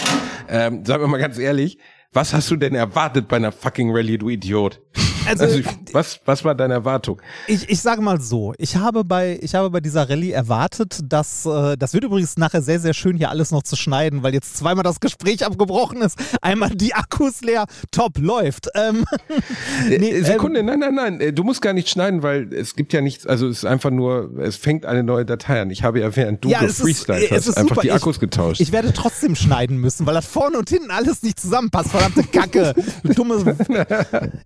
Ähm, 0.48 0.84
sagen 0.84 1.02
wir 1.02 1.08
mal 1.08 1.18
ganz 1.18 1.38
ehrlich, 1.38 1.78
was 2.12 2.32
hast 2.34 2.50
du 2.50 2.56
denn 2.56 2.74
erwartet 2.74 3.28
bei 3.28 3.36
einer 3.36 3.52
fucking 3.52 3.90
Rallye, 3.94 4.18
du 4.18 4.28
Idiot? 4.30 4.80
Also, 5.28 5.44
Also, 5.44 5.60
was, 5.92 6.18
was 6.24 6.44
war 6.44 6.54
deine 6.54 6.72
Erwartung? 6.74 7.20
Ich, 7.46 7.68
ich 7.68 7.80
sage 7.82 8.00
mal 8.00 8.20
so, 8.20 8.54
ich 8.56 8.76
habe 8.76 9.04
bei, 9.04 9.38
ich 9.42 9.54
habe 9.54 9.68
bei 9.70 9.80
dieser 9.80 10.08
Rallye 10.08 10.32
erwartet, 10.32 10.98
dass, 11.04 11.44
äh, 11.44 11.76
das 11.76 11.92
wird 11.92 12.04
übrigens 12.04 12.36
nachher 12.38 12.62
sehr, 12.62 12.80
sehr 12.80 12.94
schön 12.94 13.16
hier 13.18 13.28
alles 13.28 13.50
noch 13.52 13.62
zu 13.62 13.76
schneiden, 13.76 14.22
weil 14.22 14.32
jetzt 14.32 14.56
zweimal 14.56 14.82
das 14.82 14.98
Gespräch 14.98 15.44
abgebrochen 15.44 16.00
ist. 16.00 16.18
Einmal 16.40 16.70
die 16.70 16.94
Akkus 16.94 17.42
leer, 17.42 17.66
top, 17.92 18.18
läuft. 18.18 18.68
Ähm, 18.74 19.04
nee, 19.88 19.94
Äh, 20.10 20.24
Sekunde, 20.24 20.62
nein, 20.62 20.78
nein, 20.80 20.94
nein, 20.94 21.20
äh, 21.20 21.32
du 21.34 21.44
musst 21.44 21.60
gar 21.60 21.74
nicht 21.74 21.90
schneiden, 21.90 22.22
weil 22.22 22.52
es 22.54 22.74
gibt 22.74 22.92
ja 22.94 23.02
nichts, 23.02 23.26
also 23.26 23.46
es 23.46 23.58
ist 23.58 23.64
einfach 23.66 23.90
nur, 23.90 24.36
es 24.38 24.56
fängt 24.56 24.86
eine 24.86 25.04
neue 25.04 25.26
Datei 25.26 25.60
an. 25.60 25.70
Ich 25.70 25.84
habe 25.84 26.00
ja 26.00 26.16
während 26.16 26.42
du 26.44 26.48
ja, 26.48 26.62
es 26.62 26.72
ist, 26.72 26.76
gefreestylt 26.78 27.30
es 27.30 27.46
hast, 27.46 27.56
einfach 27.58 27.68
super. 27.76 27.82
die 27.82 27.88
Ich- 27.88 27.94
Akkus 27.94 28.18
getauscht. 28.20 28.60
Ich 28.62 28.72
werde 28.72 28.92
trotzdem 28.94 29.36
schneiden 29.36 29.76
müssen, 29.76 30.06
weil 30.06 30.14
das 30.14 30.26
vorne 30.26 30.58
und 30.58 30.70
hinten 30.70 30.90
alles 30.90 31.22
nicht 31.22 31.38
zusammenpasst 31.38 31.90
verdammte 32.00 32.24
Kacke. 32.24 32.74
Du. 33.04 33.20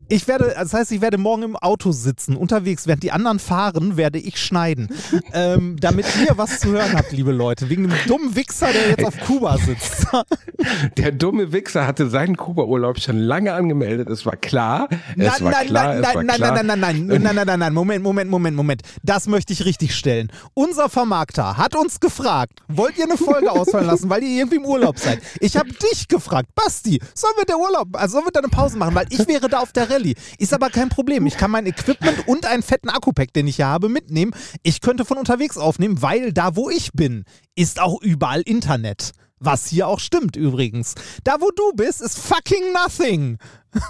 Ich 0.08 0.28
werde, 0.28 0.54
das 0.56 0.74
heißt, 0.74 0.92
ich 0.92 1.00
werde 1.00 1.16
morgen 1.16 1.42
im 1.42 1.56
Auto 1.56 1.92
sitzen, 1.92 2.36
unterwegs. 2.36 2.86
Während 2.86 3.02
die 3.02 3.12
anderen 3.12 3.38
fahren, 3.38 3.96
werde 3.96 4.18
ich 4.18 4.38
schneiden. 4.38 4.88
Ähm, 5.32 5.76
damit 5.80 6.06
ihr 6.22 6.36
was 6.36 6.60
zu 6.60 6.68
hören 6.68 6.92
habt, 6.94 7.12
liebe 7.12 7.32
Leute. 7.32 7.68
Wegen 7.70 7.84
dem 7.84 7.92
dummen 8.06 8.36
Wichser, 8.36 8.68
der 8.72 8.90
jetzt 8.90 9.04
auf 9.04 9.18
Kuba 9.20 9.56
sitzt. 9.58 10.06
Der 10.96 11.12
dumme 11.12 11.52
Wichser 11.52 11.86
hatte 11.86 12.08
seinen 12.08 12.36
Kuba-Urlaub 12.36 13.00
schon 13.00 13.18
lange 13.18 13.52
angemeldet. 13.52 14.08
Es 14.08 14.24
war 14.24 14.36
klar. 14.36 14.88
Es 14.90 15.16
nein, 15.16 15.28
war 15.40 15.50
nein, 15.50 15.66
klar, 15.66 15.84
nein, 15.84 15.96
es 15.96 16.02
nein, 16.02 16.14
war 16.14 16.22
nein, 16.22 16.36
klar. 16.36 16.52
nein, 16.52 16.66
nein, 16.66 16.80
nein, 16.80 17.06
nein, 17.06 17.22
nein, 17.22 17.34
nein, 17.34 17.46
nein, 17.46 17.58
nein. 17.58 17.72
Moment, 17.72 18.02
Moment, 18.02 18.30
Moment, 18.30 18.56
Moment. 18.56 18.82
Das 19.02 19.26
möchte 19.26 19.52
ich 19.52 19.64
richtig 19.64 19.94
stellen. 19.94 20.30
Unser 20.54 20.88
Vermarkter 20.88 21.56
hat 21.56 21.74
uns 21.74 22.00
gefragt, 22.00 22.60
wollt 22.68 22.96
ihr 22.98 23.04
eine 23.04 23.16
Folge 23.16 23.50
ausfallen 23.50 23.86
lassen, 23.86 24.08
weil 24.10 24.22
ihr 24.22 24.38
irgendwie 24.38 24.56
im 24.56 24.64
Urlaub 24.64 24.98
seid? 24.98 25.20
Ich 25.40 25.56
habe 25.56 25.70
dich 25.70 26.08
gefragt, 26.08 26.48
Basti, 26.54 27.00
sollen 27.14 27.34
wir 27.36 27.43
der 27.44 27.59
Urlaub, 27.59 27.88
also 27.92 28.14
sollen 28.14 28.26
wir 28.26 28.33
da 28.33 28.40
eine 28.40 28.48
Pause 28.48 28.76
machen, 28.76 28.94
weil 28.94 29.07
ich 29.11 29.26
wäre 29.28 29.48
da 29.48 29.61
auf 29.61 29.72
der 29.72 29.90
Rallye. 29.90 30.14
Ist 30.38 30.52
aber 30.52 30.70
kein 30.70 30.88
Problem. 30.88 31.26
Ich 31.26 31.37
kann 31.37 31.50
mein 31.50 31.66
Equipment 31.66 32.26
und 32.26 32.46
einen 32.46 32.62
fetten 32.62 32.88
Akku-Pack, 32.88 33.33
den 33.33 33.46
ich 33.46 33.57
hier 33.57 33.66
habe, 33.66 33.88
mitnehmen. 33.88 34.33
Ich 34.62 34.80
könnte 34.80 35.04
von 35.04 35.18
unterwegs 35.18 35.57
aufnehmen, 35.57 36.02
weil 36.02 36.33
da, 36.33 36.57
wo 36.57 36.70
ich 36.70 36.92
bin, 36.92 37.24
ist 37.54 37.80
auch 37.80 38.00
überall 38.02 38.42
Internet. 38.42 39.12
Was 39.40 39.66
hier 39.66 39.88
auch 39.88 40.00
stimmt 40.00 40.37
übrigens. 40.37 40.94
Da, 41.22 41.37
wo 41.40 41.50
du 41.50 41.72
bist, 41.74 42.00
ist 42.00 42.18
fucking 42.18 42.72
nothing. 42.72 43.38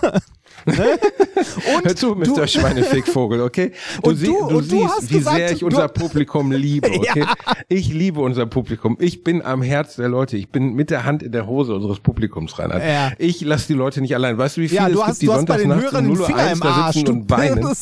Ne? 0.66 0.74
Und 1.76 1.84
Hör 1.84 1.96
zu, 1.96 2.14
Mr. 2.14 2.24
du- 2.24 2.46
Schweinefickvogel, 2.48 3.40
okay? 3.42 3.72
Du, 4.02 4.10
Und 4.10 4.16
sie- 4.16 4.26
du- 4.26 4.32
du 4.32 4.38
und 4.46 4.54
du 4.72 4.78
siehst, 4.78 4.84
hast 4.96 5.10
wie 5.10 5.18
gesagt, 5.18 5.36
sehr 5.36 5.52
ich 5.52 5.58
du- 5.60 5.66
unser 5.66 5.88
Publikum 5.88 6.52
liebe, 6.52 6.90
okay? 6.96 7.26
Ich 7.68 7.92
liebe 7.92 8.20
unser 8.20 8.46
Publikum. 8.46 8.96
Ich 9.00 9.22
bin 9.24 9.42
am 9.44 9.60
Herz 9.62 9.96
der 9.96 10.08
Leute. 10.08 10.36
Ich 10.36 10.48
bin 10.48 10.74
mit 10.74 10.90
der 10.90 11.04
Hand 11.04 11.22
in 11.22 11.32
der 11.32 11.46
Hose 11.46 11.74
unseres 11.74 12.00
Publikums, 12.00 12.58
Reinhard. 12.58 12.82
Ja. 12.82 13.12
Ich 13.18 13.40
lasse 13.42 13.66
die 13.68 13.74
Leute 13.74 14.00
nicht 14.00 14.14
allein. 14.14 14.38
Weißt 14.38 14.56
du, 14.56 14.62
wie 14.62 14.68
viele 14.68 14.80
Ja, 14.82 14.88
du 14.88 15.00
es 15.00 15.06
hast, 15.06 15.08
gibt, 15.20 15.22
die 15.22 15.26
du 15.26 15.32
hast 15.34 15.46
bei 15.46 15.56
den 15.58 15.68
sonntags 15.70 15.82
nachts 15.82 15.92
Hörern 15.92 16.10
um 16.10 16.16
den 16.16 16.24
Finger 16.26 16.42
0.01 16.44 16.52
im 16.52 16.60
da 16.60 16.92
sitzen 16.92 17.04
Du 17.04 17.12
und 17.12 17.30
weinen? 17.30 17.68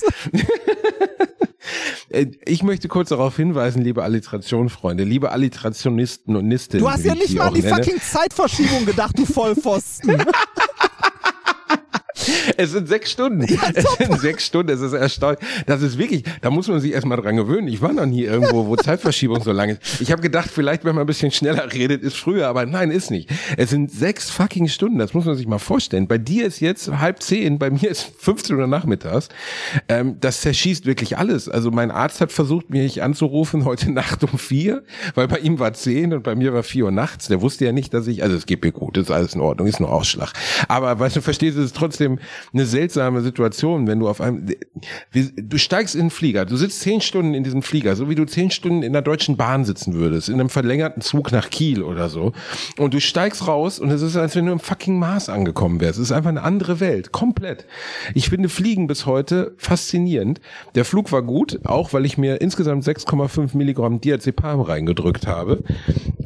Äh, 2.11 2.27
Ich 2.45 2.63
möchte 2.63 2.89
kurz 2.89 3.11
darauf 3.11 3.37
hinweisen, 3.37 3.83
liebe 3.83 4.03
Alliterationsfreunde, 4.03 5.05
liebe 5.05 5.31
Alliterationisten 5.31 6.35
und 6.37 6.47
Nistinnen. 6.49 6.85
Du 6.85 6.91
hast 6.91 7.05
ja 7.05 7.15
ich 7.15 7.21
nicht 7.21 7.37
mal 7.39 7.47
an 7.49 7.55
die 7.55 7.63
nenne. 7.63 7.77
fucking 7.77 8.01
Zeitverschiebung 8.01 8.85
gedacht, 8.85 9.17
du 9.19 9.25
Vollpfosten. 9.25 10.23
Es 12.57 12.73
sind 12.73 12.89
sechs 12.89 13.11
Stunden. 13.11 13.43
es 13.75 13.85
sind 13.99 14.21
sechs 14.21 14.47
Stunden. 14.47 14.73
Es 14.73 14.81
ist 14.81 14.93
erstaunlich. 14.93 15.41
Das 15.67 15.83
ist 15.83 15.99
wirklich, 15.99 16.25
da 16.41 16.51
muss 16.51 16.69
man 16.69 16.81
sich 16.81 16.93
erstmal 16.93 17.21
dran 17.21 17.37
gewöhnen. 17.37 17.69
Ich 17.69 17.81
war 17.81 17.93
noch 17.93 18.07
nie 18.07 18.25
irgendwo, 18.25 18.67
wo 18.67 18.77
Zeitverschiebung 18.77 19.43
so 19.43 19.53
lang 19.53 19.71
ist. 19.71 20.01
Ich 20.01 20.13
habe 20.13 20.23
gedacht, 20.23 20.51
vielleicht, 20.53 20.85
wenn 20.85 20.95
man 20.95 21.05
ein 21.05 21.07
bisschen 21.07 21.31
schneller 21.31 21.73
redet, 21.73 22.03
ist 22.03 22.17
früher, 22.17 22.49
aber 22.49 22.67
nein, 22.67 22.91
ist 22.91 23.11
nicht. 23.11 23.31
Es 23.57 23.71
sind 23.71 23.91
sechs 23.91 24.31
fucking 24.31 24.69
Stunden. 24.69 24.99
Das 24.99 25.15
muss 25.15 25.25
man 25.25 25.37
sich 25.37 25.47
mal 25.47 25.59
vorstellen. 25.59 26.09
Bei 26.09 26.19
dir 26.19 26.47
ist 26.47 26.61
jetzt 26.61 26.89
halb 26.89 27.23
zehn, 27.23 27.59
bei 27.59 27.71
mir 27.71 27.91
ist 27.91 28.13
15 28.19 28.59
Uhr 28.59 28.67
nachmittags. 28.67 29.29
Ähm, 29.89 30.17
das 30.21 30.41
zerschießt 30.43 30.87
wirklich 30.87 31.19
alles. 31.19 31.49
Also 31.49 31.71
mein 31.71 31.91
Arzt 31.91 32.21
hat 32.21 32.33
versucht, 32.33 32.71
mich 32.71 33.03
anzurufen 33.03 33.65
heute 33.65 33.91
Nacht 33.91 34.25
um 34.25 34.39
vier, 34.39 34.83
weil 35.15 35.29
bei 35.29 35.39
ihm 35.39 35.59
war 35.59 35.73
zehn 35.73 36.13
und 36.13 36.23
bei 36.23 36.35
mir 36.35 36.53
war 36.53 36.63
vier 36.63 36.87
Uhr 36.87 36.91
nachts. 36.91 37.29
Der 37.29 37.41
wusste 37.41 37.65
ja 37.65 37.73
nicht, 37.73 37.95
dass 37.95 38.07
ich, 38.07 38.23
also 38.23 38.37
es 38.37 38.47
geht 38.47 38.63
mir 38.63 38.73
gut, 38.73 38.97
ist 38.97 39.11
alles 39.11 39.35
in 39.35 39.41
Ordnung, 39.41 39.67
ist 39.67 39.81
nur 39.81 39.93
Ausschlag. 39.93 40.33
Aber 40.69 40.99
weißt 40.99 41.17
du, 41.17 41.21
verstehst 41.21 41.57
du, 41.57 41.61
es 41.61 41.67
ist 41.67 41.77
trotzdem, 41.77 42.12
trotzdem 42.13 42.19
eine 42.53 42.67
seltsame 42.67 43.21
Situation, 43.23 43.87
wenn 43.87 43.99
du 43.99 44.09
auf 44.09 44.21
einem, 44.21 44.47
du 45.13 45.59
steigst 45.59 45.95
in 45.95 46.03
den 46.03 46.11
Flieger, 46.11 46.45
du 46.45 46.57
sitzt 46.57 46.81
zehn 46.81 47.01
Stunden 47.01 47.35
in 47.35 47.45
diesem 47.45 47.63
Flieger, 47.63 47.97
so 47.97 48.09
wie 48.09 48.15
du 48.15 48.25
zehn 48.25 48.51
Stunden 48.51 48.83
in 48.83 48.93
der 48.93 49.03
Deutschen 49.03 49.37
Bahn 49.37 49.65
sitzen 49.65 49.95
würdest, 49.95 50.29
in 50.29 50.35
einem 50.35 50.49
verlängerten 50.49 51.03
Zug 51.03 51.33
nach 51.33 51.51
Kiel 51.51 51.83
oder 51.83 52.09
so. 52.09 52.33
Und 52.79 52.95
du 52.95 53.01
steigst 53.01 53.47
raus 53.47 53.79
und 53.79 53.91
es 53.91 54.03
ist, 54.03 54.17
als 54.17 54.37
wenn 54.37 54.47
du 54.47 54.53
im 54.53 54.61
fucking 54.61 54.99
Mars 54.99 55.29
angekommen 55.29 55.81
wärst. 55.81 55.99
Es 55.99 56.07
ist 56.07 56.13
einfach 56.13 56.31
eine 56.31 56.43
andere 56.43 56.81
Welt. 56.81 57.13
Komplett. 57.13 57.67
Ich 58.15 58.29
finde 58.29 58.49
Fliegen 58.49 58.87
bis 58.87 59.07
heute 59.07 59.55
faszinierend. 59.57 60.41
Der 60.75 60.85
Flug 60.85 61.13
war 61.13 61.23
gut, 61.23 61.61
auch 61.65 61.93
weil 61.93 62.05
ich 62.05 62.19
mir 62.19 62.41
insgesamt 62.41 62.85
6,5 62.85 63.57
Milligramm 63.57 64.01
Diazepam 64.01 64.61
reingedrückt 64.61 65.27
habe. 65.27 65.65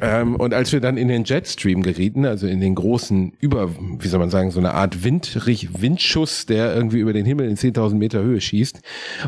Ähm, 0.00 0.36
und 0.36 0.52
als 0.52 0.72
wir 0.72 0.80
dann 0.80 0.96
in 0.96 1.08
den 1.08 1.24
Jetstream 1.24 1.82
gerieten, 1.82 2.26
also 2.26 2.46
in 2.46 2.60
den 2.60 2.74
großen 2.74 3.32
über, 3.40 3.70
wie 3.98 4.08
soll 4.08 4.20
man 4.20 4.30
sagen, 4.30 4.50
so 4.50 4.58
eine 4.58 4.74
Art 4.74 5.04
Windrich, 5.04 5.75
Windschuss, 5.80 6.46
der 6.46 6.74
irgendwie 6.74 6.98
über 6.98 7.12
den 7.12 7.26
Himmel 7.26 7.48
in 7.48 7.56
10.000 7.56 7.94
Meter 7.94 8.22
Höhe 8.22 8.40
schießt 8.40 8.80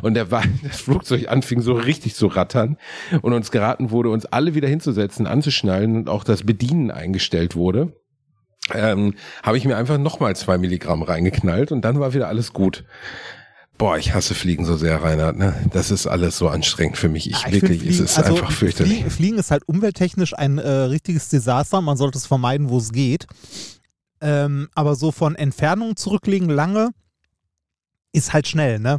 und 0.02 0.14
der 0.14 0.30
war, 0.30 0.42
das 0.62 0.80
Flugzeug 0.80 1.28
anfing 1.28 1.60
so 1.60 1.74
richtig 1.74 2.14
zu 2.14 2.26
rattern 2.26 2.76
und 3.22 3.32
uns 3.32 3.50
geraten 3.50 3.90
wurde, 3.90 4.10
uns 4.10 4.26
alle 4.26 4.54
wieder 4.54 4.68
hinzusetzen, 4.68 5.26
anzuschnallen 5.26 5.96
und 5.96 6.08
auch 6.08 6.24
das 6.24 6.44
Bedienen 6.44 6.90
eingestellt 6.90 7.56
wurde 7.56 7.92
ähm, 8.74 9.14
habe 9.42 9.56
ich 9.56 9.64
mir 9.64 9.76
einfach 9.76 9.98
nochmal 9.98 10.36
zwei 10.36 10.58
Milligramm 10.58 11.02
reingeknallt 11.02 11.72
und 11.72 11.82
dann 11.82 12.00
war 12.00 12.14
wieder 12.14 12.28
alles 12.28 12.52
gut. 12.52 12.84
Boah, 13.76 13.96
ich 13.96 14.12
hasse 14.12 14.34
Fliegen 14.34 14.64
so 14.64 14.76
sehr, 14.76 15.02
Reinhard. 15.02 15.36
Ne? 15.36 15.54
Das 15.72 15.92
ist 15.92 16.08
alles 16.08 16.36
so 16.36 16.48
anstrengend 16.48 16.96
für 16.96 17.08
mich. 17.08 17.30
Ich, 17.30 17.40
ja, 17.42 17.46
ich 17.46 17.62
wirklich, 17.62 17.78
Fliegen, 17.78 17.94
es 17.94 18.00
ist 18.00 18.18
also 18.18 18.34
einfach 18.34 18.50
fürchterlich. 18.50 18.94
Fliegen, 18.94 19.10
Fliegen, 19.10 19.38
ist 19.38 19.52
halt 19.52 19.62
umwelttechnisch 19.68 20.36
ein 20.36 20.58
äh, 20.58 20.68
richtiges 20.68 21.28
Desaster. 21.28 21.80
Man 21.80 21.96
sollte 21.96 22.18
es 22.18 22.26
vermeiden, 22.26 22.70
wo 22.70 22.78
es 22.78 22.90
geht. 22.90 23.28
Ähm, 24.20 24.68
aber 24.74 24.94
so 24.96 25.12
von 25.12 25.34
Entfernung 25.34 25.96
zurücklegen 25.96 26.48
lange 26.48 26.90
ist 28.12 28.32
halt 28.32 28.48
schnell, 28.48 28.78
ne? 28.78 28.98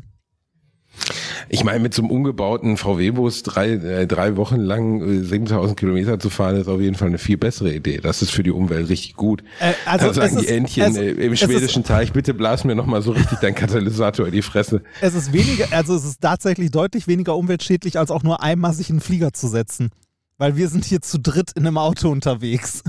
Ich 1.51 1.63
meine, 1.63 1.79
mit 1.79 1.93
so 1.93 2.01
einem 2.01 2.11
umgebauten 2.11 2.77
VW-Bus 2.77 3.43
drei, 3.43 3.71
äh, 3.71 4.07
drei 4.07 4.35
Wochen 4.35 4.57
lang 4.57 5.01
äh, 5.01 5.23
7000 5.23 5.77
Kilometer 5.77 6.19
zu 6.19 6.29
fahren, 6.29 6.57
ist 6.57 6.67
auf 6.67 6.79
jeden 6.79 6.95
Fall 6.95 7.07
eine 7.07 7.17
viel 7.17 7.37
bessere 7.37 7.73
Idee. 7.73 7.97
Das 7.97 8.21
ist 8.21 8.31
für 8.31 8.43
die 8.43 8.51
Umwelt 8.51 8.89
richtig 8.89 9.15
gut. 9.15 9.43
Äh, 9.59 9.73
also 9.85 10.07
da 10.07 10.13
sagen 10.13 10.37
die 10.37 10.45
ist, 10.45 10.51
Entchen 10.51 10.95
äh, 10.95 11.09
im 11.11 11.35
schwedischen 11.35 11.81
ist, 11.81 11.87
Teich, 11.87 12.13
bitte 12.13 12.33
blas 12.33 12.65
mir 12.65 12.75
nochmal 12.75 13.01
so 13.01 13.11
richtig 13.11 13.39
dein 13.39 13.55
Katalysator 13.55 14.27
in 14.27 14.31
die 14.31 14.41
Fresse. 14.41 14.83
Es 15.01 15.15
ist 15.15 15.33
weniger, 15.33 15.67
also 15.71 15.95
es 15.95 16.05
ist 16.05 16.21
tatsächlich 16.21 16.71
deutlich 16.71 17.07
weniger 17.07 17.35
umweltschädlich, 17.35 17.97
als 17.97 18.11
auch 18.11 18.23
nur 18.23 18.43
einmal 18.43 18.73
sich 18.73 18.89
in 18.89 18.95
einen 18.95 19.01
Flieger 19.01 19.33
zu 19.33 19.47
setzen. 19.47 19.89
Weil 20.37 20.55
wir 20.55 20.69
sind 20.69 20.85
hier 20.85 21.01
zu 21.01 21.19
dritt 21.19 21.51
in 21.55 21.65
einem 21.65 21.77
Auto 21.77 22.09
unterwegs. 22.09 22.83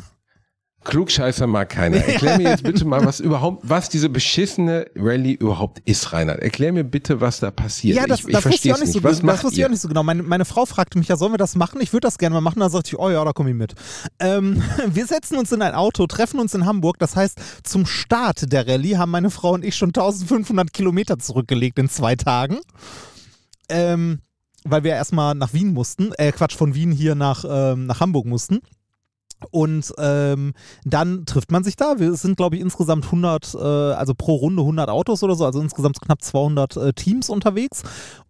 Klugscheißer 0.85 1.47
mag 1.47 1.69
keiner. 1.69 1.97
Erklär 2.07 2.39
mir 2.39 2.51
jetzt 2.51 2.63
bitte 2.63 2.85
mal, 2.87 3.05
was 3.05 3.21
überhaupt, 3.21 3.69
was 3.69 3.91
diese 3.91 4.09
beschissene 4.09 4.87
Rallye 4.97 5.35
überhaupt 5.35 5.81
ist, 5.85 6.13
Reinhard. 6.13 6.41
Erklär 6.41 6.73
mir 6.73 6.85
bitte, 6.85 7.21
was 7.21 7.41
da 7.41 7.51
passiert. 7.51 7.97
Ja, 7.97 8.07
das, 8.07 8.21
ich, 8.21 8.29
ich 8.29 8.33
das 8.33 8.47
wusste 8.47 8.69
ich 8.69 8.75
auch 8.75 8.81
nicht, 8.81 8.93
so, 8.93 9.03
was 9.03 9.21
das 9.21 9.45
wusste 9.45 9.61
ich 9.61 9.67
auch 9.67 9.71
nicht 9.71 9.81
so 9.81 9.89
genau. 9.89 10.03
Meine, 10.03 10.23
meine 10.23 10.47
Frau 10.47 10.65
fragte 10.65 10.99
mich 10.99 11.09
ja, 11.09 11.17
sollen 11.17 11.33
wir 11.33 11.39
das 11.39 11.55
machen? 11.55 11.81
Ich 11.83 11.93
würde 11.93 12.07
das 12.07 12.17
gerne 12.17 12.35
mal 12.35 12.41
machen. 12.41 12.61
Da 12.61 12.71
sagte 12.71 12.89
ich, 12.89 12.99
oh 12.99 13.11
ja, 13.11 13.23
da 13.25 13.33
komme 13.33 13.51
ich 13.51 13.57
mit. 13.57 13.75
Ähm, 14.19 14.63
wir 14.87 15.07
setzen 15.07 15.37
uns 15.37 15.53
in 15.53 15.61
ein 15.61 15.75
Auto, 15.75 16.07
treffen 16.07 16.41
uns 16.41 16.55
in 16.55 16.65
Hamburg. 16.65 16.99
Das 16.99 17.15
heißt, 17.15 17.39
zum 17.63 17.85
Start 17.85 18.51
der 18.51 18.67
Rallye 18.67 18.97
haben 18.97 19.11
meine 19.11 19.31
Frau 19.31 19.53
und 19.53 19.65
ich 19.65 19.77
schon 19.77 19.91
1500 19.91 20.73
Kilometer 20.73 21.19
zurückgelegt 21.19 21.79
in 21.79 21.91
zwei 21.91 22.17
Tagen. 22.17 22.59
Ähm, 23.69 24.21
weil 24.65 24.85
wir 24.85 24.93
erstmal 24.93 25.35
nach 25.35 25.53
Wien 25.53 25.73
mussten, 25.73 26.13
äh, 26.19 26.33
Quatsch, 26.33 26.57
von 26.57 26.75
Wien 26.75 26.93
hier 26.93 27.15
nach, 27.15 27.45
ähm, 27.49 27.87
nach 27.87 28.01
Hamburg 28.01 28.27
mussten. 28.27 28.61
Und 29.51 29.93
ähm, 29.99 30.53
dann 30.85 31.27
trifft 31.27 31.51
man 31.51 31.65
sich 31.65 31.77
da. 31.77 31.99
Wir 31.99 32.15
sind, 32.15 32.37
glaube 32.37 32.57
ich, 32.57 32.63
insgesamt 32.63 33.07
100, 33.07 33.55
äh, 33.55 33.59
also 33.59 34.15
pro 34.15 34.37
Runde 34.37 34.63
100 34.63 34.89
Autos 34.89 35.23
oder 35.23 35.35
so, 35.35 35.45
also 35.45 35.61
insgesamt 35.61 36.01
knapp 36.01 36.23
200 36.23 36.77
äh, 36.77 36.93
Teams 36.93 37.29
unterwegs. 37.29 37.83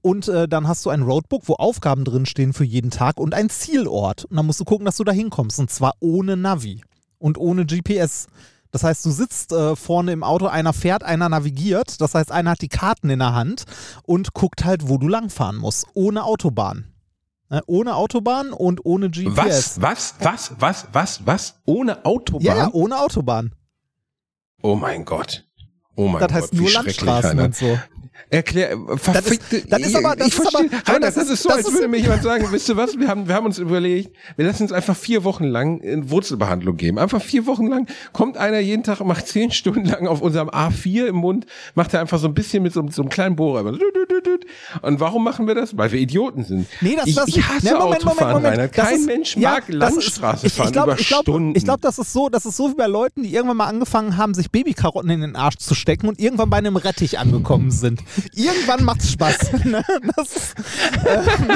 Und 0.03 0.29
äh, 0.29 0.49
dann 0.49 0.69
hast 0.69 0.87
du 0.87 0.91
ein 0.91 1.03
Roadbook, 1.03 1.49
wo 1.49 1.55
Aufgaben 1.55 2.05
drinstehen 2.05 2.53
für 2.53 2.65
jeden 2.65 2.91
Tag 2.91 3.19
und 3.19 3.35
ein 3.35 3.51
Zielort. 3.51 4.25
Und 4.27 4.37
dann 4.37 4.47
musst 4.47 4.61
du 4.61 4.65
gucken, 4.65 4.87
dass 4.87 4.97
du 4.97 5.05
da 5.05 5.13
hinkommst. 5.13 5.59
Und 5.59 5.71
zwar 5.71 5.95
ohne 6.01 6.37
Navi 6.37 6.83
und 7.19 7.39
ohne 7.39 7.67
GPS. 7.67 8.29
Das 8.73 8.85
heißt, 8.85 9.05
du 9.05 9.11
sitzt 9.11 9.53
äh, 9.53 9.75
vorne 9.75 10.13
im 10.13 10.23
Auto, 10.23 10.47
einer 10.47 10.73
fährt, 10.73 11.03
einer 11.03 11.29
navigiert. 11.29 12.01
Das 12.01 12.15
heißt, 12.15 12.31
einer 12.31 12.53
hat 12.53 12.63
die 12.63 12.69
Karten 12.69 13.11
in 13.11 13.19
der 13.19 13.35
Hand 13.35 13.65
und 14.05 14.33
guckt 14.33 14.65
halt, 14.65 14.89
wo 14.89 14.99
du 14.99 15.09
langfahren 15.09 15.57
musst, 15.57 15.87
ohne 15.95 16.25
Autobahn. 16.25 16.90
Ne? 17.51 17.63
Ohne 17.67 17.97
Autobahn 17.97 18.53
und 18.53 18.85
ohne 18.87 19.11
GPS. 19.11 19.37
Was? 19.37 19.83
Was? 19.83 20.15
Was? 20.21 20.53
Was? 20.61 20.87
Was? 20.93 21.27
Was? 21.27 21.61
Ohne 21.65 22.05
Autobahn? 22.05 22.43
Ja, 22.45 22.57
ja 22.57 22.71
ohne 22.73 22.99
Autobahn. 22.99 23.53
Oh 24.63 24.77
mein 24.77 25.05
Gott. 25.05 25.45
Oh 25.97 26.07
mein 26.07 26.21
das 26.21 26.29
Gott. 26.29 26.31
Das 26.31 26.43
heißt 26.45 26.55
nur 26.55 26.71
Landstraßen 26.71 27.41
und 27.41 27.57
so. 27.57 27.79
Erklär, 28.29 28.77
verfickte, 28.97 29.63
das 29.63 29.63
ist, 29.63 29.73
das 29.73 29.81
ist 29.81 29.97
aber, 29.97 30.17
das 30.17 30.29
ich 30.29 30.35
verstehe, 30.35 30.67
ist 30.67 30.75
aber, 30.75 30.89
Rainer, 30.89 31.07
das, 31.07 31.17
ist, 31.17 31.23
das 31.23 31.31
ist 31.31 31.43
so, 31.43 31.49
das 31.49 31.59
als 31.59 31.67
ist, 31.69 31.75
würde 31.75 31.89
mir 31.89 31.99
jemand 31.99 32.23
sagen, 32.23 32.47
wisst 32.51 32.69
ihr 32.69 32.77
was, 32.77 32.99
wir 32.99 33.09
haben, 33.09 33.29
wir 33.29 33.35
haben 33.35 33.47
uns 33.47 33.59
überlegt, 33.59 34.15
wir 34.37 34.47
lassen 34.47 34.65
uns 34.65 34.73
einfach 34.73 34.97
vier 34.97 35.25
Wochen 35.25 35.45
lang 35.45 35.81
in 35.81 36.11
Wurzelbehandlung 36.11 36.77
geben. 36.77 36.99
Einfach 36.99 37.23
vier 37.23 37.47
Wochen 37.47 37.67
lang 37.67 37.87
kommt 38.13 38.37
einer 38.37 38.59
jeden 38.59 38.83
Tag, 38.83 39.01
macht 39.01 39.27
zehn 39.29 39.51
Stunden 39.51 39.85
lang 39.85 40.07
auf 40.07 40.21
unserem 40.21 40.49
A4 40.51 41.07
im 41.07 41.17
Mund, 41.17 41.47
macht 41.75 41.95
er 41.95 42.01
einfach 42.01 42.19
so 42.19 42.29
ein 42.29 42.35
bisschen 42.35 42.63
mit 42.63 42.73
so, 42.73 42.87
so 42.91 43.03
einem 43.03 43.09
kleinen 43.09 43.37
Bohrer. 43.37 43.65
Und 44.83 45.01
warum 45.01 45.25
machen 45.25 45.47
wir 45.47 45.55
das? 45.55 45.77
Weil 45.77 45.93
wir 45.93 46.01
Idioten 46.01 46.45
sind. 46.45 46.67
Nee, 46.81 46.97
das, 46.97 47.07
ich, 47.07 47.15
das, 47.15 47.29
ich 47.29 47.43
hasse 47.43 47.67
nee, 47.67 47.73
Moment, 47.73 48.07
Autofahren, 48.07 48.33
Moment, 48.35 48.57
Moment. 48.57 48.73
Kein 48.73 48.97
ist, 48.97 49.07
Mensch 49.07 49.37
mag 49.37 49.69
ja, 49.69 49.75
Landstraße 49.77 50.47
ist, 50.47 50.57
fahren 50.57 50.69
ich 50.69 50.73
glaub, 50.73 50.87
über 50.87 50.99
ich 50.99 51.09
glaub, 51.09 51.23
Stunden. 51.23 51.57
Ich 51.57 51.65
glaube, 51.65 51.81
das 51.81 51.99
ist 51.99 52.13
so, 52.13 52.29
das 52.29 52.47
ist 52.47 52.57
so 52.57 52.71
wie 52.71 52.75
bei 52.75 52.87
Leuten, 52.87 53.23
die 53.23 53.35
irgendwann 53.35 53.57
mal 53.57 53.67
angefangen 53.67 54.17
haben, 54.17 54.35
sich 54.35 54.51
Babykarotten 54.51 55.11
in 55.11 55.21
den 55.21 55.37
Arsch 55.37 55.57
zu 55.57 55.75
stecken 55.75 56.09
und 56.09 56.19
irgendwann 56.19 56.51
bei 56.51 56.59
einem 56.59 56.77
Rettich 56.77 57.19
angekommen 57.19 57.71
sind. 57.71 58.01
Irgendwann 58.35 58.85
macht's 58.85 59.13
Spaß. 59.13 59.39
Ne? 59.65 59.85
Das, 60.17 60.55
ähm, 61.07 61.49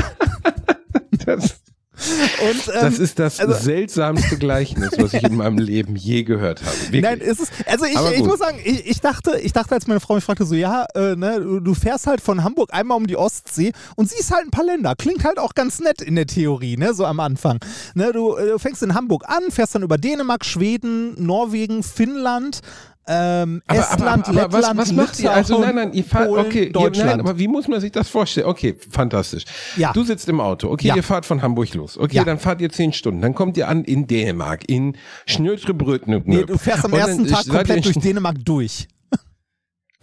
das, 1.25 1.61
und, 1.97 2.75
ähm, 2.75 2.81
das 2.81 2.99
ist 2.99 3.19
das 3.19 3.39
also, 3.39 3.55
seltsamste 3.55 4.37
Gleichnis, 4.37 4.91
was 4.99 5.15
ich 5.15 5.23
in 5.23 5.37
meinem 5.37 5.59
Leben 5.59 5.95
je 5.95 6.25
gehört 6.25 6.61
habe. 6.63 6.77
Wirklich. 6.83 7.03
Nein, 7.03 7.21
ist 7.21 7.41
es. 7.41 7.49
Also 7.67 7.85
ich, 7.85 8.19
ich 8.19 8.25
muss 8.25 8.41
sagen, 8.41 8.59
ich, 8.65 8.87
ich, 8.87 9.01
dachte, 9.01 9.39
ich 9.41 9.53
dachte, 9.53 9.75
als 9.75 9.87
meine 9.87 10.01
Frau 10.01 10.17
mich 10.17 10.25
fragte, 10.25 10.45
so 10.45 10.57
ja, 10.57 10.87
äh, 10.95 11.15
ne, 11.15 11.41
du, 11.41 11.61
du, 11.61 11.75
fährst 11.75 12.07
halt 12.09 12.21
von 12.21 12.43
Hamburg 12.43 12.75
einmal 12.75 12.97
um 12.97 13.07
die 13.07 13.17
Ostsee 13.17 13.73
und 13.95 14.11
siehst 14.11 14.33
halt 14.33 14.45
ein 14.45 14.51
paar 14.51 14.65
Länder. 14.65 14.95
Klingt 14.97 15.25
halt 15.25 15.39
auch 15.39 15.55
ganz 15.55 15.79
nett 15.79 16.03
in 16.03 16.17
der 16.17 16.27
Theorie, 16.27 16.77
ne, 16.77 16.95
so 16.95 17.07
am 17.07 17.21
Anfang. 17.21 17.59
Ne, 17.95 18.13
du, 18.13 18.35
äh, 18.35 18.49
du 18.49 18.59
fängst 18.59 18.83
in 18.83 18.95
Hamburg 18.95 19.25
an, 19.29 19.51
fährst 19.51 19.77
dann 19.77 19.83
über 19.83 19.97
Dänemark, 19.97 20.45
Schweden, 20.45 21.15
Norwegen, 21.25 21.85
Finnland, 21.85 22.61
ähm, 23.07 23.63
aber, 23.67 23.79
Estland, 23.79 24.29
aber, 24.29 24.43
aber, 24.45 24.57
Lettland, 24.59 24.79
was, 24.79 24.89
was 24.89 24.93
macht 24.93 25.21
ihr? 25.21 25.31
Also 25.31 25.61
nein, 25.61 25.75
nein, 25.75 25.93
ihr 25.93 26.05
fahrt, 26.05 26.29
Polen, 26.29 26.47
okay, 26.47 26.71
Deutschland. 26.71 26.97
Ihr, 26.97 27.05
nein, 27.05 27.21
aber 27.21 27.39
wie 27.39 27.49
muss 27.49 27.69
man 27.69 27.81
sich 27.81 27.93
das 27.93 28.09
vorstellen? 28.09 28.47
Okay, 28.47 28.77
fantastisch. 28.91 29.45
Ja. 29.77 29.93
Du 29.93 30.05
sitzt 30.05 30.29
im 30.29 30.41
Auto, 30.41 30.71
okay, 30.71 30.89
ja. 30.89 30.97
ihr 30.97 31.03
fahrt 31.03 31.27
von 31.27 31.43
Hamburg 31.43 31.75
los, 31.75 31.99
okay, 31.99 32.17
ja. 32.17 32.25
dann 32.25 32.39
fahrt 32.39 32.61
ihr 32.61 32.71
zehn 32.71 32.93
Stunden, 32.93 33.21
dann 33.21 33.35
kommt 33.35 33.57
ihr 33.57 33.69
an 33.69 33.85
in 33.85 34.07
Dänemark, 34.07 34.69
in 34.69 34.97
Schnötrebrötnö. 35.27 36.21
Nee, 36.25 36.45
du 36.45 36.57
fährst 36.57 36.85
am 36.85 36.95
ersten 36.95 37.27
Tag 37.27 37.47
komplett 37.47 37.85
durch 37.85 37.97
Dänemark 37.97 38.37
durch. 38.45 38.89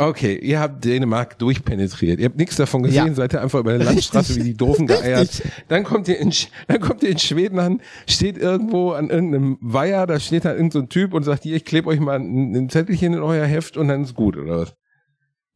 Okay, 0.01 0.35
ihr 0.35 0.59
habt 0.59 0.83
Dänemark 0.83 1.37
durchpenetriert. 1.37 2.19
Ihr 2.19 2.25
habt 2.25 2.37
nichts 2.37 2.55
davon 2.55 2.81
gesehen, 2.81 3.07
ja. 3.07 3.13
seid 3.13 3.33
ihr 3.33 3.41
einfach 3.41 3.59
über 3.59 3.77
der 3.77 3.85
Landstraße 3.85 4.35
wie 4.35 4.41
die 4.41 4.57
Doofen 4.57 4.87
geeiert. 4.87 5.43
Dann 5.67 5.83
kommt 5.83 6.07
ihr 6.07 6.17
in, 6.17 6.33
dann 6.67 6.79
kommt 6.79 7.03
ihr 7.03 7.09
in 7.09 7.19
Schweden 7.19 7.59
an, 7.59 7.81
steht 8.07 8.39
irgendwo 8.39 8.93
an 8.93 9.11
irgendeinem 9.11 9.59
Weiher, 9.61 10.07
da 10.07 10.19
steht 10.19 10.45
da 10.45 10.53
irgendein 10.53 10.71
so 10.71 10.87
Typ 10.87 11.13
und 11.13 11.21
sagt, 11.21 11.43
hier, 11.43 11.55
ich 11.55 11.65
klebe 11.65 11.87
euch 11.87 11.99
mal 11.99 12.19
ein, 12.19 12.55
ein 12.55 12.69
Zettelchen 12.69 13.13
in 13.13 13.21
euer 13.21 13.45
Heft 13.45 13.77
und 13.77 13.89
dann 13.89 14.01
ist 14.01 14.15
gut, 14.15 14.37
oder 14.37 14.61
was? 14.61 14.75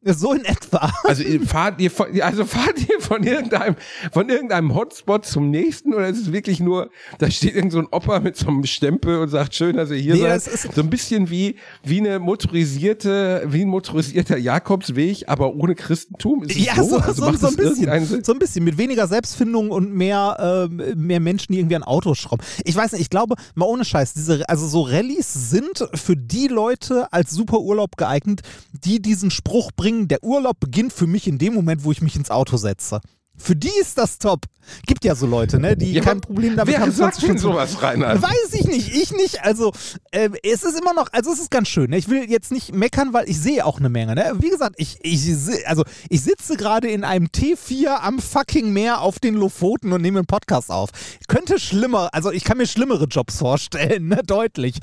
So 0.15 0.33
in 0.33 0.45
etwa. 0.45 0.93
Also 1.03 1.23
fahrt 1.47 1.81
ihr 1.81 1.89
von, 1.89 2.07
also 2.21 2.45
fahrt 2.45 2.87
ihr 2.87 2.99
von 2.99 3.23
irgendeinem, 3.23 3.75
von 4.11 4.29
irgendeinem 4.29 4.75
Hotspot 4.75 5.25
zum 5.25 5.49
nächsten 5.49 5.93
oder 5.93 6.07
ist 6.07 6.19
es 6.19 6.31
wirklich 6.31 6.59
nur, 6.59 6.91
da 7.17 7.29
steht 7.31 7.55
irgend 7.55 7.71
so 7.71 7.79
ein 7.79 7.87
Opa 7.91 8.19
mit 8.19 8.37
so 8.37 8.47
einem 8.47 8.65
Stempel 8.65 9.19
und 9.19 9.29
sagt, 9.29 9.55
schön, 9.55 9.77
dass 9.77 9.89
ihr 9.89 9.97
hier 9.97 10.13
nee, 10.13 10.37
seid. 10.37 10.73
So 10.75 10.81
ein 10.81 10.89
bisschen 10.91 11.29
wie, 11.31 11.55
wie 11.83 11.99
eine 11.99 12.19
motorisierte, 12.19 13.45
wie 13.47 13.63
ein 13.63 13.67
motorisierter 13.67 14.37
Jakobsweg, 14.37 15.23
aber 15.27 15.55
ohne 15.55 15.73
Christentum. 15.73 16.43
Ist 16.43 16.55
ja, 16.55 16.75
so, 16.75 16.83
so, 16.83 16.97
also 16.97 17.13
so, 17.13 17.33
so 17.33 17.47
ein 17.47 17.55
bisschen. 17.55 18.23
So 18.23 18.31
ein 18.33 18.39
bisschen. 18.39 18.63
Mit 18.63 18.77
weniger 18.77 19.07
Selbstfindung 19.07 19.71
und 19.71 19.91
mehr, 19.93 20.69
äh, 20.69 20.95
mehr 20.95 21.19
Menschen, 21.19 21.53
die 21.53 21.59
irgendwie 21.59 21.77
an 21.77 21.83
Autos 21.83 22.19
schrauben. 22.19 22.43
Ich 22.63 22.75
weiß 22.75 22.91
nicht, 22.91 23.01
ich 23.01 23.09
glaube, 23.09 23.35
mal 23.55 23.65
ohne 23.65 23.83
Scheiß, 23.85 24.13
diese, 24.13 24.47
also 24.47 24.67
so 24.67 24.81
Rallyes 24.81 25.33
sind 25.33 25.87
für 25.93 26.15
die 26.15 26.47
Leute 26.47 27.11
als 27.11 27.31
super 27.31 27.59
Urlaub 27.59 27.97
geeignet, 27.97 28.41
die 28.71 29.01
diesen 29.01 29.31
Spruch 29.31 29.71
bringen, 29.75 29.94
bringen, 29.95 30.07
der 30.07 30.23
Urlaub 30.23 30.59
beginnt 30.59 30.93
für 30.93 31.07
mich 31.07 31.27
in 31.27 31.37
dem 31.37 31.53
Moment, 31.53 31.83
wo 31.83 31.91
ich 31.91 32.01
mich 32.01 32.15
ins 32.15 32.31
Auto 32.31 32.57
setze. 32.57 33.01
Für 33.37 33.55
die 33.55 33.71
ist 33.81 33.97
das 33.97 34.17
top. 34.17 34.45
Gibt 34.87 35.03
ja 35.03 35.13
so 35.13 35.27
Leute, 35.27 35.59
ne, 35.59 35.75
die 35.75 35.91
ja, 35.91 36.01
kein 36.01 36.21
Problem 36.21 36.55
damit 36.55 36.73
wer 36.73 36.79
haben. 36.79 36.97
Wer 36.97 37.11
sagt 37.11 37.21
denn 37.21 37.37
sowas, 37.37 37.81
Reinhard? 37.81 38.21
Weiß 38.21 38.53
ich 38.53 38.65
nicht, 38.65 38.95
ich 38.95 39.11
nicht. 39.11 39.43
Also 39.43 39.73
äh, 40.11 40.29
es 40.41 40.63
ist 40.63 40.79
immer 40.79 40.93
noch, 40.93 41.11
also 41.11 41.33
es 41.33 41.39
ist 41.39 41.51
ganz 41.51 41.67
schön. 41.67 41.89
Ne? 41.89 41.97
Ich 41.97 42.07
will 42.07 42.31
jetzt 42.31 42.53
nicht 42.53 42.73
meckern, 42.73 43.11
weil 43.11 43.29
ich 43.29 43.37
sehe 43.37 43.65
auch 43.65 43.77
eine 43.77 43.89
Menge. 43.89 44.15
Ne? 44.15 44.35
Wie 44.39 44.49
gesagt, 44.49 44.75
ich, 44.77 44.99
ich, 45.01 45.27
also 45.67 45.83
ich 46.09 46.21
sitze 46.21 46.55
gerade 46.55 46.87
in 46.87 47.03
einem 47.03 47.25
T4 47.25 47.97
am 47.97 48.19
fucking 48.19 48.71
Meer 48.71 49.01
auf 49.01 49.19
den 49.19 49.35
Lofoten 49.35 49.91
und 49.91 50.01
nehme 50.01 50.19
einen 50.19 50.27
Podcast 50.27 50.71
auf. 50.71 50.91
Könnte 51.27 51.59
schlimmer, 51.59 52.07
also 52.13 52.31
ich 52.31 52.45
kann 52.45 52.57
mir 52.57 52.67
schlimmere 52.67 53.03
Jobs 53.03 53.37
vorstellen, 53.37 54.07
ne? 54.07 54.21
deutlich. 54.25 54.75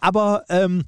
Aber 0.00 0.42
ähm, 0.48 0.82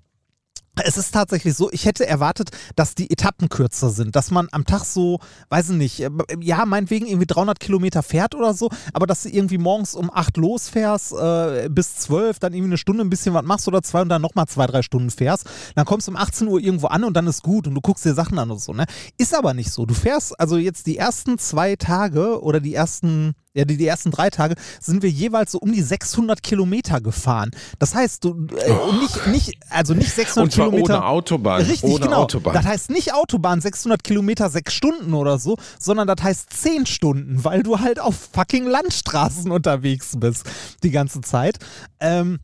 Es 0.81 0.97
ist 0.97 1.13
tatsächlich 1.13 1.55
so, 1.55 1.71
ich 1.71 1.85
hätte 1.85 2.07
erwartet, 2.07 2.49
dass 2.77 2.95
die 2.95 3.11
Etappen 3.11 3.51
kürzer 3.51 3.91
sind, 3.91 4.17
dass 4.17 4.31
man 4.31 4.49
am 4.53 4.65
Tag 4.65 4.85
so, 4.85 5.21
weiß 5.51 5.71
ich 5.71 5.77
nicht, 5.77 6.01
äh, 6.01 6.11
ja, 6.41 6.65
meinetwegen 6.65 7.07
irgendwie 7.07 7.27
300 7.27 7.61
Kilometer 7.61 8.03
fährt 8.03 8.35
oder 8.35 8.55
so, 8.55 8.71
aber 8.95 9.07
dass 9.07 9.25
du 9.25 9.29
irgendwie 9.29 9.59
morgens 9.59 9.95
um 9.95 10.11
8 10.11 10.39
losfährst, 10.39 11.13
äh, 11.13 11.69
bis 11.71 11.97
12, 11.97 12.39
dann 12.39 12.55
irgendwie 12.55 12.71
eine 12.71 12.79
Stunde 12.79 13.05
ein 13.05 13.11
bisschen 13.11 13.35
was 13.35 13.45
machst 13.45 13.69
oder 13.69 13.83
zwei 13.83 14.01
und 14.01 14.09
dann 14.09 14.23
nochmal 14.23 14.47
zwei, 14.47 14.67
drei 14.67 14.81
Stunden 14.81 15.11
fährst, 15.11 15.47
dann 15.75 15.85
kommst 15.85 16.09
du 16.09 16.13
um 16.13 16.17
18 16.17 16.49
Uhr 16.49 16.59
irgendwo 16.59 16.87
an 16.87 17.05
und 17.05 17.15
dann 17.15 17.27
ist 17.27 17.43
gut 17.43 17.67
und 17.67 17.75
du 17.75 17.83
guckst 17.83 18.07
dir 18.07 18.15
Sachen 18.15 18.39
an 18.39 18.51
und 18.51 18.61
so, 18.61 18.73
ne? 18.73 18.87
Ist 19.19 19.35
aber 19.35 19.53
nicht 19.53 19.71
so. 19.71 19.85
Du 19.85 19.93
fährst 19.93 20.41
also 20.41 20.57
jetzt 20.57 20.87
die 20.87 20.97
ersten 20.97 21.37
zwei 21.37 21.77
Tage 21.77 22.43
oder 22.43 22.61
die 22.61 22.75
ersten 22.75 23.35
ja, 23.55 23.65
die, 23.65 23.77
die 23.77 23.87
ersten 23.87 24.11
drei 24.11 24.31
Tage 24.31 24.55
sind 24.81 25.03
wir 25.03 25.11
jeweils 25.11 25.53
so 25.53 25.59
um 25.59 25.73
die 25.73 25.83
600 25.83 26.43
Kilometer 26.43 27.01
gefahren. 27.01 27.51
Das 27.79 27.95
heißt, 27.95 28.25
du 28.25 28.47
äh, 28.57 28.99
nicht, 29.01 29.27
nicht, 29.27 29.59
also 29.69 29.93
nicht 29.95 30.13
600 30.13 30.45
Und 30.45 30.53
zwar 30.53 30.71
Kilometer. 30.71 30.97
ohne 30.97 31.07
Autobahn. 31.07 31.63
Richtig, 31.63 31.91
ohne 31.91 32.07
genau. 32.07 32.23
Autobahn. 32.23 32.55
Das 32.55 32.65
heißt 32.65 32.91
nicht 32.91 33.13
Autobahn 33.13 33.61
600 33.61 34.03
Kilometer, 34.03 34.49
sechs 34.49 34.73
Stunden 34.73 35.13
oder 35.13 35.39
so, 35.39 35.57
sondern 35.79 36.07
das 36.07 36.23
heißt 36.23 36.51
10 36.51 36.87
Stunden, 36.87 37.45
weil 37.45 37.63
du 37.63 37.81
halt 37.81 38.01
auf 38.01 38.31
fucking 38.33 38.67
Landstraßen 38.67 39.51
unterwegs 39.51 40.13
bist 40.17 40.47
die 40.83 40.91
ganze 40.91 41.21
Zeit. 41.21 41.59
Ähm, 42.01 42.39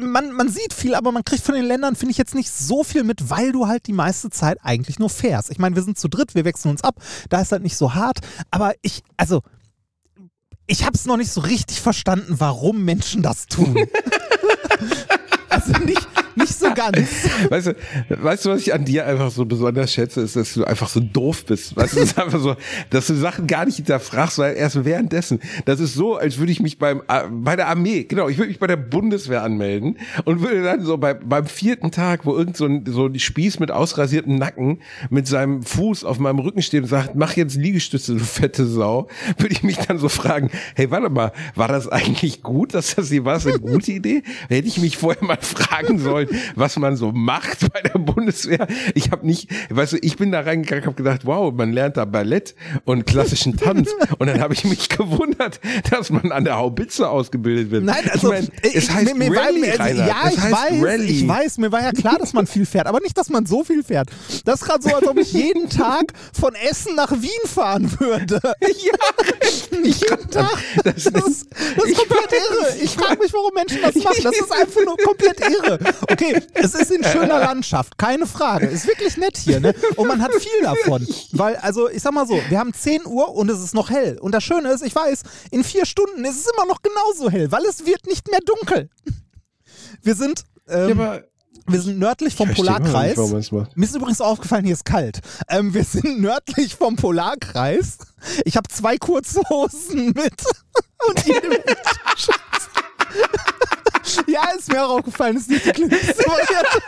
man, 0.00 0.32
man 0.32 0.48
sieht 0.48 0.72
viel, 0.72 0.94
aber 0.94 1.12
man 1.12 1.24
kriegt 1.24 1.42
von 1.42 1.54
den 1.54 1.64
Ländern, 1.64 1.96
finde 1.96 2.12
ich, 2.12 2.18
jetzt 2.18 2.34
nicht 2.34 2.50
so 2.50 2.84
viel 2.84 3.04
mit, 3.04 3.30
weil 3.30 3.52
du 3.52 3.66
halt 3.66 3.86
die 3.86 3.92
meiste 3.92 4.30
Zeit 4.30 4.58
eigentlich 4.62 4.98
nur 4.98 5.10
fährst. 5.10 5.50
Ich 5.50 5.58
meine, 5.58 5.74
wir 5.76 5.82
sind 5.82 5.98
zu 5.98 6.08
dritt, 6.08 6.34
wir 6.34 6.44
wechseln 6.44 6.70
uns 6.70 6.84
ab, 6.84 6.96
da 7.30 7.40
ist 7.40 7.52
halt 7.52 7.62
nicht 7.62 7.76
so 7.76 7.94
hart, 7.94 8.18
aber 8.50 8.74
ich, 8.82 9.02
also, 9.16 9.42
ich 10.72 10.86
habe 10.86 10.96
es 10.96 11.04
noch 11.04 11.18
nicht 11.18 11.30
so 11.30 11.42
richtig 11.42 11.82
verstanden, 11.82 12.36
warum 12.38 12.82
Menschen 12.82 13.22
das 13.22 13.46
tun. 13.46 13.76
also 15.50 15.72
nicht, 15.84 16.00
nicht 16.36 16.54
so 16.54 16.72
ganz. 16.74 16.98
Weißt 17.48 17.68
du, 17.68 17.76
weißt 18.08 18.44
du, 18.44 18.50
was 18.50 18.60
ich 18.62 18.72
an 18.72 18.84
dir 18.84 19.06
einfach 19.06 19.30
so 19.30 19.44
besonders 19.44 19.92
schätze, 19.92 20.20
ist, 20.20 20.36
dass 20.36 20.54
du 20.54 20.64
einfach 20.64 20.88
so 20.88 21.00
doof 21.00 21.44
bist. 21.46 21.76
Weißt 21.76 21.96
du, 21.96 22.00
es 22.00 22.12
ist 22.12 22.18
einfach 22.18 22.40
so, 22.40 22.56
dass 22.90 23.06
du 23.06 23.14
Sachen 23.14 23.46
gar 23.46 23.64
nicht 23.64 23.76
hinterfragst, 23.76 24.38
weil 24.38 24.56
erst 24.56 24.84
währenddessen. 24.84 25.40
Das 25.64 25.80
ist 25.80 25.94
so, 25.94 26.16
als 26.16 26.38
würde 26.38 26.52
ich 26.52 26.60
mich 26.60 26.78
beim 26.78 27.02
äh, 27.08 27.22
bei 27.30 27.56
der 27.56 27.68
Armee, 27.68 28.04
genau, 28.04 28.28
ich 28.28 28.38
würde 28.38 28.48
mich 28.48 28.58
bei 28.58 28.66
der 28.66 28.76
Bundeswehr 28.76 29.42
anmelden 29.42 29.98
und 30.24 30.40
würde 30.40 30.62
dann 30.62 30.82
so 30.84 30.96
bei, 30.98 31.14
beim 31.14 31.46
vierten 31.46 31.90
Tag, 31.90 32.24
wo 32.24 32.36
irgend 32.36 32.56
so 32.56 32.66
ein, 32.66 32.84
so 32.86 33.06
ein 33.06 33.18
Spieß 33.18 33.58
mit 33.58 33.70
ausrasiertem 33.70 34.36
Nacken 34.36 34.78
mit 35.10 35.26
seinem 35.26 35.62
Fuß 35.62 36.04
auf 36.04 36.18
meinem 36.18 36.38
Rücken 36.38 36.62
steht 36.62 36.82
und 36.82 36.88
sagt, 36.88 37.14
mach 37.14 37.36
jetzt 37.36 37.56
Liegestütze, 37.56 38.14
du 38.14 38.24
fette 38.24 38.66
Sau, 38.66 39.08
würde 39.38 39.52
ich 39.52 39.62
mich 39.62 39.78
dann 39.78 39.98
so 39.98 40.08
fragen, 40.08 40.50
hey, 40.74 40.90
warte 40.90 41.10
mal, 41.10 41.32
war 41.54 41.68
das 41.68 41.88
eigentlich 41.88 42.42
gut, 42.42 42.74
dass 42.74 42.94
das 42.94 43.08
hier 43.08 43.24
war? 43.24 43.34
Das 43.34 43.46
eine 43.46 43.58
gute 43.58 43.92
Idee? 43.92 44.22
Hätte 44.48 44.68
ich 44.68 44.78
mich 44.78 44.96
vorher 44.96 45.24
mal 45.24 45.38
fragen 45.40 45.98
sollen, 45.98 46.21
was 46.54 46.76
man 46.78 46.96
so 46.96 47.12
macht 47.12 47.72
bei 47.72 47.80
der 47.82 47.98
Bundeswehr. 47.98 48.66
Ich 48.94 49.10
habe 49.10 49.26
nicht, 49.26 49.48
weißt 49.70 49.94
du, 49.94 49.96
ich 50.02 50.16
bin 50.16 50.32
da 50.32 50.40
reingegangen, 50.40 50.84
habe 50.84 50.94
gedacht, 50.96 51.20
wow, 51.24 51.52
man 51.52 51.72
lernt 51.72 51.96
da 51.96 52.04
Ballett 52.04 52.54
und 52.84 53.06
klassischen 53.06 53.56
Tanz. 53.56 53.90
Und 54.18 54.26
dann 54.26 54.40
habe 54.40 54.54
ich 54.54 54.64
mich 54.64 54.88
gewundert, 54.88 55.60
dass 55.90 56.10
man 56.10 56.32
an 56.32 56.44
der 56.44 56.56
Haubitze 56.56 57.08
ausgebildet 57.08 57.70
wird. 57.70 57.84
Nein, 57.84 58.08
also 58.10 58.32
ich 58.32 58.40
mein, 58.40 58.48
ich- 58.62 58.76
es 58.76 58.90
heißt 58.90 59.14
mir, 59.16 59.30
mir 59.30 59.38
Rallye, 59.38 59.62
war, 59.78 59.86
Rainer. 59.86 60.06
ja, 60.06 60.16
es 60.26 60.34
ich 60.34 60.42
weiß, 60.42 60.82
Rallye. 60.84 61.04
ich 61.10 61.28
weiß, 61.28 61.58
mir 61.58 61.72
war 61.72 61.82
ja 61.82 61.92
klar, 61.92 62.18
dass 62.18 62.32
man 62.32 62.46
viel 62.46 62.66
fährt, 62.66 62.86
aber 62.86 63.00
nicht, 63.00 63.16
dass 63.18 63.28
man 63.28 63.46
so 63.46 63.64
viel 63.64 63.82
fährt. 63.82 64.10
Das 64.44 64.60
ist 64.60 64.66
gerade 64.66 64.82
so, 64.82 64.94
als 64.94 65.06
ob 65.06 65.18
ich 65.18 65.32
jeden 65.32 65.68
Tag 65.68 66.12
von 66.32 66.54
Essen 66.54 66.94
nach 66.96 67.12
Wien 67.12 67.30
fahren 67.46 67.90
würde. 67.98 68.40
Ja, 68.62 69.78
jeden 69.82 70.30
Tag. 70.30 70.50
Das 70.84 71.04
Das 71.04 71.14
ist, 71.28 71.46
das 71.76 71.84
ist 71.84 71.96
komplett 72.08 72.32
weiß, 72.32 72.32
irre. 72.50 72.76
Ich 72.84 72.90
frage 72.92 73.18
mich, 73.22 73.32
warum 73.32 73.54
Menschen 73.54 73.78
das 73.82 73.94
machen. 73.96 74.22
Das 74.22 74.32
ist 74.36 74.52
einfach 74.52 74.80
nur 74.84 74.96
komplett 74.98 75.40
irre. 75.40 75.78
Okay, 76.12 76.40
es 76.54 76.74
ist 76.74 76.90
in 76.90 77.02
schöner 77.04 77.38
Landschaft, 77.40 77.96
keine 77.98 78.26
Frage. 78.26 78.66
Ist 78.66 78.86
wirklich 78.86 79.16
nett 79.16 79.36
hier, 79.36 79.60
ne? 79.60 79.74
Und 79.96 80.08
man 80.08 80.20
hat 80.22 80.32
viel 80.34 80.62
davon. 80.62 81.06
Weil, 81.32 81.56
also, 81.56 81.88
ich 81.88 82.02
sag 82.02 82.12
mal 82.12 82.26
so, 82.26 82.38
wir 82.48 82.58
haben 82.58 82.72
10 82.74 83.06
Uhr 83.06 83.34
und 83.34 83.48
es 83.50 83.60
ist 83.60 83.74
noch 83.74 83.90
hell. 83.90 84.18
Und 84.18 84.32
das 84.32 84.44
Schöne 84.44 84.70
ist, 84.72 84.82
ich 84.82 84.94
weiß, 84.94 85.22
in 85.50 85.64
vier 85.64 85.86
Stunden 85.86 86.24
ist 86.24 86.36
es 86.40 86.46
immer 86.54 86.66
noch 86.66 86.82
genauso 86.82 87.30
hell, 87.30 87.50
weil 87.52 87.64
es 87.64 87.86
wird 87.86 88.06
nicht 88.06 88.30
mehr 88.30 88.40
dunkel. 88.44 88.90
Wir 90.02 90.14
sind, 90.14 90.44
ähm, 90.68 90.98
Ja, 90.98 91.20
wir 91.66 91.80
sind 91.80 91.98
nördlich 91.98 92.34
vom 92.34 92.52
Polarkreis. 92.52 93.16
nicht. 93.16 93.52
Mir 93.52 93.84
ist 93.84 93.94
übrigens 93.94 94.20
aufgefallen, 94.20 94.64
hier 94.64 94.74
ist 94.74 94.84
kalt. 94.84 95.20
Ähm, 95.48 95.72
wir 95.74 95.84
sind 95.84 96.20
nördlich 96.20 96.74
vom 96.74 96.96
Polarkreis. 96.96 97.98
Ich 98.44 98.56
habe 98.56 98.68
zwei 98.68 98.96
kurze 98.98 99.40
Hosen 99.48 100.06
mit. 100.06 100.42
Und 101.08 101.26
die 101.26 101.32
Ja, 104.26 104.50
ist 104.56 104.72
mir 104.72 104.84
auch 104.84 104.98
aufgefallen, 104.98 105.36
ist 105.36 105.50
nicht 105.50 105.64
die 105.64 105.70
klügste 105.70 106.18
Variante. 106.18 106.82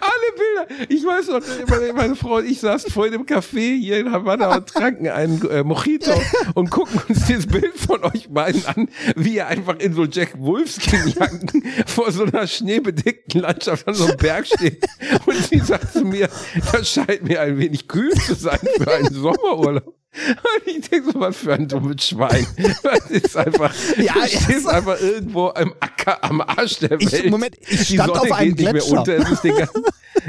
Alle 0.00 0.68
Bilder. 0.68 0.86
Ich 0.88 1.04
weiß 1.04 1.28
noch, 1.28 1.40
meine, 1.68 1.92
meine 1.92 2.16
Frau 2.16 2.36
und 2.36 2.46
ich 2.46 2.60
saßen 2.60 2.90
vorhin 2.90 3.14
im 3.14 3.26
Café 3.26 3.78
hier 3.78 3.98
in 3.98 4.12
Havanna 4.12 4.56
und 4.56 4.66
tranken 4.68 5.08
einen 5.08 5.48
äh, 5.48 5.62
Mojito 5.62 6.12
und 6.54 6.70
gucken 6.70 7.00
uns 7.08 7.26
dieses 7.26 7.46
Bild 7.46 7.76
von 7.76 8.02
euch 8.04 8.28
beiden 8.30 8.64
an, 8.66 8.88
wie 9.16 9.36
ihr 9.36 9.46
einfach 9.46 9.78
in 9.78 9.94
so 9.94 10.04
Jack 10.04 10.38
Wolfskin-Jacken 10.38 11.64
vor 11.86 12.10
so 12.10 12.24
einer 12.24 12.46
schneebedeckten 12.46 13.40
Landschaft 13.40 13.86
an 13.86 13.94
so 13.94 14.06
einem 14.06 14.16
Berg 14.16 14.46
steht. 14.46 14.84
Und 15.26 15.36
sie 15.36 15.58
sagt 15.60 15.92
zu 15.92 16.04
mir, 16.04 16.28
das 16.72 16.90
scheint 16.90 17.22
mir 17.22 17.40
ein 17.40 17.58
wenig 17.58 17.88
kühl 17.88 18.12
zu 18.12 18.34
sein 18.34 18.60
für 18.76 18.92
einen 18.92 19.12
Sommerurlaub. 19.12 20.01
Und 20.14 20.66
ich 20.66 20.88
denke 20.90 21.10
so, 21.12 21.20
was 21.20 21.36
für 21.38 21.54
ein 21.54 21.66
dummes 21.68 22.06
Schwein. 22.08 22.46
Das 22.82 23.10
ist 23.10 23.36
einfach, 23.36 23.74
Ja, 23.96 24.12
du 24.14 24.28
stehst 24.28 24.68
einfach 24.68 25.00
irgendwo 25.00 25.48
am 25.48 25.72
Acker, 25.80 26.22
am 26.22 26.40
Arsch 26.42 26.78
der 26.80 27.00
Ich- 27.00 27.10
Welt. 27.12 27.30
Moment, 27.30 27.56
ich 27.66 27.88
stand 27.88 28.10
auf 28.10 28.30
einem 28.30 28.54
Gletscher. 28.54 28.98
unter, 28.98 29.16
ganzen 29.16 29.50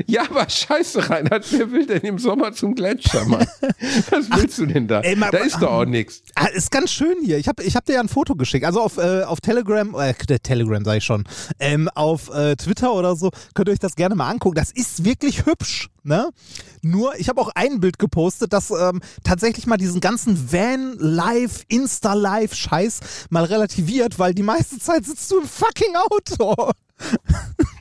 ja, 0.07 0.21
aber 0.29 0.49
scheiße, 0.49 1.09
Reinhard, 1.09 1.45
wer 1.51 1.69
will 1.71 1.85
denn 1.85 2.01
im 2.01 2.17
Sommer 2.17 2.53
zum 2.53 2.73
Gletscher, 2.75 3.25
Mann? 3.25 3.45
Was 4.09 4.29
willst 4.31 4.57
du 4.57 4.65
denn 4.65 4.87
da? 4.87 5.01
ey, 5.01 5.15
mal- 5.17 5.29
da 5.31 5.39
ist 5.39 5.61
doch 5.61 5.71
auch 5.71 5.85
nichts. 5.85 6.23
Ah, 6.35 6.45
ist 6.47 6.71
ganz 6.71 6.89
schön 6.91 7.17
hier. 7.23 7.37
Ich 7.37 7.49
habe 7.49 7.61
ich 7.63 7.75
hab 7.75 7.85
dir 7.85 7.93
ja 7.95 7.99
ein 7.99 8.07
Foto 8.09 8.35
geschickt. 8.35 8.65
Also 8.65 8.81
auf, 8.81 8.97
äh, 8.97 9.23
auf 9.23 9.41
Telegram, 9.41 9.93
äh, 9.95 10.13
Telegram 10.13 10.83
sage 10.85 10.99
ich 10.99 11.03
schon, 11.03 11.25
ähm, 11.59 11.89
auf 11.93 12.29
äh, 12.33 12.55
Twitter 12.55 12.93
oder 12.93 13.15
so, 13.17 13.29
könnt 13.53 13.67
ihr 13.67 13.73
euch 13.73 13.79
das 13.79 13.95
gerne 13.95 14.15
mal 14.15 14.29
angucken. 14.29 14.55
Das 14.55 14.71
ist 14.71 15.03
wirklich 15.03 15.45
hübsch. 15.45 15.89
Ne? 16.03 16.29
Nur, 16.81 17.17
ich 17.17 17.29
habe 17.29 17.39
auch 17.39 17.49
ein 17.55 17.79
Bild 17.79 17.97
gepostet, 17.97 18.51
das 18.51 18.71
ähm, 18.71 19.01
tatsächlich 19.23 19.67
mal 19.67 19.77
diesen 19.77 20.01
ganzen 20.01 20.51
Van-Life, 20.51 21.63
Insta-Life-Scheiß 21.69 22.99
mal 23.29 23.45
relativiert, 23.45 24.19
weil 24.19 24.33
die 24.33 24.43
meiste 24.43 24.79
Zeit 24.79 25.05
sitzt 25.05 25.31
du 25.31 25.39
im 25.39 25.47
fucking 25.47 25.95
Auto. 25.95 26.71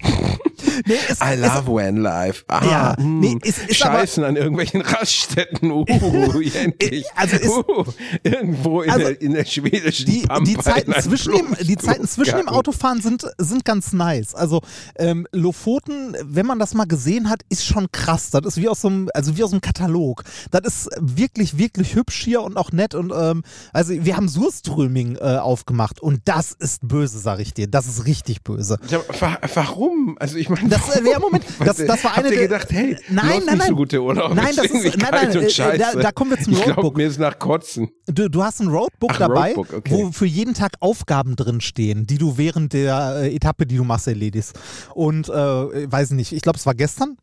nee, 0.86 0.94
es, 1.08 1.20
I 1.20 1.34
es, 1.34 1.40
love 1.40 1.66
Van 1.66 1.96
Life. 1.96 2.44
Ah, 2.48 2.64
Ja, 2.64 2.96
nee, 2.98 3.36
es 3.42 3.58
ist 3.58 3.82
aber- 3.84 3.98
Scheißen 4.00 4.24
an 4.24 4.36
irgendwelchen 4.36 4.80
Raststätten. 4.82 5.70
Uh, 5.70 5.84
endlich. 6.54 7.04
Also 7.14 7.36
ist- 7.36 7.48
uh, 7.50 7.84
irgendwo 8.22 8.82
in, 8.82 8.90
Also 8.90 9.06
der, 9.06 9.20
in 9.20 9.34
der 9.34 9.44
schwedischen 9.44 10.06
die, 10.06 10.22
Pampa 10.22 10.44
die, 10.44 10.58
Zeiten 10.58 10.92
zwischen 11.00 11.32
dem, 11.34 11.56
die 11.60 11.76
Zeiten 11.76 12.06
zwischen 12.06 12.36
dem. 12.38 12.48
Autofahren 12.48 13.00
sind, 13.00 13.24
sind 13.38 13.64
ganz 13.64 13.92
nice. 13.92 14.34
Also 14.34 14.60
ähm, 14.96 15.26
Lofoten, 15.32 16.16
wenn 16.22 16.46
man 16.46 16.58
das 16.58 16.74
mal 16.74 16.86
gesehen 16.86 17.28
hat, 17.28 17.42
ist 17.48 17.64
schon 17.64 17.90
krass. 17.92 18.30
Das 18.30 18.44
ist 18.44 18.56
wie 18.56 18.68
aus 18.68 18.80
so 18.80 18.88
einem, 18.88 19.08
also 19.14 19.36
wie 19.36 19.44
aus 19.44 19.52
einem 19.52 19.60
Katalog. 19.60 20.24
Das 20.50 20.62
ist 20.66 20.90
wirklich, 21.00 21.58
wirklich 21.58 21.94
hübsch 21.94 22.22
hier 22.24 22.42
und 22.42 22.56
auch 22.56 22.72
nett. 22.72 22.94
Und 22.94 23.12
ähm, 23.16 23.42
also 23.72 23.92
wir 23.92 24.16
haben 24.16 24.28
Surströming 24.28 25.16
äh, 25.16 25.36
aufgemacht 25.38 26.00
und 26.00 26.20
das 26.24 26.52
ist 26.52 26.86
böse, 26.86 27.18
sag 27.18 27.40
ich 27.40 27.54
dir. 27.54 27.66
Das 27.66 27.86
ist 27.86 28.06
richtig 28.06 28.42
böse. 28.42 28.78
Ja, 28.88 28.98
wa- 29.20 29.38
warum? 29.54 30.16
Also 30.18 30.36
ich 30.36 30.48
meine, 30.52 30.68
Das, 30.68 30.96
äh, 30.96 31.10
ja, 31.10 31.18
Moment, 31.18 31.44
das, 31.58 31.76
das 31.76 32.04
war 32.04 32.16
eine 32.16 32.24
Habt 32.24 32.34
ihr 32.36 32.42
gedacht, 32.42 32.68
hey, 32.70 32.96
nein, 33.08 33.26
läuft 33.26 33.46
nein, 33.46 33.54
nicht 33.54 33.62
so 33.62 33.68
nein. 33.68 33.76
gut 33.76 33.92
der 33.92 34.02
Urlaub. 34.02 34.34
Nein, 34.34 34.54
das 34.54 34.66
ist, 34.66 34.96
nein, 34.98 35.08
nein, 35.10 35.28
und 35.28 35.36
äh, 35.44 35.50
scheiße. 35.50 35.78
da, 35.78 36.00
da 36.00 36.12
kommen 36.12 36.30
wir 36.30 36.40
zum 36.40 36.52
Ich 36.52 36.62
glaube, 36.62 36.74
Roadbook. 36.80 36.96
mir 36.96 37.06
ist 37.08 37.18
nach 37.18 37.38
Kotzen. 37.38 37.88
Du, 38.06 38.28
du 38.28 38.42
hast 38.42 38.60
ein 38.60 38.68
Roadbook 38.68 39.10
Ach, 39.12 39.18
dabei, 39.18 39.54
Roadbook, 39.54 39.78
okay. 39.78 39.90
wo 39.92 40.12
für 40.12 40.26
jeden 40.26 40.54
Tag 40.54 40.72
Aufgaben 40.80 41.36
drin 41.36 41.60
stehen, 41.60 42.06
die 42.06 42.18
du 42.18 42.38
während 42.38 42.72
der 42.72 43.22
äh, 43.22 43.34
Etappe, 43.34 43.66
die 43.66 43.76
du 43.76 43.84
machst, 43.84 44.06
erledigst. 44.06 44.58
Und 44.94 45.28
äh, 45.28 45.32
weiß 45.32 46.12
nicht, 46.12 46.32
ich 46.32 46.42
glaube, 46.42 46.58
es 46.58 46.66
war 46.66 46.74
gestern. 46.74 47.16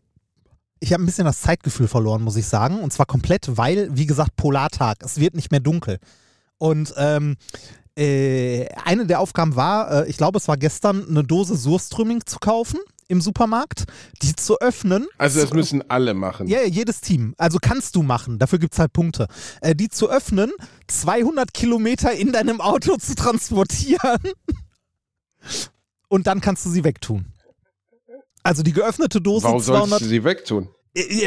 Ich 0.82 0.94
habe 0.94 1.04
ein 1.04 1.06
bisschen 1.06 1.26
das 1.26 1.42
Zeitgefühl 1.42 1.88
verloren, 1.88 2.22
muss 2.22 2.38
ich 2.38 2.48
sagen. 2.48 2.80
Und 2.80 2.94
zwar 2.94 3.06
komplett, 3.06 3.58
weil, 3.58 3.90
wie 3.92 4.06
gesagt, 4.06 4.36
Polartag. 4.38 4.98
Es 5.04 5.20
wird 5.20 5.36
nicht 5.36 5.52
mehr 5.52 5.60
dunkel. 5.60 6.00
Und 6.58 6.94
ähm, 6.98 7.36
äh, 7.98 8.68
eine 8.86 9.06
der 9.06 9.20
Aufgaben 9.20 9.56
war, 9.58 10.06
äh, 10.06 10.10
ich 10.10 10.16
glaube, 10.16 10.38
es 10.38 10.48
war 10.48 10.56
gestern, 10.56 11.06
eine 11.10 11.24
Dose 11.24 11.58
Surströmming 11.58 12.22
zu 12.26 12.40
kaufen 12.40 12.80
im 13.10 13.20
Supermarkt, 13.20 13.84
die 14.22 14.36
zu 14.36 14.60
öffnen. 14.62 15.08
Also 15.18 15.42
das 15.42 15.50
zu, 15.50 15.56
müssen 15.56 15.90
alle 15.90 16.14
machen. 16.14 16.48
ja, 16.48 16.62
jedes 16.64 17.02
Team. 17.02 17.34
Also 17.38 17.58
kannst 17.62 17.96
du 17.96 18.04
machen. 18.04 18.40
Dafür 18.40 18.60
gibt 18.60 18.74
es 18.74 18.80
halt 18.80 18.94
Punkte. 18.94 19.28
Äh, 19.62 19.76
die 19.76 19.90
zu 19.90 20.10
öffnen, 20.10 20.52
200 20.88 21.54
Kilometer 21.54 22.14
in 22.14 22.32
deinem 22.32 22.62
Auto 22.62 22.96
zu 22.98 23.16
transportieren 23.16 24.20
und 26.08 26.28
dann 26.28 26.40
kannst 26.40 26.66
du 26.66 26.70
sie 26.70 26.84
wegtun. 26.84 27.26
Also 28.44 28.64
die 28.64 28.72
geöffnete 28.74 29.20
Dose 29.20 29.44
Warum 29.44 29.60
solltest 29.60 29.88
200. 29.90 30.02
du 30.02 30.06
sie 30.06 30.24
wegtun? 30.24 30.70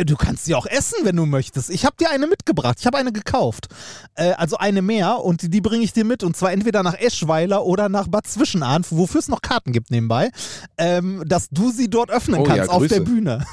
Du 0.05 0.17
kannst 0.17 0.45
sie 0.45 0.55
auch 0.57 0.67
essen, 0.67 0.99
wenn 1.05 1.15
du 1.15 1.25
möchtest. 1.25 1.71
Ich 1.71 1.85
habe 1.85 1.95
dir 1.99 2.11
eine 2.11 2.27
mitgebracht. 2.27 2.79
Ich 2.81 2.87
habe 2.87 2.99
eine 2.99 3.13
gekauft. 3.13 3.69
Äh, 4.17 4.33
also 4.33 4.57
eine 4.57 4.83
mehr 4.83 5.21
und 5.21 5.43
die, 5.43 5.51
die 5.51 5.61
bringe 5.61 5.85
ich 5.85 5.93
dir 5.93 6.05
mit. 6.05 6.25
Und 6.25 6.37
zwar 6.37 6.53
entweder 6.53 6.83
nach 6.83 6.99
Eschweiler 6.99 7.65
oder 7.65 7.89
nach 7.89 8.09
Bad 8.09 8.27
Zwischenahn, 8.27 8.85
wofür 8.91 9.21
es 9.21 9.29
noch 9.29 9.41
Karten 9.41 9.73
gibt 9.73 9.91
nebenbei, 9.93 10.31
ähm, 10.79 11.23
dass 11.27 11.49
du 11.51 11.71
sie 11.71 11.89
dort 11.89 12.11
öffnen 12.11 12.41
Oh 12.41 12.47
ja, 12.47 12.57
kannst 12.57 12.71
auf 12.71 12.79
Grüße. 12.81 12.95
der 12.95 13.01
Bühne. 13.03 13.47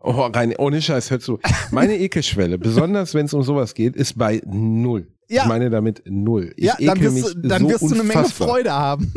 Oh, 0.00 0.10
rein, 0.10 0.54
ohne 0.56 0.82
Scheiß, 0.82 1.10
hör 1.10 1.20
zu. 1.20 1.38
Meine 1.70 1.96
Ekelschwelle, 1.98 2.58
besonders 2.58 3.14
wenn 3.14 3.26
es 3.26 3.34
um 3.34 3.42
sowas 3.42 3.74
geht, 3.74 3.96
ist 3.96 4.18
bei 4.18 4.42
null. 4.46 5.08
Ja. 5.28 5.42
Ich 5.42 5.48
meine 5.48 5.70
damit 5.70 6.02
null. 6.06 6.52
Ich 6.56 6.64
ja, 6.64 6.74
dann 6.78 7.00
wirst, 7.00 7.14
mich 7.14 7.24
du, 7.24 7.48
dann 7.48 7.62
so 7.62 7.68
wirst 7.70 7.82
du 7.82 7.94
eine 7.94 8.02
Menge. 8.04 8.24
Freude 8.24 8.72
haben. 8.72 9.12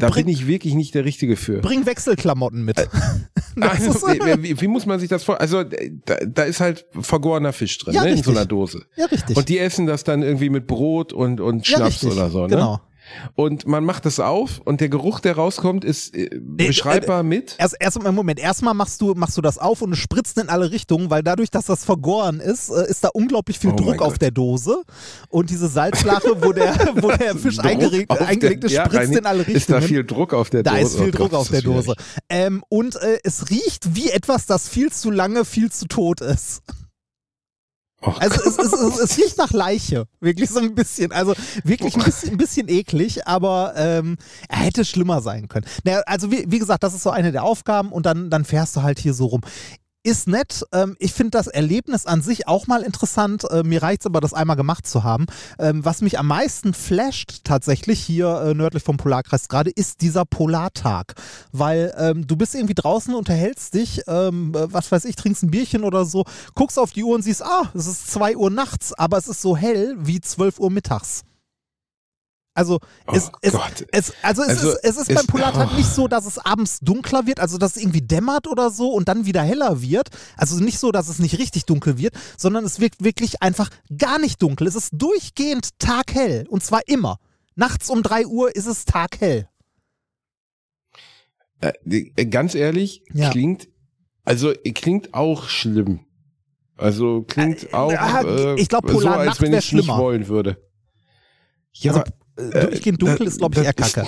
Da 0.00 0.08
Bring- 0.08 0.26
bin 0.26 0.34
ich 0.34 0.46
wirklich 0.46 0.74
nicht 0.74 0.94
der 0.94 1.04
Richtige 1.04 1.36
für. 1.36 1.60
Bring 1.60 1.86
Wechselklamotten 1.86 2.64
mit. 2.64 2.76
Das 3.54 3.84
Also, 3.86 4.06
wie, 4.08 4.58
wie, 4.62 4.66
muss 4.66 4.86
man 4.86 4.98
sich 4.98 5.10
das 5.10 5.24
vor? 5.24 5.38
Also 5.38 5.62
da, 5.62 6.16
da 6.26 6.42
ist 6.44 6.60
halt 6.60 6.86
vergorener 6.98 7.52
Fisch 7.52 7.76
drin, 7.80 7.92
Ja, 7.92 8.02
ne, 8.04 8.12
in 8.12 8.22
so 8.22 8.30
einer 8.30 8.46
Dose. 8.46 8.86
ja, 8.96 9.04
richtig. 9.04 9.36
Und 9.36 9.46
die 9.50 9.58
essen 9.58 9.86
das 9.86 10.04
dann 10.04 10.22
irgendwie 10.22 10.48
mit 10.48 10.66
Brot 10.66 11.12
und, 11.12 11.38
und 11.38 11.68
ja, 11.68 11.76
Schnaps 11.76 12.02
richtig. 12.02 12.12
oder 12.12 12.30
so. 12.30 12.42
Ne? 12.44 12.48
Genau. 12.48 12.80
Und 13.34 13.66
man 13.66 13.84
macht 13.84 14.06
das 14.06 14.20
auf 14.20 14.60
und 14.64 14.80
der 14.80 14.88
Geruch, 14.88 15.20
der 15.20 15.36
rauskommt, 15.36 15.84
ist 15.84 16.14
äh, 16.14 16.30
beschreibbar 16.40 17.22
mit. 17.22 17.56
Erst, 17.58 17.76
erst 17.78 18.02
Moment, 18.02 18.38
erstmal 18.38 18.74
machst 18.74 19.00
du, 19.00 19.14
machst 19.14 19.36
du 19.36 19.42
das 19.42 19.58
auf 19.58 19.82
und 19.82 19.92
es 19.92 19.98
spritzt 19.98 20.38
in 20.38 20.48
alle 20.48 20.70
Richtungen, 20.70 21.10
weil 21.10 21.22
dadurch, 21.22 21.50
dass 21.50 21.66
das 21.66 21.84
vergoren 21.84 22.40
ist, 22.40 22.70
äh, 22.70 22.88
ist 22.88 23.04
da 23.04 23.08
unglaublich 23.12 23.58
viel 23.58 23.70
Oh 23.70 23.76
Druck 23.76 24.00
auf 24.02 24.14
Gott. 24.14 24.22
der 24.22 24.30
Dose. 24.30 24.82
Und 25.28 25.50
diese 25.50 25.68
Salzlache, 25.68 26.42
wo 26.42 26.52
der, 26.52 26.74
wo 27.02 27.10
der 27.10 27.36
Fisch 27.36 27.58
eingeregt, 27.58 28.10
eingelegt 28.10 28.64
ist, 28.64 28.72
ja, 28.72 28.86
spritzt 28.86 29.16
in 29.16 29.26
alle 29.26 29.38
Richtungen. 29.40 29.56
Ist 29.56 29.70
da 29.70 29.80
viel 29.80 30.04
Druck 30.04 30.32
auf 30.34 30.50
der 30.50 30.62
Da 30.62 30.72
Dose? 30.72 30.82
ist 30.82 30.96
viel 30.96 31.08
Oh 31.08 31.10
Druck 31.10 31.30
Gott, 31.30 31.40
auf 31.40 31.48
der. 31.48 31.62
Dose. 31.62 31.94
Ähm, 32.28 32.62
und 32.68 32.96
äh, 32.96 33.18
es 33.24 33.50
riecht 33.50 33.94
wie 33.94 34.10
etwas, 34.10 34.46
das 34.46 34.68
viel 34.68 34.90
zu 34.92 35.10
lange, 35.10 35.44
viel 35.44 35.70
zu 35.70 35.86
tot 35.86 36.20
ist. 36.20 36.62
Oh 38.02 38.12
Also 38.18 38.40
es, 38.42 38.58
es, 38.58 38.72
es, 38.72 38.98
es 38.98 39.18
riecht 39.18 39.38
nach 39.38 39.52
Leiche. 39.52 40.06
Wirklich 40.20 40.50
so 40.50 40.58
ein 40.58 40.74
bisschen. 40.74 41.12
Also 41.12 41.34
wirklich 41.64 41.94
ein 41.94 42.02
bisschen, 42.02 42.30
ein 42.30 42.36
bisschen 42.36 42.68
eklig, 42.68 43.26
aber 43.26 43.74
ähm, 43.76 44.16
er 44.48 44.58
hätte 44.58 44.84
schlimmer 44.84 45.20
sein 45.22 45.48
können. 45.48 45.66
Naja, 45.84 46.02
also 46.06 46.30
wie, 46.30 46.44
wie 46.48 46.58
gesagt, 46.58 46.82
das 46.82 46.94
ist 46.94 47.04
so 47.04 47.10
eine 47.10 47.30
der 47.30 47.44
Aufgaben 47.44 47.92
und 47.92 48.04
dann, 48.04 48.28
dann 48.28 48.44
fährst 48.44 48.74
du 48.76 48.82
halt 48.82 48.98
hier 48.98 49.14
so 49.14 49.26
rum. 49.26 49.42
Ist 50.04 50.26
nett. 50.26 50.64
Ähm, 50.72 50.96
ich 50.98 51.12
finde 51.12 51.30
das 51.30 51.46
Erlebnis 51.46 52.06
an 52.06 52.22
sich 52.22 52.48
auch 52.48 52.66
mal 52.66 52.82
interessant. 52.82 53.44
Äh, 53.48 53.62
mir 53.62 53.84
reicht 53.84 54.00
es 54.00 54.06
aber, 54.06 54.20
das 54.20 54.34
einmal 54.34 54.56
gemacht 54.56 54.84
zu 54.84 55.04
haben. 55.04 55.26
Ähm, 55.60 55.84
was 55.84 56.00
mich 56.00 56.18
am 56.18 56.26
meisten 56.26 56.74
flasht, 56.74 57.44
tatsächlich 57.44 58.00
hier 58.00 58.42
äh, 58.42 58.54
nördlich 58.54 58.82
vom 58.82 58.96
Polarkreis 58.96 59.46
gerade, 59.46 59.70
ist 59.70 60.00
dieser 60.00 60.24
Polartag. 60.24 61.14
Weil 61.52 61.94
ähm, 61.96 62.26
du 62.26 62.34
bist 62.34 62.56
irgendwie 62.56 62.74
draußen, 62.74 63.14
unterhältst 63.14 63.74
dich, 63.74 64.02
ähm, 64.08 64.52
äh, 64.56 64.72
was 64.72 64.90
weiß 64.90 65.04
ich, 65.04 65.14
trinkst 65.14 65.44
ein 65.44 65.52
Bierchen 65.52 65.84
oder 65.84 66.04
so, 66.04 66.24
guckst 66.56 66.80
auf 66.80 66.90
die 66.90 67.04
Uhr 67.04 67.14
und 67.14 67.22
siehst, 67.22 67.44
ah, 67.44 67.70
es 67.72 67.86
ist 67.86 68.10
2 68.10 68.36
Uhr 68.36 68.50
nachts, 68.50 68.92
aber 68.94 69.18
es 69.18 69.28
ist 69.28 69.40
so 69.40 69.56
hell 69.56 69.94
wie 69.98 70.20
12 70.20 70.58
Uhr 70.58 70.72
mittags. 70.72 71.22
Also, 72.54 72.80
es, 73.10 73.28
Oh 73.32 73.36
es, 73.40 73.52
Gott. 73.52 73.86
es, 73.92 74.12
also, 74.22 74.42
es 74.42 74.48
Also, 74.50 74.70
ist, 74.72 74.80
es 74.84 74.96
ist 74.98 75.08
es- 75.10 75.14
beim 75.16 75.26
Polartag 75.26 75.70
oh. 75.72 75.76
nicht 75.76 75.88
so, 75.88 76.06
dass 76.06 76.26
es 76.26 76.38
abends 76.38 76.80
dunkler 76.80 77.26
wird, 77.26 77.40
also 77.40 77.56
dass 77.56 77.76
es 77.76 77.82
irgendwie 77.82 78.02
dämmert 78.02 78.46
oder 78.46 78.70
so 78.70 78.90
und 78.92 79.08
dann 79.08 79.24
wieder 79.24 79.42
heller 79.42 79.80
wird. 79.80 80.08
Also 80.36 80.56
nicht 80.62 80.78
so, 80.78 80.92
dass 80.92 81.08
es 81.08 81.18
nicht 81.18 81.38
richtig 81.38 81.64
dunkel 81.64 81.96
wird, 81.96 82.14
sondern 82.36 82.64
es 82.64 82.78
wird 82.78 83.02
wirklich 83.02 83.40
einfach 83.42 83.70
gar 83.96 84.18
nicht 84.18 84.42
dunkel. 84.42 84.66
Es 84.66 84.74
ist 84.74 84.90
durchgehend 84.92 85.70
taghell 85.78 86.46
und 86.48 86.62
zwar 86.62 86.82
immer. 86.86 87.16
Nachts 87.54 87.88
um 87.88 88.02
3 88.02 88.26
Uhr 88.26 88.54
ist 88.54 88.66
es 88.66 88.84
taghell. 88.84 89.48
Äh, 91.60 91.72
äh, 91.86 92.26
ganz 92.26 92.54
ehrlich, 92.54 93.02
Ja. 93.12 93.30
klingt, 93.30 93.68
also 94.24 94.50
äh, 94.52 94.72
klingt 94.72 95.14
auch 95.14 95.48
schlimm. 95.48 96.00
Also 96.76 97.22
klingt 97.22 97.64
Äh, 97.64 97.74
auch 97.74 97.92
äh, 97.92 98.60
ich 98.60 98.68
glaub, 98.68 98.88
so, 98.88 98.96
als 98.96 99.02
Polarnacht 99.04 99.40
wenn 99.40 99.52
ich 99.52 99.56
nicht 99.56 99.64
schlimmer. 99.84 99.98
wollen 99.98 100.26
würde. 100.28 100.56
Ja, 101.74 101.92
Also, 101.92 102.02
durchgehend 102.50 103.02
dunkel 103.02 103.18
da- 103.18 103.24
ist, 103.24 103.38
glaube 103.38 103.54
ich, 103.60 103.64
eher 103.64 103.72
kacke. 103.72 104.06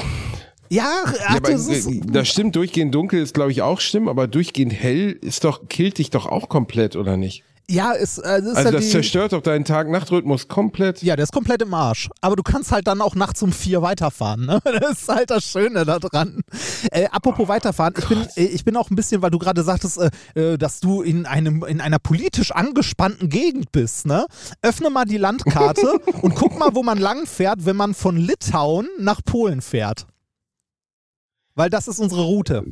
Ja, 0.70 1.04
ach, 1.04 1.34
ja, 1.34 1.40
das 1.40 1.68
ist, 1.68 1.86
äh, 1.86 2.00
das 2.06 2.28
stimmt, 2.28 2.56
durchgehend 2.56 2.94
dunkel 2.94 3.22
ist, 3.22 3.34
glaube 3.34 3.52
ich, 3.52 3.62
auch 3.62 3.80
schlimm, 3.80 4.08
aber 4.08 4.26
durchgehend 4.26 4.72
hell 4.72 5.12
ist 5.20 5.44
doch, 5.44 5.68
killt 5.68 5.98
dich 5.98 6.10
doch 6.10 6.26
auch 6.26 6.48
komplett, 6.48 6.96
oder 6.96 7.16
nicht? 7.16 7.44
Ja, 7.68 7.92
ist, 7.92 8.18
äh, 8.18 8.42
das 8.42 8.50
ist 8.50 8.56
Also 8.56 8.68
ja 8.68 8.72
das 8.72 8.84
die, 8.84 8.90
zerstört 8.90 9.32
doch 9.32 9.40
deinen 9.40 9.64
Tag-Nacht-Rhythmus 9.64 10.48
komplett. 10.48 11.02
Ja, 11.02 11.16
der 11.16 11.22
ist 11.22 11.32
komplett 11.32 11.62
im 11.62 11.72
Arsch. 11.72 12.10
Aber 12.20 12.36
du 12.36 12.42
kannst 12.42 12.72
halt 12.72 12.86
dann 12.86 13.00
auch 13.00 13.14
nachts 13.14 13.42
um 13.42 13.52
vier 13.52 13.80
weiterfahren. 13.82 14.46
Ne? 14.46 14.60
Das 14.80 15.02
ist 15.02 15.08
halt 15.08 15.30
das 15.30 15.44
Schöne 15.44 15.84
da 15.84 15.98
dran. 15.98 16.42
Äh, 16.90 17.06
apropos 17.06 17.48
weiterfahren, 17.48 17.94
ich 17.96 18.06
bin, 18.06 18.26
äh, 18.36 18.44
ich 18.44 18.64
bin 18.64 18.76
auch 18.76 18.90
ein 18.90 18.96
bisschen, 18.96 19.22
weil 19.22 19.30
du 19.30 19.38
gerade 19.38 19.62
sagtest, 19.62 19.98
äh, 19.98 20.10
äh, 20.34 20.58
dass 20.58 20.80
du 20.80 21.00
in, 21.00 21.24
einem, 21.26 21.64
in 21.64 21.80
einer 21.80 21.98
politisch 21.98 22.50
angespannten 22.50 23.28
Gegend 23.30 23.72
bist. 23.72 24.06
Ne? 24.06 24.26
Öffne 24.60 24.90
mal 24.90 25.04
die 25.06 25.16
Landkarte 25.16 25.98
und 26.22 26.34
guck 26.34 26.58
mal, 26.58 26.74
wo 26.74 26.82
man 26.82 26.98
lang 26.98 27.26
fährt, 27.26 27.64
wenn 27.64 27.76
man 27.76 27.94
von 27.94 28.16
Litauen 28.16 28.88
nach 28.98 29.20
Polen 29.24 29.62
fährt. 29.62 30.06
Weil 31.54 31.70
das 31.70 31.88
ist 31.88 31.98
unsere 31.98 32.22
Route. 32.22 32.64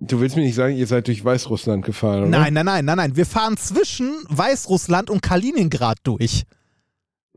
Du 0.00 0.20
willst 0.20 0.36
mir 0.36 0.42
nicht 0.42 0.54
sagen, 0.54 0.76
ihr 0.76 0.86
seid 0.86 1.06
durch 1.06 1.24
Weißrussland 1.24 1.84
gefahren, 1.84 2.22
oder? 2.22 2.28
Nein, 2.28 2.52
nein, 2.54 2.66
nein, 2.66 2.84
nein, 2.84 2.96
nein. 2.96 3.16
Wir 3.16 3.26
fahren 3.26 3.56
zwischen 3.56 4.12
Weißrussland 4.28 5.08
und 5.08 5.22
Kaliningrad 5.22 5.98
durch. 6.02 6.44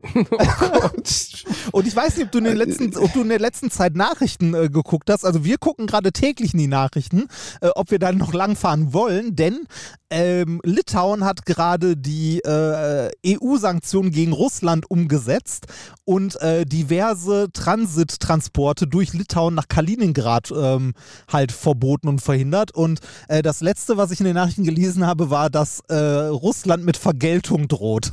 Und 1.72 1.86
ich 1.86 1.96
weiß 1.96 2.16
nicht, 2.16 2.26
ob 2.26 2.32
du 2.32 2.38
in, 2.38 2.44
den 2.44 2.56
letzten, 2.56 2.96
ob 2.96 3.12
du 3.12 3.22
in 3.22 3.28
der 3.28 3.40
letzten 3.40 3.68
Zeit 3.70 3.96
Nachrichten 3.96 4.54
äh, 4.54 4.68
geguckt 4.68 5.10
hast. 5.10 5.24
Also 5.24 5.44
wir 5.44 5.58
gucken 5.58 5.88
gerade 5.88 6.12
täglich 6.12 6.52
in 6.52 6.60
die 6.60 6.68
Nachrichten, 6.68 7.26
äh, 7.60 7.68
ob 7.74 7.90
wir 7.90 7.98
dann 7.98 8.16
noch 8.16 8.32
langfahren 8.32 8.92
wollen, 8.92 9.34
denn 9.34 9.66
ähm, 10.10 10.60
Litauen 10.64 11.24
hat 11.24 11.44
gerade 11.46 11.96
die 11.96 12.38
äh, 12.38 13.10
EU-Sanktionen 13.26 14.12
gegen 14.12 14.32
Russland 14.32 14.88
umgesetzt 14.88 15.66
und 16.04 16.40
äh, 16.40 16.64
diverse 16.64 17.48
Transittransporte 17.52 18.86
durch 18.86 19.12
Litauen 19.12 19.54
nach 19.54 19.68
Kaliningrad 19.68 20.52
ähm, 20.56 20.94
halt 21.30 21.50
verboten 21.52 22.08
und 22.08 22.22
verhindert. 22.22 22.70
Und 22.70 23.00
äh, 23.26 23.42
das 23.42 23.60
letzte, 23.60 23.96
was 23.96 24.12
ich 24.12 24.20
in 24.20 24.26
den 24.26 24.36
Nachrichten 24.36 24.64
gelesen 24.64 25.06
habe, 25.06 25.28
war, 25.28 25.50
dass 25.50 25.80
äh, 25.88 25.96
Russland 25.96 26.84
mit 26.84 26.96
Vergeltung 26.96 27.66
droht. 27.66 28.12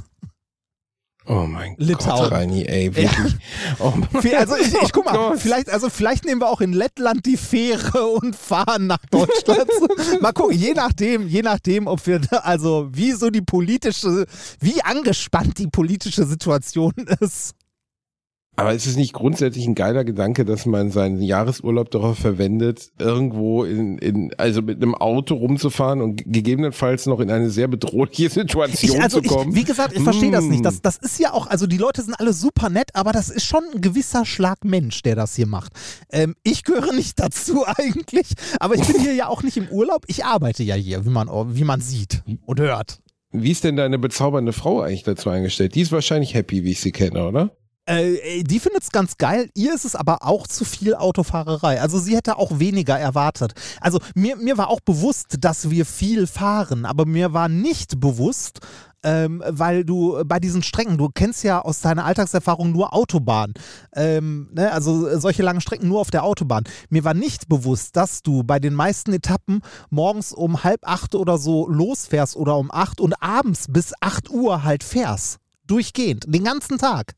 Oh 1.27 1.45
mein 1.47 1.75
Litauen. 1.77 2.19
Gott, 2.23 2.31
Reini, 2.31 2.65
ey, 2.65 2.95
wirklich. 2.95 3.35
Oh 3.79 3.93
mein 4.11 4.21
Viel- 4.21 4.35
Also 4.35 4.55
ich, 4.57 4.73
ich 4.81 4.91
guck 4.93 5.05
mal, 5.05 5.13
Gott. 5.15 5.39
vielleicht, 5.39 5.69
also 5.71 5.89
vielleicht 5.89 6.23
nehmen 6.25 6.39
wir 6.41 6.49
auch 6.49 6.61
in 6.61 6.71
Lettland 6.73 7.25
die 7.25 7.37
Fähre 7.37 8.05
und 8.05 8.35
fahren 8.35 8.87
nach 8.87 9.03
Deutschland. 9.09 9.67
mal 10.21 10.31
gucken, 10.33 10.55
je 10.57 10.73
nachdem, 10.73 11.27
je 11.27 11.41
nachdem, 11.41 11.87
ob 11.87 12.05
wir, 12.05 12.19
da- 12.19 12.37
also 12.37 12.89
wie 12.91 13.11
so 13.13 13.29
die 13.31 13.41
politische, 13.41 14.25
wie 14.59 14.81
angespannt 14.83 15.57
die 15.57 15.67
politische 15.67 16.25
Situation 16.25 16.93
ist. 17.19 17.53
Aber 18.57 18.73
ist 18.73 18.85
es 18.85 18.95
nicht 18.95 19.11
grundsätzlich 19.11 19.67
ein 19.67 19.75
geiler 19.75 20.05
Gedanke, 20.05 20.45
dass 20.45 20.65
man 20.65 20.89
seinen 20.89 21.21
Jahresurlaub 21.21 21.91
darauf 21.91 22.17
verwendet, 22.17 22.89
irgendwo 22.97 23.65
in, 23.65 23.97
in 23.97 24.33
also 24.37 24.61
mit 24.61 24.81
einem 24.81 24.95
Auto 24.95 25.35
rumzufahren 25.35 26.01
und 26.01 26.23
gegebenenfalls 26.25 27.05
noch 27.05 27.19
in 27.19 27.29
eine 27.29 27.49
sehr 27.49 27.67
bedrohliche 27.67 28.29
Situation 28.29 28.95
Ich, 28.95 29.01
also 29.01 29.19
zu 29.19 29.27
kommen? 29.27 29.49
ich, 29.51 29.55
wie 29.57 29.63
gesagt, 29.65 29.93
ich 29.93 30.03
verstehe 30.03 30.31
das 30.31 30.45
nicht. 30.45 30.61
Mm. 30.61 30.63
Das, 30.63 30.81
das 30.81 30.97
ist 30.97 31.19
ja 31.19 31.33
auch, 31.33 31.47
also 31.47 31.67
die 31.67 31.77
Leute 31.77 32.01
sind 32.01 32.13
alle 32.17 32.31
super 32.31 32.69
nett, 32.69 32.91
aber 32.93 33.11
das 33.11 33.29
ist 33.29 33.45
schon 33.45 33.63
ein 33.73 33.81
gewisser 33.81 34.25
Schlag 34.25 34.63
Mensch, 34.63 35.01
der 35.01 35.15
das 35.15 35.35
hier 35.35 35.47
macht. 35.47 35.73
Ähm, 36.09 36.35
ich 36.43 36.63
gehöre 36.63 36.93
nicht 36.93 37.19
dazu 37.19 37.65
eigentlich, 37.65 38.33
aber 38.59 38.75
ich 38.75 38.87
bin 38.87 39.01
hier 39.01 39.13
ja 39.13 39.27
auch 39.27 39.43
nicht 39.43 39.57
im 39.57 39.67
Urlaub. 39.67 40.05
Ich 40.07 40.23
arbeite 40.23 40.63
ja 40.63 40.75
hier, 40.75 41.05
wie 41.05 41.09
man, 41.09 41.27
wie 41.27 41.65
man 41.65 41.81
sieht 41.81 42.23
und 42.45 42.59
hört. 42.61 42.99
Wie 43.31 43.51
ist 43.51 43.65
denn 43.65 43.75
deine 43.75 43.99
bezaubernde 43.99 44.53
Frau 44.53 44.79
eigentlich 44.79 45.03
dazu 45.03 45.29
eingestellt? 45.29 45.75
Die 45.75 45.81
ist 45.81 45.91
wahrscheinlich 45.91 46.33
happy, 46.33 46.63
wie 46.63 46.71
ich 46.71 46.79
sie 46.79 46.93
kenne, 46.93 47.27
oder? 47.27 47.51
Äh, 47.85 48.43
die 48.43 48.59
findet 48.59 48.83
es 48.83 48.91
ganz 48.91 49.17
geil. 49.17 49.49
Ihr 49.53 49.73
ist 49.73 49.85
es 49.85 49.95
aber 49.95 50.23
auch 50.23 50.47
zu 50.47 50.65
viel 50.65 50.95
Autofahrerei. 50.95 51.81
Also 51.81 51.99
sie 51.99 52.15
hätte 52.15 52.37
auch 52.37 52.59
weniger 52.59 52.97
erwartet. 52.97 53.53
Also 53.79 53.99
mir, 54.15 54.35
mir 54.37 54.57
war 54.57 54.69
auch 54.69 54.79
bewusst, 54.79 55.37
dass 55.39 55.69
wir 55.69 55.85
viel 55.85 56.27
fahren, 56.27 56.85
aber 56.85 57.05
mir 57.05 57.33
war 57.33 57.47
nicht 57.47 57.99
bewusst, 57.99 58.59
ähm, 59.03 59.43
weil 59.47 59.85
du 59.85 60.23
bei 60.25 60.39
diesen 60.39 60.63
Strecken, 60.63 60.97
du 60.97 61.09
kennst 61.13 61.43
ja 61.43 61.61
aus 61.61 61.81
deiner 61.81 62.05
Alltagserfahrung 62.05 62.71
nur 62.71 62.93
Autobahn. 62.93 63.53
Ähm, 63.95 64.49
ne? 64.51 64.71
Also 64.71 65.19
solche 65.19 65.43
langen 65.43 65.61
Strecken 65.61 65.87
nur 65.87 65.99
auf 65.99 66.09
der 66.09 66.23
Autobahn. 66.23 66.63
Mir 66.89 67.03
war 67.03 67.13
nicht 67.13 67.47
bewusst, 67.47 67.95
dass 67.95 68.23
du 68.23 68.43
bei 68.43 68.57
den 68.57 68.73
meisten 68.73 69.13
Etappen 69.13 69.61
morgens 69.91 70.33
um 70.33 70.63
halb 70.63 70.79
acht 70.87 71.13
oder 71.13 71.37
so 71.37 71.69
losfährst 71.69 72.35
oder 72.35 72.57
um 72.57 72.71
acht 72.71 72.99
und 72.99 73.13
abends 73.21 73.67
bis 73.69 73.93
acht 74.01 74.31
Uhr 74.31 74.63
halt 74.63 74.83
fährst. 74.83 75.37
Durchgehend, 75.67 76.25
den 76.27 76.43
ganzen 76.43 76.79
Tag. 76.79 77.13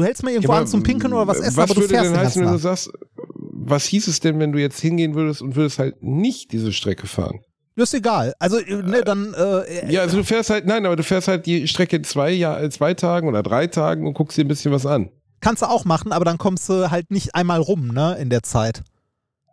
Du 0.00 0.06
hältst 0.06 0.22
mal 0.22 0.30
irgendwo 0.30 0.52
Ja, 0.52 0.60
an 0.60 0.66
zum 0.66 0.82
Pinkeln 0.82 1.12
oder 1.12 1.26
was 1.26 1.40
essen, 1.40 1.56
was 1.58 1.64
aber 1.70 1.74
du 1.74 1.80
würde 1.82 1.88
fährst 1.94 2.06
denn 2.06 2.12
den 2.14 2.20
heißen, 2.20 2.42
wenn 2.42 2.52
du 2.52 2.58
sagst, 2.58 2.90
was 3.34 3.84
hieß 3.84 4.08
es 4.08 4.20
denn, 4.20 4.38
wenn 4.38 4.52
du 4.52 4.58
jetzt 4.58 4.80
hingehen 4.80 5.14
würdest 5.14 5.42
und 5.42 5.56
würdest 5.56 5.78
halt 5.78 6.02
nicht 6.02 6.52
diese 6.52 6.72
Strecke 6.72 7.06
fahren? 7.06 7.40
Das 7.76 7.92
ist 7.92 7.98
egal. 7.98 8.32
Also, 8.38 8.58
äh, 8.58 8.82
ne, 8.82 9.02
dann, 9.04 9.34
äh, 9.34 9.92
Ja, 9.92 10.00
also 10.00 10.16
du 10.16 10.24
fährst 10.24 10.48
halt, 10.50 10.66
nein, 10.66 10.86
aber 10.86 10.96
du 10.96 11.02
fährst 11.02 11.28
halt 11.28 11.44
die 11.44 11.68
Strecke 11.68 11.96
in 11.96 12.04
zwei, 12.04 12.34
äh, 12.34 12.70
zwei 12.70 12.94
Tagen 12.94 13.28
oder 13.28 13.42
drei 13.42 13.66
Tagen 13.66 14.06
und 14.06 14.14
guckst 14.14 14.38
dir 14.38 14.44
ein 14.44 14.48
bisschen 14.48 14.72
was 14.72 14.86
an. 14.86 15.10
kannst 15.40 15.62
du 15.62 15.66
auch 15.66 15.84
machen, 15.84 16.12
aber 16.12 16.24
dann 16.24 16.38
kommst 16.38 16.68
du 16.68 16.90
halt 16.90 17.10
nicht 17.10 17.34
einmal 17.34 17.60
rum, 17.60 17.88
ne, 17.88 18.16
in 18.18 18.30
der 18.30 18.42
Zeit. 18.42 18.82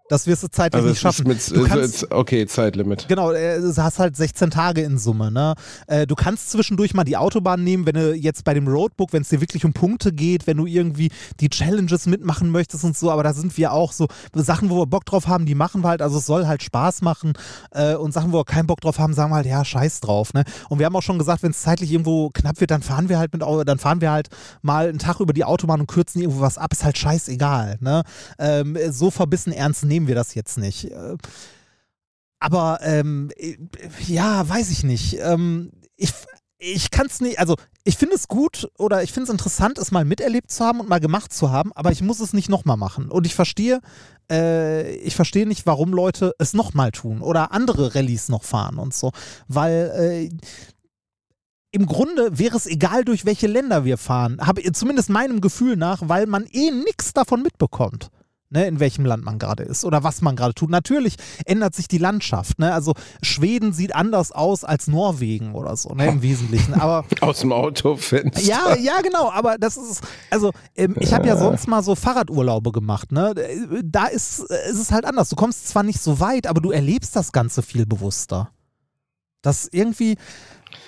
Das 0.10 0.26
wirst 0.26 0.44
du 0.44 0.48
zeitlich 0.48 0.78
Also 0.78 0.90
nicht 0.90 1.00
schaffen. 1.02 1.30
ist 1.32 1.52
du 1.52 1.62
mit, 1.62 1.70
kannst, 1.70 2.12
okay, 2.12 2.46
Zeitlimit. 2.46 3.08
Genau, 3.10 3.32
äh, 3.32 3.60
du 3.60 3.76
hast 3.76 4.00
halt 4.00 4.16
16 4.16 4.52
Tage 4.52 4.82
in 4.82 4.98
Summe. 4.98 5.32
Ne? 5.32 5.56
Äh, 5.88 6.08
Du 6.08 6.16
kannst 6.16 6.52
zwischendurch 6.52 6.94
mal 6.94 7.04
die 7.04 7.18
Autobahn 7.18 7.64
nehmen, 7.64 7.86
wenn 7.86 7.96
du 7.96 8.14
jetzt 8.16 8.44
bei 8.46 8.54
dem 8.54 8.68
Roadbook, 8.68 9.12
wenn 9.12 9.22
es 9.24 9.30
dir 9.30 9.42
wirklich 9.42 9.66
um 9.66 9.74
Punkte 9.74 10.14
geht, 10.14 10.48
wenn 10.48 10.58
du 10.58 10.66
irgendwie 10.66 11.12
die 11.42 11.50
Challenges 11.50 12.06
mitmachen 12.06 12.50
möchtest 12.50 12.84
und 12.86 12.98
so, 12.98 13.12
aber 13.12 13.24
da 13.24 13.34
sind 13.34 13.58
wir 13.58 13.74
auch 13.74 13.92
so 13.92 14.08
Sachen, 14.34 14.70
wo 14.70 14.78
wir 14.80 14.86
Bock 14.86 15.06
drauf 15.06 15.28
haben, 15.28 15.46
die 15.46 15.56
machen 15.56 15.84
wir 15.84 15.90
halt, 15.90 16.02
also 16.02 16.20
es 16.20 16.26
soll 16.26 16.48
halt 16.48 16.64
Spaß 16.64 17.02
machen 17.02 17.34
äh, 17.72 17.96
und 17.96 18.14
Sachen, 18.14 18.32
wo 18.32 18.38
wir 18.38 18.46
keinen 18.46 18.68
Bock 18.68 18.80
drauf 18.80 19.00
haben, 19.00 19.14
sagen 19.14 19.32
wir 19.32 19.36
halt, 19.36 19.46
ja, 19.46 19.66
scheiß 19.66 20.00
drauf. 20.00 20.34
Ne? 20.34 20.44
Und 20.70 20.80
wir 20.80 20.86
haben 20.86 20.96
auch 20.96 21.02
schon 21.02 21.18
gesagt, 21.18 21.44
wenn 21.44 21.52
es 21.52 21.62
zeitlich 21.62 21.92
irgendwo 21.92 22.30
knapp 22.30 22.62
wird, 22.62 22.72
dann 22.72 22.82
fahren 22.82 23.10
wir 23.10 23.20
halt 23.20 23.34
mit, 23.34 23.42
dann 23.42 23.80
fahren 23.80 24.00
wir 24.00 24.12
halt 24.12 24.30
mal 24.62 24.88
einen 24.88 25.00
Tag 25.00 25.20
über 25.20 25.34
die 25.34 25.44
Autobahn 25.44 25.82
und 25.82 25.88
kürzen 25.88 26.22
irgendwo 26.22 26.40
was 26.42 26.58
ab, 26.58 26.72
ist 26.72 26.86
halt 26.86 26.98
scheißegal. 26.98 27.78
Ne? 27.82 28.04
Ähm, 28.40 28.78
so 28.90 29.12
verbissen 29.12 29.52
ernst 29.52 29.84
nehmen 29.84 29.97
wir 30.06 30.14
das 30.14 30.36
jetzt 30.36 30.60
nicht. 30.60 30.92
Äh, 30.92 31.18
aber 32.40 32.80
ähm, 32.84 33.32
äh, 33.36 33.58
ja, 34.06 34.48
weiß 34.48 34.70
ich 34.70 34.84
nicht. 34.84 35.18
Ähm, 35.20 35.72
ich 35.96 36.14
ich 36.60 36.90
kann 36.90 37.06
es 37.06 37.22
nicht, 37.22 37.40
also 37.40 37.56
ich 37.84 37.98
finde 37.98 38.16
es 38.16 38.28
gut 38.28 38.70
oder 38.78 39.04
ich 39.04 39.12
finde 39.12 39.26
es 39.26 39.30
interessant, 39.30 39.78
es 39.78 39.92
mal 39.92 40.06
miterlebt 40.06 40.52
zu 40.52 40.66
haben 40.66 40.80
und 40.80 40.90
mal 40.90 41.00
gemacht 41.00 41.32
zu 41.32 41.52
haben, 41.52 41.72
aber 41.74 41.92
ich 41.92 42.02
muss 42.02 42.20
es 42.20 42.34
nicht 42.34 42.50
nochmal 42.50 42.78
machen. 42.78 43.12
Und 43.12 43.28
ich 43.28 43.36
verstehe, 43.36 43.80
äh, 44.32 44.96
ich 44.96 45.16
verstehe 45.16 45.48
nicht, 45.48 45.66
warum 45.66 45.94
Leute 45.94 46.34
es 46.40 46.54
nochmal 46.54 46.92
tun 46.92 47.22
oder 47.22 47.52
andere 47.52 47.94
Rallyes 47.94 48.30
noch 48.30 48.44
fahren 48.44 48.80
und 48.80 48.94
so. 48.94 49.12
Weil 49.48 49.92
äh, 49.96 50.30
im 51.72 51.86
Grunde 51.86 52.40
wäre 52.40 52.58
es 52.58 52.66
egal, 52.66 53.06
durch 53.06 53.26
welche 53.26 53.48
Länder 53.48 53.86
wir 53.86 53.98
fahren. 53.98 54.40
Habe 54.42 54.64
zumindest 54.72 55.10
meinem 55.10 55.42
Gefühl 55.42 55.76
nach, 55.78 56.10
weil 56.10 56.26
man 56.26 56.46
eh 56.46 56.72
nichts 56.72 57.14
davon 57.14 57.44
mitbekommt. 57.44 58.10
Ne, 58.50 58.66
in 58.66 58.80
welchem 58.80 59.06
Land 59.06 59.26
man 59.26 59.40
gerade 59.40 59.64
ist 59.64 59.84
oder 59.84 60.04
was 60.06 60.22
man 60.22 60.38
gerade 60.38 60.54
tut. 60.54 60.70
Natürlich 60.70 61.18
ändert 61.46 61.76
sich 61.76 61.90
die 61.90 61.98
Landschaft. 61.98 62.60
Ne? 62.60 62.74
Also 62.74 62.94
Schweden 63.22 63.74
sieht 63.74 63.94
anders 63.94 64.32
aus 64.32 64.64
als 64.64 64.88
Norwegen 64.88 65.54
oder 65.54 65.76
so, 65.76 65.90
ne, 65.90 66.08
im 66.08 66.22
Wesentlichen. 66.22 66.74
Aber 66.74 67.04
Aus 67.20 67.42
dem 67.42 67.52
Autofenster. 67.52 68.42
ja, 68.42 68.74
ja, 68.78 69.02
genau, 69.02 69.30
aber 69.30 69.58
das 69.58 69.76
ist, 69.76 70.02
also 70.30 70.54
ähm, 70.78 70.96
ich 70.98 71.14
habe 71.14 71.28
ja 71.28 71.36
sonst 71.36 71.68
mal 71.68 71.84
so 71.84 71.96
Fahrradurlaube 71.96 72.72
gemacht, 72.72 73.12
ne? 73.12 73.36
Da 73.84 74.06
ist, 74.06 74.50
äh, 74.50 74.70
ist 74.72 74.80
es 74.80 74.92
halt 74.94 75.04
anders. 75.04 75.28
Du 75.28 75.36
kommst 75.36 75.68
zwar 75.68 75.84
nicht 75.84 76.00
so 76.00 76.22
weit, 76.22 76.48
aber 76.48 76.62
du 76.62 76.72
erlebst 76.72 77.18
das 77.18 77.34
Ganze 77.34 77.62
viel 77.62 77.86
bewusster. 77.86 78.52
Das 79.42 79.68
irgendwie, 79.70 80.16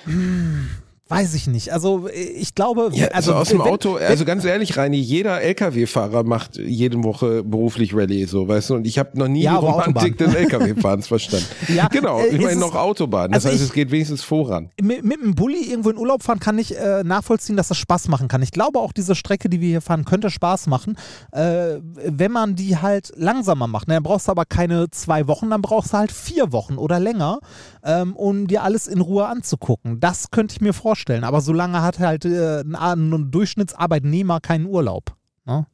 hm, 0.06 0.70
weiß 1.10 1.34
ich 1.34 1.48
nicht. 1.48 1.74
Also 1.74 2.08
ich 2.14 2.56
glaube, 2.56 2.90
Ja, 2.94 3.08
also, 3.10 3.34
aus 3.34 3.50
dem 3.50 3.60
wenn- 3.60 3.66
Auto, 3.68 3.96
also 3.96 4.26
ganz 4.26 4.46
ehrlich, 4.46 4.78
Reini, 4.78 4.98
jeder 4.98 5.42
LKW-Fahrer 5.42 6.24
macht 6.24 6.58
jede 6.58 7.04
Woche 7.04 7.44
beruflich 7.44 7.96
Rallye, 7.96 8.26
so, 8.26 8.48
weißt 8.48 8.70
du, 8.70 8.76
und 8.76 8.86
ich 8.88 9.00
habe 9.00 9.18
noch 9.18 9.28
nie 9.28 9.42
Ja, 9.42 9.60
die 9.60 9.66
Romantik 9.66 10.14
Autobahn. 10.22 10.34
des 10.34 10.36
LKW-Fahrens 10.36 11.08
verstanden. 11.08 11.46
Ja, 11.76 11.88
genau, 11.88 12.20
äh, 12.20 12.28
ich 12.28 12.42
meine 12.42 12.60
noch 12.60 12.76
Autobahn, 12.76 13.32
das 13.32 13.46
also 13.46 13.50
heißt, 13.54 13.64
ich- 13.64 13.70
es 13.70 13.74
geht 13.74 13.92
wenigstens 13.92 14.24
voran. 14.24 14.70
mit, 14.82 15.04
mit 15.04 15.20
einem 15.22 15.34
Bulli 15.36 15.64
irgendwo 15.70 15.90
in 15.90 15.98
Urlaub 15.98 16.22
fahren 16.24 16.40
kann 16.40 16.58
ich 16.60 16.78
äh, 16.78 17.04
nachvollziehen, 17.04 17.58
dass 17.58 17.70
das 17.70 17.78
Spaß 17.78 18.08
machen 18.08 18.28
kann. 18.28 18.42
Ich 18.44 18.52
glaube 18.52 18.80
auch, 18.80 18.94
diese 18.94 19.16
Strecke, 19.16 19.50
die 19.50 19.60
wir 19.62 19.68
hier 19.70 19.82
fahren, 19.82 20.06
könnte 20.06 20.30
Spaß 20.30 20.68
machen, 20.68 20.96
äh, 21.32 21.78
wenn 22.06 22.32
man 22.32 22.56
die 22.56 22.78
halt 22.78 23.12
langsamer 23.16 23.66
macht. 23.68 23.88
Ne, 23.88 23.96
Dann 23.96 24.04
brauchst 24.04 24.28
du 24.28 24.32
aber 24.32 24.46
keine 24.46 24.92
zwei 24.92 25.28
Wochen, 25.28 25.50
dann 25.50 25.62
brauchst 25.64 25.94
du 25.94 25.98
halt 25.98 26.12
vier 26.12 26.52
Wochen 26.52 26.76
oder 26.78 27.00
länger, 27.00 27.40
ähm, 27.84 28.16
um 28.16 28.48
dir 28.48 28.62
alles 28.64 28.86
in 28.88 29.02
Ruhe 29.02 29.26
anzugucken. 29.26 30.00
Das 30.00 30.30
könnte 30.32 30.54
ich 30.54 30.62
mir 30.62 30.74
vorstellen. 30.74 30.99
Aber 31.24 31.42
so 31.42 31.54
lange 31.54 31.82
hat 31.82 32.00
halt 32.00 32.26
äh, 32.26 32.62
ein, 32.62 32.76
ein 32.76 33.32
Durchschnittsarbeitnehmer 33.32 34.40
keinen 34.40 34.66
Urlaub. 34.66 35.16
Ne? 35.46 35.66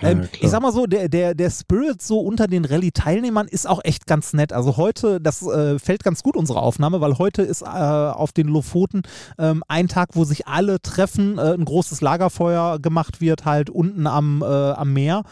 Ja, 0.00 0.08
Ähm, 0.08 0.22
klar. 0.22 0.28
ich 0.40 0.50
sag 0.50 0.60
mal 0.60 0.72
so, 0.72 0.86
der, 0.86 1.08
der, 1.08 1.34
der 1.34 1.50
Spirit 1.50 2.02
so 2.02 2.18
unter 2.18 2.48
den 2.48 2.64
Rallye-Teilnehmern 2.64 3.46
ist 3.46 3.68
auch 3.68 3.80
echt 3.84 4.06
ganz 4.06 4.32
nett. 4.32 4.52
Also 4.52 4.76
heute, 4.76 5.20
das 5.20 5.42
äh, 5.46 5.78
fällt 5.78 6.02
ganz 6.02 6.22
gut, 6.24 6.36
unsere 6.36 6.60
Aufnahme, 6.60 7.00
weil 7.00 7.18
heute 7.18 7.42
ist 7.42 7.62
äh, 7.62 7.66
auf 7.66 8.32
den 8.32 8.48
Lofoten 8.48 9.02
ähm, 9.38 9.62
ein 9.68 9.86
Tag, 9.86 10.10
wo 10.14 10.24
sich 10.24 10.48
alle 10.48 10.82
treffen, 10.82 11.38
äh, 11.38 11.52
ein 11.54 11.64
großes 11.64 12.00
Lagerfeuer 12.00 12.80
gemacht 12.80 13.20
wird, 13.20 13.44
halt 13.44 13.70
unten 13.70 14.08
am, 14.08 14.42
äh, 14.42 14.46
am 14.46 14.92
Meer 14.92 15.22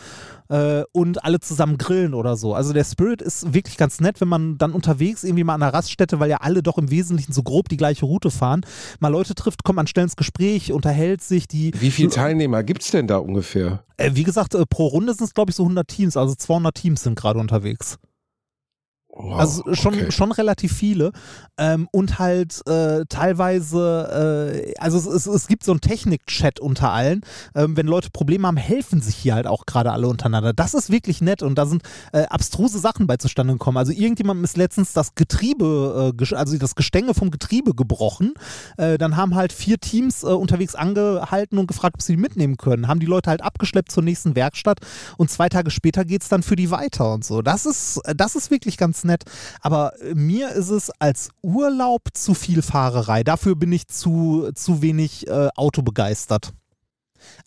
äh, 0.49 0.83
und 0.93 1.25
alle 1.25 1.41
zusammen 1.41 1.79
grillen 1.79 2.15
oder 2.15 2.37
so. 2.37 2.55
Also 2.55 2.73
der 2.73 2.85
Spirit 2.85 3.23
ist 3.23 3.55
wirklich 3.55 3.77
ganz 3.77 4.01
nett, 4.01 4.21
wenn 4.21 4.29
man 4.29 4.59
dann 4.59 4.73
unterwegs 4.73 5.25
irgendwie 5.25 5.45
mal 5.45 5.55
an 5.55 5.63
einer 5.63 5.75
Raststätte, 5.75 6.21
weil 6.21 6.31
ja 6.31 6.39
alle 6.39 6.63
doch 6.63 6.79
im 6.79 6.91
Wesentlichen 6.91 7.33
so 7.33 7.43
grob 7.43 7.69
die 7.69 7.77
gleiche 7.77 8.05
Route 8.07 8.31
fahren, 8.31 8.65
mal 9.01 9.09
Leute 9.09 9.35
trifft, 9.35 9.65
kommt 9.65 9.77
man 9.77 9.87
schnell 9.87 10.05
ins 10.05 10.17
Gespräch, 10.17 10.73
unterhält 10.73 11.23
sich, 11.23 11.49
die 11.49 11.73
Wie 11.79 11.91
viele 11.91 12.11
Teilnehmer 12.11 12.63
gibt's 12.63 12.91
denn 12.91 13.07
da 13.07 13.19
ungefähr? 13.19 13.85
äh, 14.03 14.11
wie 14.15 14.25
gesagt, 14.25 14.55
äh, 14.55 14.67
pro 14.67 14.87
Runde 14.87 15.15
sind 15.15 15.27
es, 15.27 15.35
glaube 15.35 15.51
ich, 15.51 15.57
so 15.57 15.63
100 15.63 15.87
Teams, 15.87 16.17
also 16.17 16.35
200 16.35 16.75
Teams 16.75 17.03
sind 17.03 17.19
gerade 17.19 17.39
unterwegs. 17.39 17.99
Wow, 19.15 19.39
also 19.39 19.75
schon, 19.75 19.93
okay. 19.93 20.11
schon 20.11 20.33
relativ 20.33 20.73
viele. 20.73 21.13
Ähm, 21.59 21.87
und 21.93 22.19
halt 22.19 22.67
äh, 22.67 23.05
teilweise, 23.11 24.65
äh, 24.65 24.75
also 24.79 24.97
es, 24.97 25.05
es, 25.05 25.27
es 25.27 25.49
gibt 25.49 25.65
so 25.65 25.73
einen 25.73 25.83
Technik-Chat 25.83 26.61
unter 26.61 26.93
allen. 26.93 27.21
Ähm, 27.55 27.77
wenn 27.77 27.87
Leute 27.87 28.09
Probleme 28.11 28.47
haben, 28.47 28.57
helfen 28.57 29.03
sich 29.03 29.15
hier 29.15 29.35
halt 29.35 29.47
auch 29.47 29.67
gerade 29.67 29.93
alle 29.93 30.09
untereinander. 30.09 30.55
Das 30.55 30.73
ist 30.73 30.89
wirklich 30.89 31.21
nett 31.21 31.43
und 31.43 31.57
da 31.57 31.67
sind 31.67 31.83
äh, 32.13 32.23
abstruse 32.23 32.79
Sachen 32.79 33.07
bei 33.07 33.19
zustande 33.19 33.53
gekommen. 33.53 33.77
Also 33.77 33.93
irgendjemandem 33.93 34.45
ist 34.45 34.57
letztens 34.57 34.95
das 34.95 35.15
Getriebe, 35.15 36.15
äh, 36.19 36.35
also 36.35 36.57
das 36.57 36.75
Gestänge 36.75 37.13
vom 37.13 37.31
Getriebe 37.31 37.75
gebrochen. 37.75 38.33
Äh, 38.79 38.97
dann 38.97 39.19
haben 39.19 39.35
halt 39.35 39.53
vier 39.53 39.79
Teams 39.79 40.23
äh, 40.23 40.29
unterwegs 40.29 40.75
angehalten 40.75 41.59
und 41.59 41.67
gefragt, 41.67 41.97
ob 41.97 42.03
sie 42.03 42.15
die 42.15 42.23
mitnehmen 42.23 42.57
können. 42.57 42.89
Haben 42.89 43.01
die 43.01 43.07
Leute 43.07 43.29
halt 43.29 43.43
abgeschleppt 43.43 43.93
zur 43.93 44.03
nächsten 44.03 44.37
Werkstatt 44.37 44.79
und 45.19 45.31
zwei 45.31 45.51
Tage 45.51 45.71
später 45.71 46.07
geht 46.07 46.23
es 46.23 46.31
dann 46.31 46.43
für 46.43 46.57
die 46.57 46.71
weiter 46.71 47.13
und 47.13 47.27
so. 47.27 47.43
Das 47.43 47.67
ist, 47.67 48.01
das 48.17 48.37
ist 48.37 48.51
wirklich 48.51 48.79
ganz 48.79 49.02
nett. 49.05 49.25
Aber 49.61 49.99
äh, 50.01 50.15
mir 50.15 50.51
ist 50.51 50.71
es 50.71 50.91
als 50.99 51.31
Urlaub 51.43 52.03
zu 52.15 52.35
viel 52.35 52.63
Fahrerei. 52.63 53.23
Dafür 53.25 53.57
bin 53.57 53.73
ich 53.73 53.89
zu, 53.89 54.51
zu 54.55 54.83
wenig 54.83 55.27
äh, 55.29 55.49
Auto 55.55 55.83
begeistert. 55.83 56.53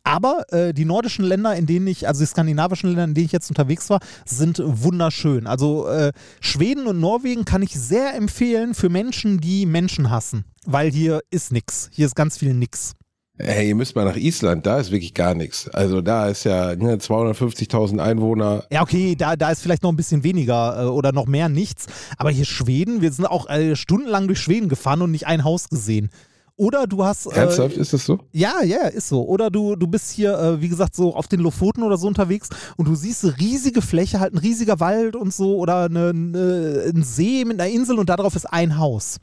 Aber 0.04 0.46
äh, 0.54 0.74
die 0.74 0.86
nordischen 0.86 1.26
Länder, 1.26 1.56
in 1.56 1.66
denen 1.66 1.88
ich, 1.88 2.08
also 2.08 2.22
die 2.22 2.28
skandinavischen 2.28 2.90
Länder, 2.90 3.06
in 3.06 3.14
denen 3.14 3.26
ich 3.26 3.32
jetzt 3.32 3.50
unterwegs 3.50 3.90
war, 3.90 4.00
sind 4.26 4.62
wunderschön. 4.64 5.48
Also 5.48 5.88
äh, 5.88 6.12
Schweden 6.40 6.88
und 6.88 7.00
Norwegen 7.00 7.46
kann 7.46 7.62
ich 7.62 7.72
sehr 7.72 8.16
empfehlen 8.16 8.74
für 8.74 8.90
Menschen, 8.90 9.40
die 9.40 9.66
Menschen 9.66 10.10
hassen. 10.10 10.46
Weil 10.66 10.92
hier 10.92 11.22
ist 11.30 11.52
nix. 11.52 11.90
Hier 11.92 12.06
ist 12.06 12.16
ganz 12.16 12.38
viel 12.38 12.54
nix. 12.54 12.94
Hey, 13.38 13.68
ihr 13.68 13.76
müsst 13.76 13.98
mal 13.98 14.06
nach 14.06 14.16
Island, 14.16 14.66
da 14.66 14.80
ist 14.80 14.92
wirklich 14.92 15.14
gar 15.14 15.34
nichts. 15.34 15.68
Also 15.70 16.00
da 16.00 16.30
ist 16.30 16.46
ja 16.46 16.74
ne, 16.76 16.96
250.000 16.96 18.00
Einwohner. 18.00 18.64
Ja, 18.72 18.82
okay, 18.82 19.16
da, 19.18 19.36
da 19.36 19.52
ist 19.52 19.62
vielleicht 19.62 19.84
noch 19.84 19.92
ein 19.92 19.98
bisschen 19.98 20.24
weniger 20.24 20.84
äh, 20.84 20.86
oder 20.86 21.12
noch 21.12 21.26
mehr 21.26 21.50
nichts. 21.50 21.88
Aber 22.18 22.32
hier 22.32 22.46
Schweden, 22.46 23.02
wir 23.02 23.12
sind 23.12 23.26
auch 23.26 23.50
äh, 23.50 23.76
stundenlang 23.76 24.28
durch 24.28 24.40
Schweden 24.40 24.70
gefahren 24.70 25.02
und 25.02 25.12
nicht 25.12 25.28
ein 25.28 25.44
Haus 25.44 25.68
gesehen. 25.68 26.10
Oder 26.58 26.88
du 26.88 27.04
hast. 27.04 27.26
Äh, 27.26 27.40
Ernsthaft, 27.40 27.76
ist 27.76 27.92
das 27.92 28.06
so? 28.06 28.20
Ja, 28.32 28.64
ja, 28.64 28.88
ist 28.88 29.10
so. 29.10 29.26
Oder 29.28 29.50
du, 29.50 29.76
du 29.76 29.88
bist 29.88 30.12
hier, 30.12 30.40
äh, 30.40 30.62
wie 30.62 30.70
gesagt, 30.70 30.96
so 30.96 31.14
auf 31.14 31.28
den 31.28 31.42
Lofoten 31.42 31.84
oder 31.84 31.98
so 31.98 32.08
unterwegs 32.08 32.48
und 32.78 32.88
du 32.88 32.96
siehst 32.96 33.26
eine 33.26 33.38
riesige 33.38 33.82
Fläche, 33.82 34.22
halt 34.22 34.34
ein 34.34 34.38
riesiger 34.38 34.80
Wald 34.80 35.18
und 35.18 35.34
so 35.34 35.58
oder 35.58 35.86
eine, 35.86 36.10
eine, 36.10 36.94
ein 36.96 37.04
See 37.04 37.44
mit 37.44 37.60
einer 37.60 37.70
Insel 37.70 38.00
und 38.00 38.08
darauf 38.08 38.38
ist 38.38 38.46
ein 38.46 38.78
Haus. 38.78 39.18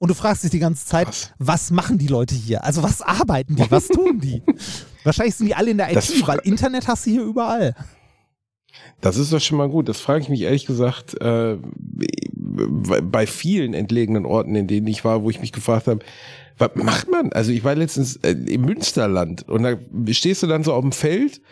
Und 0.00 0.08
du 0.08 0.14
fragst 0.14 0.42
dich 0.42 0.50
die 0.50 0.58
ganze 0.58 0.86
Zeit, 0.86 1.08
Was? 1.08 1.30
was 1.38 1.70
machen 1.70 1.98
die 1.98 2.06
Leute 2.06 2.34
hier? 2.34 2.64
Also 2.64 2.82
was 2.82 3.02
arbeiten 3.02 3.54
die? 3.56 3.70
Was 3.70 3.86
tun 3.86 4.18
die? 4.18 4.42
Wahrscheinlich 5.04 5.34
sind 5.34 5.46
die 5.46 5.54
alle 5.54 5.72
in 5.72 5.76
der 5.76 5.92
Das 5.92 6.08
IT, 6.08 6.26
weil 6.26 6.38
Internet 6.38 6.88
hast 6.88 7.04
du 7.04 7.10
hier 7.10 7.22
überall. 7.22 7.76
Das 9.02 9.18
ist 9.18 9.30
doch 9.30 9.40
schon 9.40 9.58
mal 9.58 9.68
gut. 9.68 9.90
Das 9.90 10.00
frage 10.00 10.22
ich 10.22 10.30
mich 10.30 10.40
ehrlich 10.40 10.64
gesagt 10.64 11.20
äh, 11.20 11.58
bei 12.32 13.02
bei 13.02 13.26
vielen 13.26 13.74
entlegenen 13.74 14.24
Orten, 14.24 14.54
in 14.54 14.66
denen 14.68 14.86
ich 14.86 15.04
war, 15.04 15.22
wo 15.22 15.28
ich 15.28 15.40
mich 15.40 15.52
gefragt 15.52 15.86
habe, 15.86 16.00
was 16.56 16.70
macht 16.76 17.10
man? 17.10 17.30
Also 17.34 17.52
ich 17.52 17.62
war 17.62 17.74
letztens 17.74 18.16
äh, 18.16 18.30
im 18.30 18.62
Münsterland 18.62 19.46
und 19.50 19.64
da 19.64 19.76
stehst 20.12 20.42
du 20.42 20.46
dann 20.46 20.64
so 20.64 20.72
auf 20.72 20.82
dem 20.82 20.92
Feld 20.92 21.42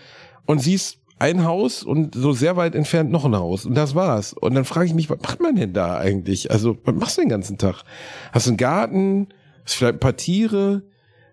und 0.46 0.61
siehst 0.61 0.99
ein 1.19 1.45
Haus 1.45 1.83
und 1.83 2.14
so 2.14 2.33
sehr 2.33 2.57
weit 2.57 2.75
entfernt 2.75 3.11
noch 3.11 3.25
ein 3.25 3.37
Haus 3.37 3.64
und 3.64 3.75
das 3.75 3.95
war's. 3.95 4.33
Und 4.33 4.55
dann 4.55 4.64
frage 4.64 4.87
ich 4.87 4.95
mich, 4.95 5.11
was 5.11 5.21
macht 5.21 5.41
man 5.41 5.57
denn 5.57 5.73
da 5.73 5.99
eigentlich? 5.99 6.51
Also 6.51 6.79
was 6.85 6.95
machst 6.95 7.19
du 7.19 7.23
den 7.23 7.31
ganzen 7.31 7.59
Tag? 7.59 7.83
Hast 8.33 8.47
du 8.47 8.51
einen 8.51 8.57
Garten? 8.57 9.29
Hast 9.64 9.75
du 9.75 9.79
vielleicht 9.79 9.95
ein 9.97 10.01
paar 10.01 10.16
Tiere? 10.16 10.83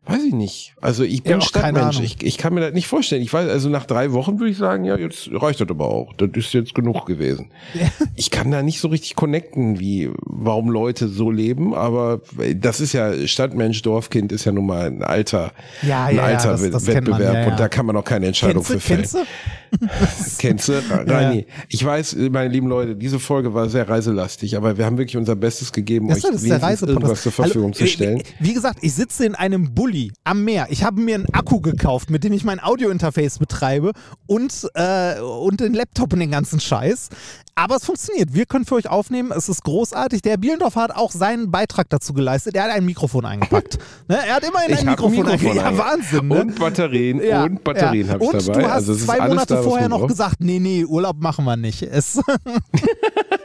Weiß 0.07 0.23
ich 0.23 0.33
nicht. 0.33 0.75
Also 0.81 1.03
ich 1.03 1.23
bin 1.23 1.33
Ja, 1.33 1.41
Stadtmensch. 1.41 1.99
Ich, 1.99 2.21
ich 2.23 2.37
kann 2.37 2.53
mir 2.53 2.61
das 2.61 2.73
nicht 2.73 2.87
vorstellen. 2.87 3.23
Ich 3.23 3.33
weiß, 3.33 3.49
also 3.49 3.69
nach 3.69 3.85
drei 3.85 4.11
Wochen 4.11 4.39
würde 4.39 4.51
ich 4.51 4.57
sagen, 4.57 4.85
ja, 4.85 4.95
jetzt 4.97 5.29
reicht 5.33 5.61
das 5.61 5.69
aber 5.69 5.89
auch. 5.89 6.13
Das 6.13 6.29
ist 6.35 6.53
jetzt 6.53 6.75
genug 6.75 7.05
gewesen. 7.07 7.51
Ich 8.15 8.29
kann 8.29 8.51
da 8.51 8.61
nicht 8.61 8.79
so 8.79 8.87
richtig 8.89 9.15
connecten, 9.15 9.79
wie, 9.79 10.11
warum 10.21 10.69
Leute 10.69 11.07
so 11.07 11.31
leben, 11.31 11.73
aber 11.73 12.21
das 12.55 12.81
ist 12.81 12.93
ja, 12.93 13.25
Stadtmensch, 13.27 13.81
Dorfkind 13.81 14.31
ist 14.31 14.45
ja 14.45 14.51
nun 14.51 14.67
mal 14.67 14.85
ein 14.87 15.01
alter, 15.03 15.51
Ja, 15.81 16.05
ein 16.05 16.15
ja, 16.15 16.29
ja, 16.29 16.37
alter 16.37 16.51
das- 16.51 16.69
das 16.69 16.85
man, 16.87 16.95
Wettbewerb 16.95 17.33
ja, 17.33 17.41
ja. 17.41 17.47
und 17.51 17.59
da 17.59 17.67
kann 17.67 17.85
man 17.87 17.97
auch 17.97 18.03
keine 18.03 18.27
Entscheidung 18.27 18.63
Kennst 18.63 18.71
für 18.71 18.79
fällen. 18.79 19.01
kennst 19.01 19.15
du? 19.15 19.19
Kennst 20.37 20.67
du, 20.69 20.73
Reini? 21.07 21.47
Ich 21.69 21.83
weiß, 21.83 22.15
meine 22.31 22.49
lieben 22.49 22.67
Leute, 22.67 22.95
diese 22.95 23.19
Folge 23.19 23.53
war 23.53 23.67
sehr 23.69 23.89
reiselastig, 23.89 24.55
aber 24.55 24.77
wir 24.77 24.85
haben 24.85 24.97
wirklich 24.97 25.17
unser 25.17 25.35
Bestes 25.35 25.71
gegeben, 25.73 26.07
Das 26.07 26.23
euch 26.23 26.31
ist 26.35 26.45
der 26.47 26.61
irgendwas 26.87 27.23
zur 27.23 27.31
Verfügung 27.31 27.71
Hallo, 27.73 27.73
zu 27.73 27.87
stellen. 27.87 28.21
Wie 28.39 28.53
gesagt, 28.53 28.79
ich 28.81 28.93
sitze 28.93 29.25
in 29.25 29.35
einem 29.35 29.73
Bulli 29.73 29.94
am 30.23 30.43
Meer. 30.43 30.67
Ich 30.69 30.83
habe 30.83 31.01
mir 31.01 31.15
einen 31.15 31.33
Akku 31.33 31.59
gekauft, 31.61 32.09
mit 32.09 32.23
dem 32.23 32.33
ich 32.33 32.43
mein 32.43 32.61
Audiointerface 32.61 33.39
betreibe 33.39 33.91
und, 34.27 34.67
äh, 34.75 35.19
und 35.19 35.59
den 35.59 35.73
Laptop 35.73 36.13
und 36.13 36.19
den 36.19 36.31
ganzen 36.31 36.59
Scheiß. 36.59 37.09
Aber 37.57 37.77
es 37.77 37.85
funktioniert. 37.85 38.33
Wir 38.33 38.45
können 38.45 38.65
für 38.65 38.75
euch 38.75 38.89
aufnehmen. 38.89 39.31
Es 39.35 39.47
ist 39.47 39.63
großartig. 39.63 40.21
Der 40.21 40.35
Bielendorf 40.35 40.75
hat 40.75 40.93
auch 40.93 41.11
seinen 41.11 41.51
Beitrag 41.51 41.89
dazu 41.89 42.13
geleistet. 42.13 42.53
Er 42.55 42.65
hat 42.65 42.71
ein 42.71 42.83
Mikrofon 42.85 43.25
eingepackt. 43.25 43.77
ne? 44.09 44.17
Er 44.27 44.35
hat 44.35 44.43
immerhin 44.43 44.71
ein 44.71 44.77
hab 44.77 44.81
ein 44.81 44.89
Mikrofon, 44.89 45.25
Mikrofon 45.25 45.57
eingepackt. 45.59 45.77
Ja, 45.77 45.77
Wahnsinn. 45.77 46.27
Ne? 46.27 46.41
Und 46.41 46.59
Batterien 46.59 47.21
Ja, 47.23 47.43
und 47.45 47.63
Batterien 47.63 48.07
ja. 48.07 48.13
habe 48.13 48.23
ich 48.25 48.29
und 48.33 48.47
dabei. 48.47 48.59
du 48.61 48.67
hast 48.67 48.73
also 48.73 48.91
es 48.93 48.99
ist 48.99 49.05
zwei 49.05 49.27
Monate 49.27 49.53
da, 49.55 49.63
vorher 49.63 49.87
noch 49.87 49.99
braucht. 49.99 50.09
gesagt, 50.09 50.35
nee, 50.41 50.59
nee, 50.59 50.83
Urlaub 50.83 51.21
machen 51.21 51.45
wir 51.45 51.55
nicht. 51.55 51.81
Es 51.83 52.19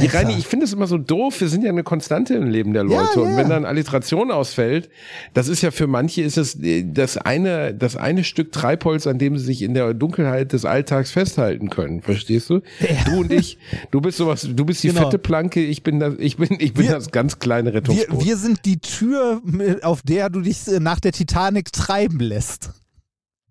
Die 0.00 0.06
Reini, 0.06 0.34
ich 0.38 0.46
finde 0.46 0.64
es 0.66 0.72
immer 0.72 0.86
so 0.86 0.98
doof. 0.98 1.40
Wir 1.40 1.48
sind 1.48 1.62
ja 1.64 1.70
eine 1.70 1.82
Konstante 1.82 2.34
im 2.34 2.48
Leben 2.48 2.72
der 2.72 2.84
Leute. 2.84 3.10
Ja, 3.16 3.22
Und 3.22 3.30
ja. 3.32 3.36
wenn 3.36 3.48
dann 3.48 3.64
Alliteration 3.64 4.30
ausfällt, 4.30 4.88
das 5.34 5.48
ist 5.48 5.62
ja 5.62 5.70
für 5.70 5.86
manche 5.86 6.22
ist 6.22 6.36
es 6.38 6.54
äh, 6.62 6.84
das 6.86 7.16
eine, 7.16 7.74
das 7.74 7.96
eine 7.96 8.24
Stück 8.24 8.52
Treibholz, 8.52 9.06
an 9.06 9.18
dem 9.18 9.36
sie 9.38 9.44
sich 9.44 9.62
in 9.62 9.74
der 9.74 9.94
Dunkelheit 9.94 10.52
des 10.52 10.64
Alltags 10.64 11.10
festhalten 11.12 11.70
können. 11.70 12.02
Verstehst 12.02 12.50
du? 12.50 12.60
Du 13.06 13.20
und 13.20 13.32
ich, 13.32 13.58
du 13.90 14.00
bist 14.00 14.18
sowas, 14.18 14.48
du 14.50 14.64
bist 14.64 14.82
die 14.82 14.88
Genau. 14.88 15.02
fette 15.04 15.18
Planke, 15.18 15.60
ich 15.64 15.82
bin 15.82 16.00
das, 16.00 16.14
ich 16.18 16.36
bin, 16.36 16.56
ich 16.58 16.74
bin 16.74 16.86
Wir- 16.86 16.92
das 16.92 17.10
ganz 17.10 17.38
kleine 17.38 17.70
wir, 17.70 17.74
Rettungsboot. 17.76 18.24
wir 18.24 18.36
sind 18.36 18.64
die 18.64 18.78
Tür, 18.78 19.40
auf 19.82 20.02
der 20.02 20.30
du 20.30 20.40
dich 20.40 20.66
äh, 20.68 20.80
nach 20.80 21.00
der 21.00 21.12
Titanic 21.12 21.72
treiben 21.72 22.20
lässt. 22.20 22.70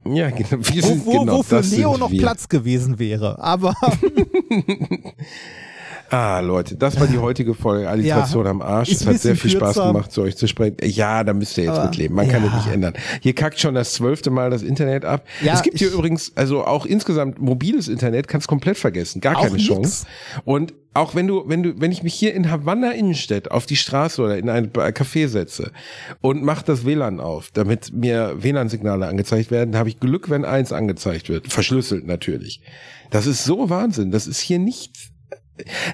ja, 0.05 0.29
genau. 0.29 0.49
Wir 0.51 0.83
Wo, 0.83 0.87
sind 0.87 1.05
wo, 1.05 1.19
genau 1.21 1.37
wo 1.37 1.43
für 1.43 1.59
Leo 1.61 1.97
noch 1.97 2.11
wir. 2.11 2.21
Platz 2.21 2.49
gewesen 2.49 2.99
wäre. 2.99 3.39
Aber 3.39 3.73
Ah, 6.09 6.39
Leute, 6.41 6.75
das 6.75 6.99
war 6.99 7.07
die 7.07 7.17
heutige 7.17 7.53
Folge 7.55 7.89
Alliteration 7.89 8.45
Ja, 8.45 8.51
am 8.51 8.61
Arsch. 8.61 8.91
Es 8.91 9.05
hat 9.07 9.19
sehr 9.19 9.35
viel 9.35 9.49
Spaß 9.49 9.73
kürzer. 9.75 9.87
gemacht, 9.87 10.11
zu 10.11 10.21
euch 10.21 10.37
zu 10.37 10.47
sprechen. 10.47 10.77
Ja, 10.83 11.23
da 11.23 11.33
müsst 11.33 11.57
ihr 11.57 11.63
jetzt 11.63 11.73
Aber, 11.73 11.85
mitleben. 11.85 12.15
Man 12.15 12.29
kann 12.29 12.43
ja. 12.43 12.49
es 12.49 12.65
nicht 12.65 12.73
ändern. 12.73 12.93
Hier 13.21 13.33
kackt 13.33 13.59
schon 13.59 13.73
das 13.73 13.93
zwölfte 13.93 14.29
Mal 14.29 14.51
das 14.51 14.61
Internet 14.61 15.05
ab. 15.05 15.25
Ja, 15.41 15.53
es 15.53 15.63
gibt 15.63 15.79
hier 15.79 15.91
übrigens, 15.91 16.31
also 16.35 16.65
auch 16.65 16.85
insgesamt 16.85 17.41
mobiles 17.41 17.87
Internet, 17.87 18.27
kannst 18.27 18.47
komplett 18.47 18.77
vergessen. 18.77 19.21
Gar 19.21 19.35
keine 19.35 19.53
nix. 19.53 19.65
Chance. 19.65 20.05
Und 20.45 20.73
auch 20.93 21.15
wenn 21.15 21.25
du, 21.25 21.43
wenn 21.47 21.63
du, 21.63 21.81
wenn 21.81 21.91
ich 21.91 22.03
mich 22.03 22.13
hier 22.13 22.35
in 22.35 22.51
Havanna 22.51 22.91
Innenstadt 22.91 23.49
auf 23.49 23.65
die 23.65 23.75
Straße 23.75 24.21
oder 24.21 24.37
in 24.37 24.49
ein 24.49 24.71
Café 24.71 25.27
setze 25.27 25.71
und 26.21 26.43
mach 26.43 26.61
das 26.61 26.85
WLAN 26.85 27.19
auf, 27.19 27.49
damit 27.51 27.91
mir 27.91 28.35
WLAN-Signale 28.43 29.07
angezeigt 29.07 29.49
werden, 29.49 29.75
habe 29.75 29.89
ich 29.89 29.99
Glück, 29.99 30.29
wenn 30.29 30.45
eins 30.45 30.71
angezeigt 30.71 31.29
wird. 31.29 31.51
Verschlüsselt 31.51 32.05
natürlich. 32.05 32.61
Das 33.09 33.25
ist 33.25 33.43
so 33.43 33.69
Wahnsinn. 33.69 34.11
Das 34.11 34.27
ist 34.27 34.39
hier 34.39 34.59
nichts. 34.59 35.09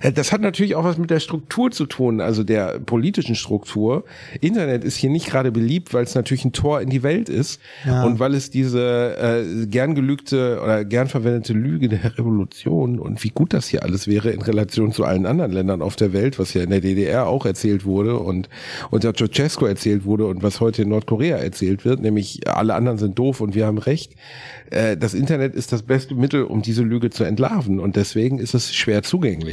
Äh, 0.02 0.12
Das 0.14 0.32
hat 0.32 0.42
natürlich 0.42 0.76
auch 0.76 0.84
was 0.84 0.98
mit 0.98 1.10
der 1.10 1.20
Struktur 1.20 1.72
zu 1.72 1.86
tun, 1.86 2.22
also 2.22 2.44
der 2.44 2.80
politischen 2.80 3.36
Struktur. 3.36 4.06
Internet 4.42 4.84
ist 4.84 4.96
hier 4.96 5.10
nicht 5.10 5.28
gerade 5.28 5.52
beliebt, 5.52 5.94
weil 5.94 6.04
es 6.04 6.16
natürlich 6.16 6.46
ein 6.46 6.54
Tor 6.54 6.82
in 6.82 6.90
die 6.90 7.04
Welt 7.04 7.30
ist 7.30 7.60
Ja. 7.86 8.04
und 8.04 8.20
weil 8.20 8.34
es 8.36 8.50
diese 8.50 9.18
äh, 9.18 9.66
gern 9.68 9.96
gelügte 9.96 10.62
oder 10.64 10.86
gern 10.86 11.08
verwendete 11.08 11.54
Lüge 11.54 11.90
der 11.90 12.18
Revolution 12.18 13.00
und 13.00 13.24
wie 13.24 13.30
gut 13.30 13.54
das 13.54 13.68
hier 13.68 13.84
alles 13.84 14.08
wäre 14.08 14.30
in 14.32 14.42
Relation 14.42 14.92
zu 14.94 15.04
allen 15.04 15.26
anderen 15.26 15.52
Ländern 15.52 15.82
auf 15.82 15.96
der 15.96 16.14
Welt, 16.14 16.40
was 16.40 16.54
ja 16.54 16.64
in 16.64 16.70
der 16.70 16.82
DDR 16.82 17.28
auch 17.28 17.46
erzählt 17.46 17.86
wurde 17.86 18.18
und 18.20 18.50
unter 18.92 19.14
Ceausescu 19.14 19.66
erzählt 19.66 20.06
wurde 20.06 20.26
und 20.28 20.42
was 20.44 20.62
heute 20.62 20.84
in 20.84 20.90
Nordkorea 20.90 21.38
erzählt 21.38 21.86
wird, 21.86 22.02
nämlich 22.02 22.48
alle 22.48 22.76
anderen 22.76 22.98
sind 22.98 23.18
doof 23.20 23.42
und 23.42 23.56
wir 23.56 23.66
haben 23.66 23.78
recht. 23.78 24.14
Äh, 24.72 24.96
das 24.98 25.14
Internet 25.14 25.54
ist 25.56 25.72
das 25.74 25.84
beste 25.84 26.16
Mittel, 26.16 26.44
um 26.44 26.62
diese 26.62 26.84
Lüge 26.84 27.10
zu 27.10 27.24
entlarven 27.26 27.80
und 27.80 27.96
deswegen 27.96 28.40
ist 28.40 28.54
es 28.54 28.74
schwer 28.74 29.04
zugänglich. 29.04 29.49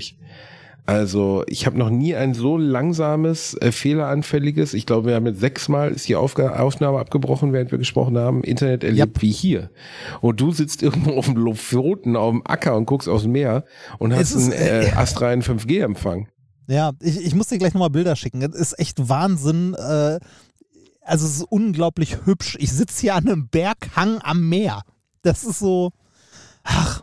Also 0.87 1.43
ich 1.49 1.67
habe 1.67 1.77
noch 1.77 1.91
nie 1.91 2.15
ein 2.15 2.33
so 2.33 2.57
langsames, 2.57 3.55
äh, 3.55 3.73
fehleranfälliges, 3.73 4.73
ich 4.73 4.87
glaube, 4.87 5.09
wir 5.09 5.17
haben 5.17 5.27
jetzt 5.27 5.41
sechsmal 5.41 5.91
ist 5.91 6.09
die 6.09 6.15
Aufga 6.15 6.61
Aufnahme 6.61 7.01
abgebrochen, 7.01 7.53
während 7.53 7.73
wir 7.73 7.79
gesprochen 7.79 8.17
haben, 8.17 8.45
Internet 8.45 8.85
erlebt 8.85 9.21
wie 9.21 9.33
hier. 9.33 9.71
Und 10.21 10.41
du 10.41 10.53
sitzt 10.53 10.85
irgendwo 10.85 11.11
auf 11.15 11.27
dem 11.27 11.37
Lofoten, 11.37 12.15
auf 12.15 12.31
dem 12.31 12.47
Acker 12.47 12.77
und 12.77 12.87
guckst 12.87 13.09
aus 13.09 13.23
dem 13.23 13.33
Meer 13.33 13.65
und 13.99 14.15
hast 14.15 14.33
ist, 14.33 14.45
einen 14.45 14.53
äh, 14.53 14.93
astreinen 14.95 15.43
5G-Empfang. 15.43 16.29
ja, 16.69 16.93
ich, 17.01 17.19
ich 17.19 17.35
muss 17.35 17.49
dir 17.49 17.59
gleich 17.59 17.75
nochmal 17.75 17.91
Bilder 17.91 18.15
schicken. 18.15 18.41
Das 18.41 18.55
ist 18.55 18.79
echt 18.79 19.09
Wahnsinn. 19.09 19.75
Äh, 19.75 20.21
also 21.03 21.27
es 21.27 21.39
ist 21.39 21.47
unglaublich 21.49 22.27
hübsch. 22.27 22.57
Ich 22.61 22.73
sitze 22.73 23.01
hier 23.01 23.17
an 23.17 23.27
einem 23.27 23.49
Berghang 23.49 24.21
am 24.23 24.49
Meer. 24.49 24.83
Das 25.23 25.43
ist 25.43 25.59
so, 25.59 25.91
ach, 26.63 27.03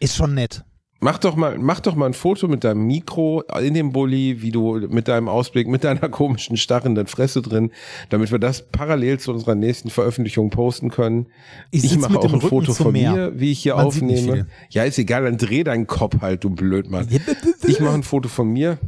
ist 0.00 0.16
schon 0.16 0.34
nett. 0.34 0.64
Mach 1.00 1.18
doch 1.18 1.36
mal, 1.36 1.56
mach 1.58 1.78
doch 1.78 1.94
mal 1.94 2.06
ein 2.06 2.14
Foto 2.14 2.48
mit 2.48 2.64
deinem 2.64 2.84
Mikro 2.84 3.42
in 3.62 3.74
dem 3.74 3.92
Bulli, 3.92 4.42
wie 4.42 4.50
du 4.50 4.80
mit 4.88 5.06
deinem 5.06 5.28
Ausblick, 5.28 5.68
mit 5.68 5.84
deiner 5.84 6.08
komischen 6.08 6.56
starrenden 6.56 7.06
Fresse 7.06 7.40
drin, 7.40 7.70
damit 8.08 8.32
wir 8.32 8.40
das 8.40 8.62
parallel 8.62 9.20
zu 9.20 9.32
unserer 9.32 9.54
nächsten 9.54 9.90
Veröffentlichung 9.90 10.50
posten 10.50 10.90
können. 10.90 11.26
Ich 11.70 11.84
Ich, 11.84 11.98
mache 11.98 12.18
auch 12.18 12.24
ein 12.24 12.30
Rücken 12.30 12.48
Foto 12.48 12.74
von 12.74 12.92
Meer. 12.92 13.12
mir, 13.12 13.40
wie 13.40 13.52
ich 13.52 13.60
hier 13.60 13.76
Man 13.76 13.86
aufnehme. 13.86 14.48
Ja, 14.70 14.82
ist 14.82 14.98
egal, 14.98 15.22
dann 15.22 15.36
dreh 15.36 15.62
deinen 15.62 15.86
Kopf 15.86 16.20
halt, 16.20 16.42
du 16.42 16.50
Blödmann. 16.50 17.06
Ich 17.66 17.80
mache 17.80 17.94
ein 17.94 18.02
Foto 18.02 18.28
von 18.28 18.48
mir. 18.48 18.78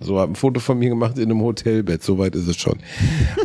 So, 0.00 0.18
hab 0.18 0.30
ein 0.30 0.34
Foto 0.34 0.60
von 0.60 0.78
mir 0.78 0.88
gemacht 0.88 1.18
in 1.18 1.24
einem 1.24 1.42
Hotelbett, 1.42 2.02
soweit 2.02 2.34
ist 2.34 2.48
es 2.48 2.56
schon. 2.56 2.78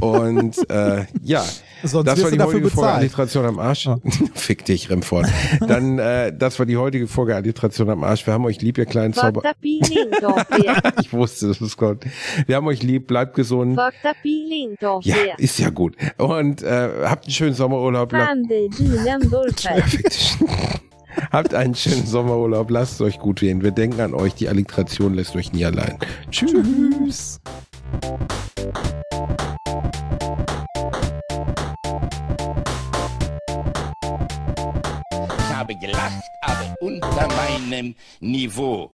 Und 0.01 0.58
äh, 0.70 1.06
ja, 1.22 1.43
Sonst 1.84 2.08
das 2.08 2.24
war 2.24 2.32
die 2.32 2.41
heutige 2.41 2.70
Folge. 2.70 2.93
Alliteration 2.93 3.45
am 3.45 3.60
Arsch. 3.60 3.89
Fick 4.34 4.66
dich, 4.66 4.89
Remford. 4.89 5.28
Dann, 5.68 5.99
äh, 5.99 6.34
das 6.36 6.58
war 6.58 6.66
die 6.66 6.78
heutige 6.78 7.08
Folge 7.08 7.36
Alliteration 7.36 7.89
am 7.89 8.03
Arsch. 8.03 8.26
Wir 8.26 8.34
haben 8.34 8.45
euch 8.45 8.62
lieb, 8.62 8.78
ihr 8.78 8.86
kleinen 8.86 9.14
Zauber. 9.14 9.41
Ich 11.01 11.14
wusste, 11.14 11.47
dass 11.49 11.62
es 11.62 11.78
kommt. 11.78 12.06
Wir 12.47 12.56
haben 12.56 12.68
euch 12.68 12.82
lieb, 12.82 13.08
bleibt 13.08 13.36
gesund. 13.36 13.76
Ja, 15.03 15.16
ist 15.38 15.60
ja 15.60 15.70
gut. 15.70 15.95
Und 16.18 16.64
äh, 16.64 16.89
habt 17.03 17.26
einen 17.26 17.34
schönen 17.34 17.53
Sommerurlaub. 17.53 18.12
La- 18.14 18.20
Habt 21.32 21.53
einen 21.53 21.76
schönen 21.76 22.05
Sommerurlaub. 22.05 22.70
Lasst 22.70 22.95
es 22.95 23.01
euch 23.01 23.20
gut 23.20 23.39
gehen. 23.39 23.63
Wir 23.63 23.72
denken 23.72 24.01
an 24.01 24.13
euch. 24.13 24.36
Die 24.36 24.47
Alliteration 24.49 25.13
lässt 25.13 25.36
euch 25.36 25.53
nie 25.53 25.66
allein. 25.66 25.97
Tschüss. 26.32 27.39
Ich 35.38 35.55
habe 35.55 35.76
gelacht, 35.78 36.24
aber 36.41 36.76
unter 36.80 37.28
meinem 37.28 37.95
Niveau. 38.20 38.91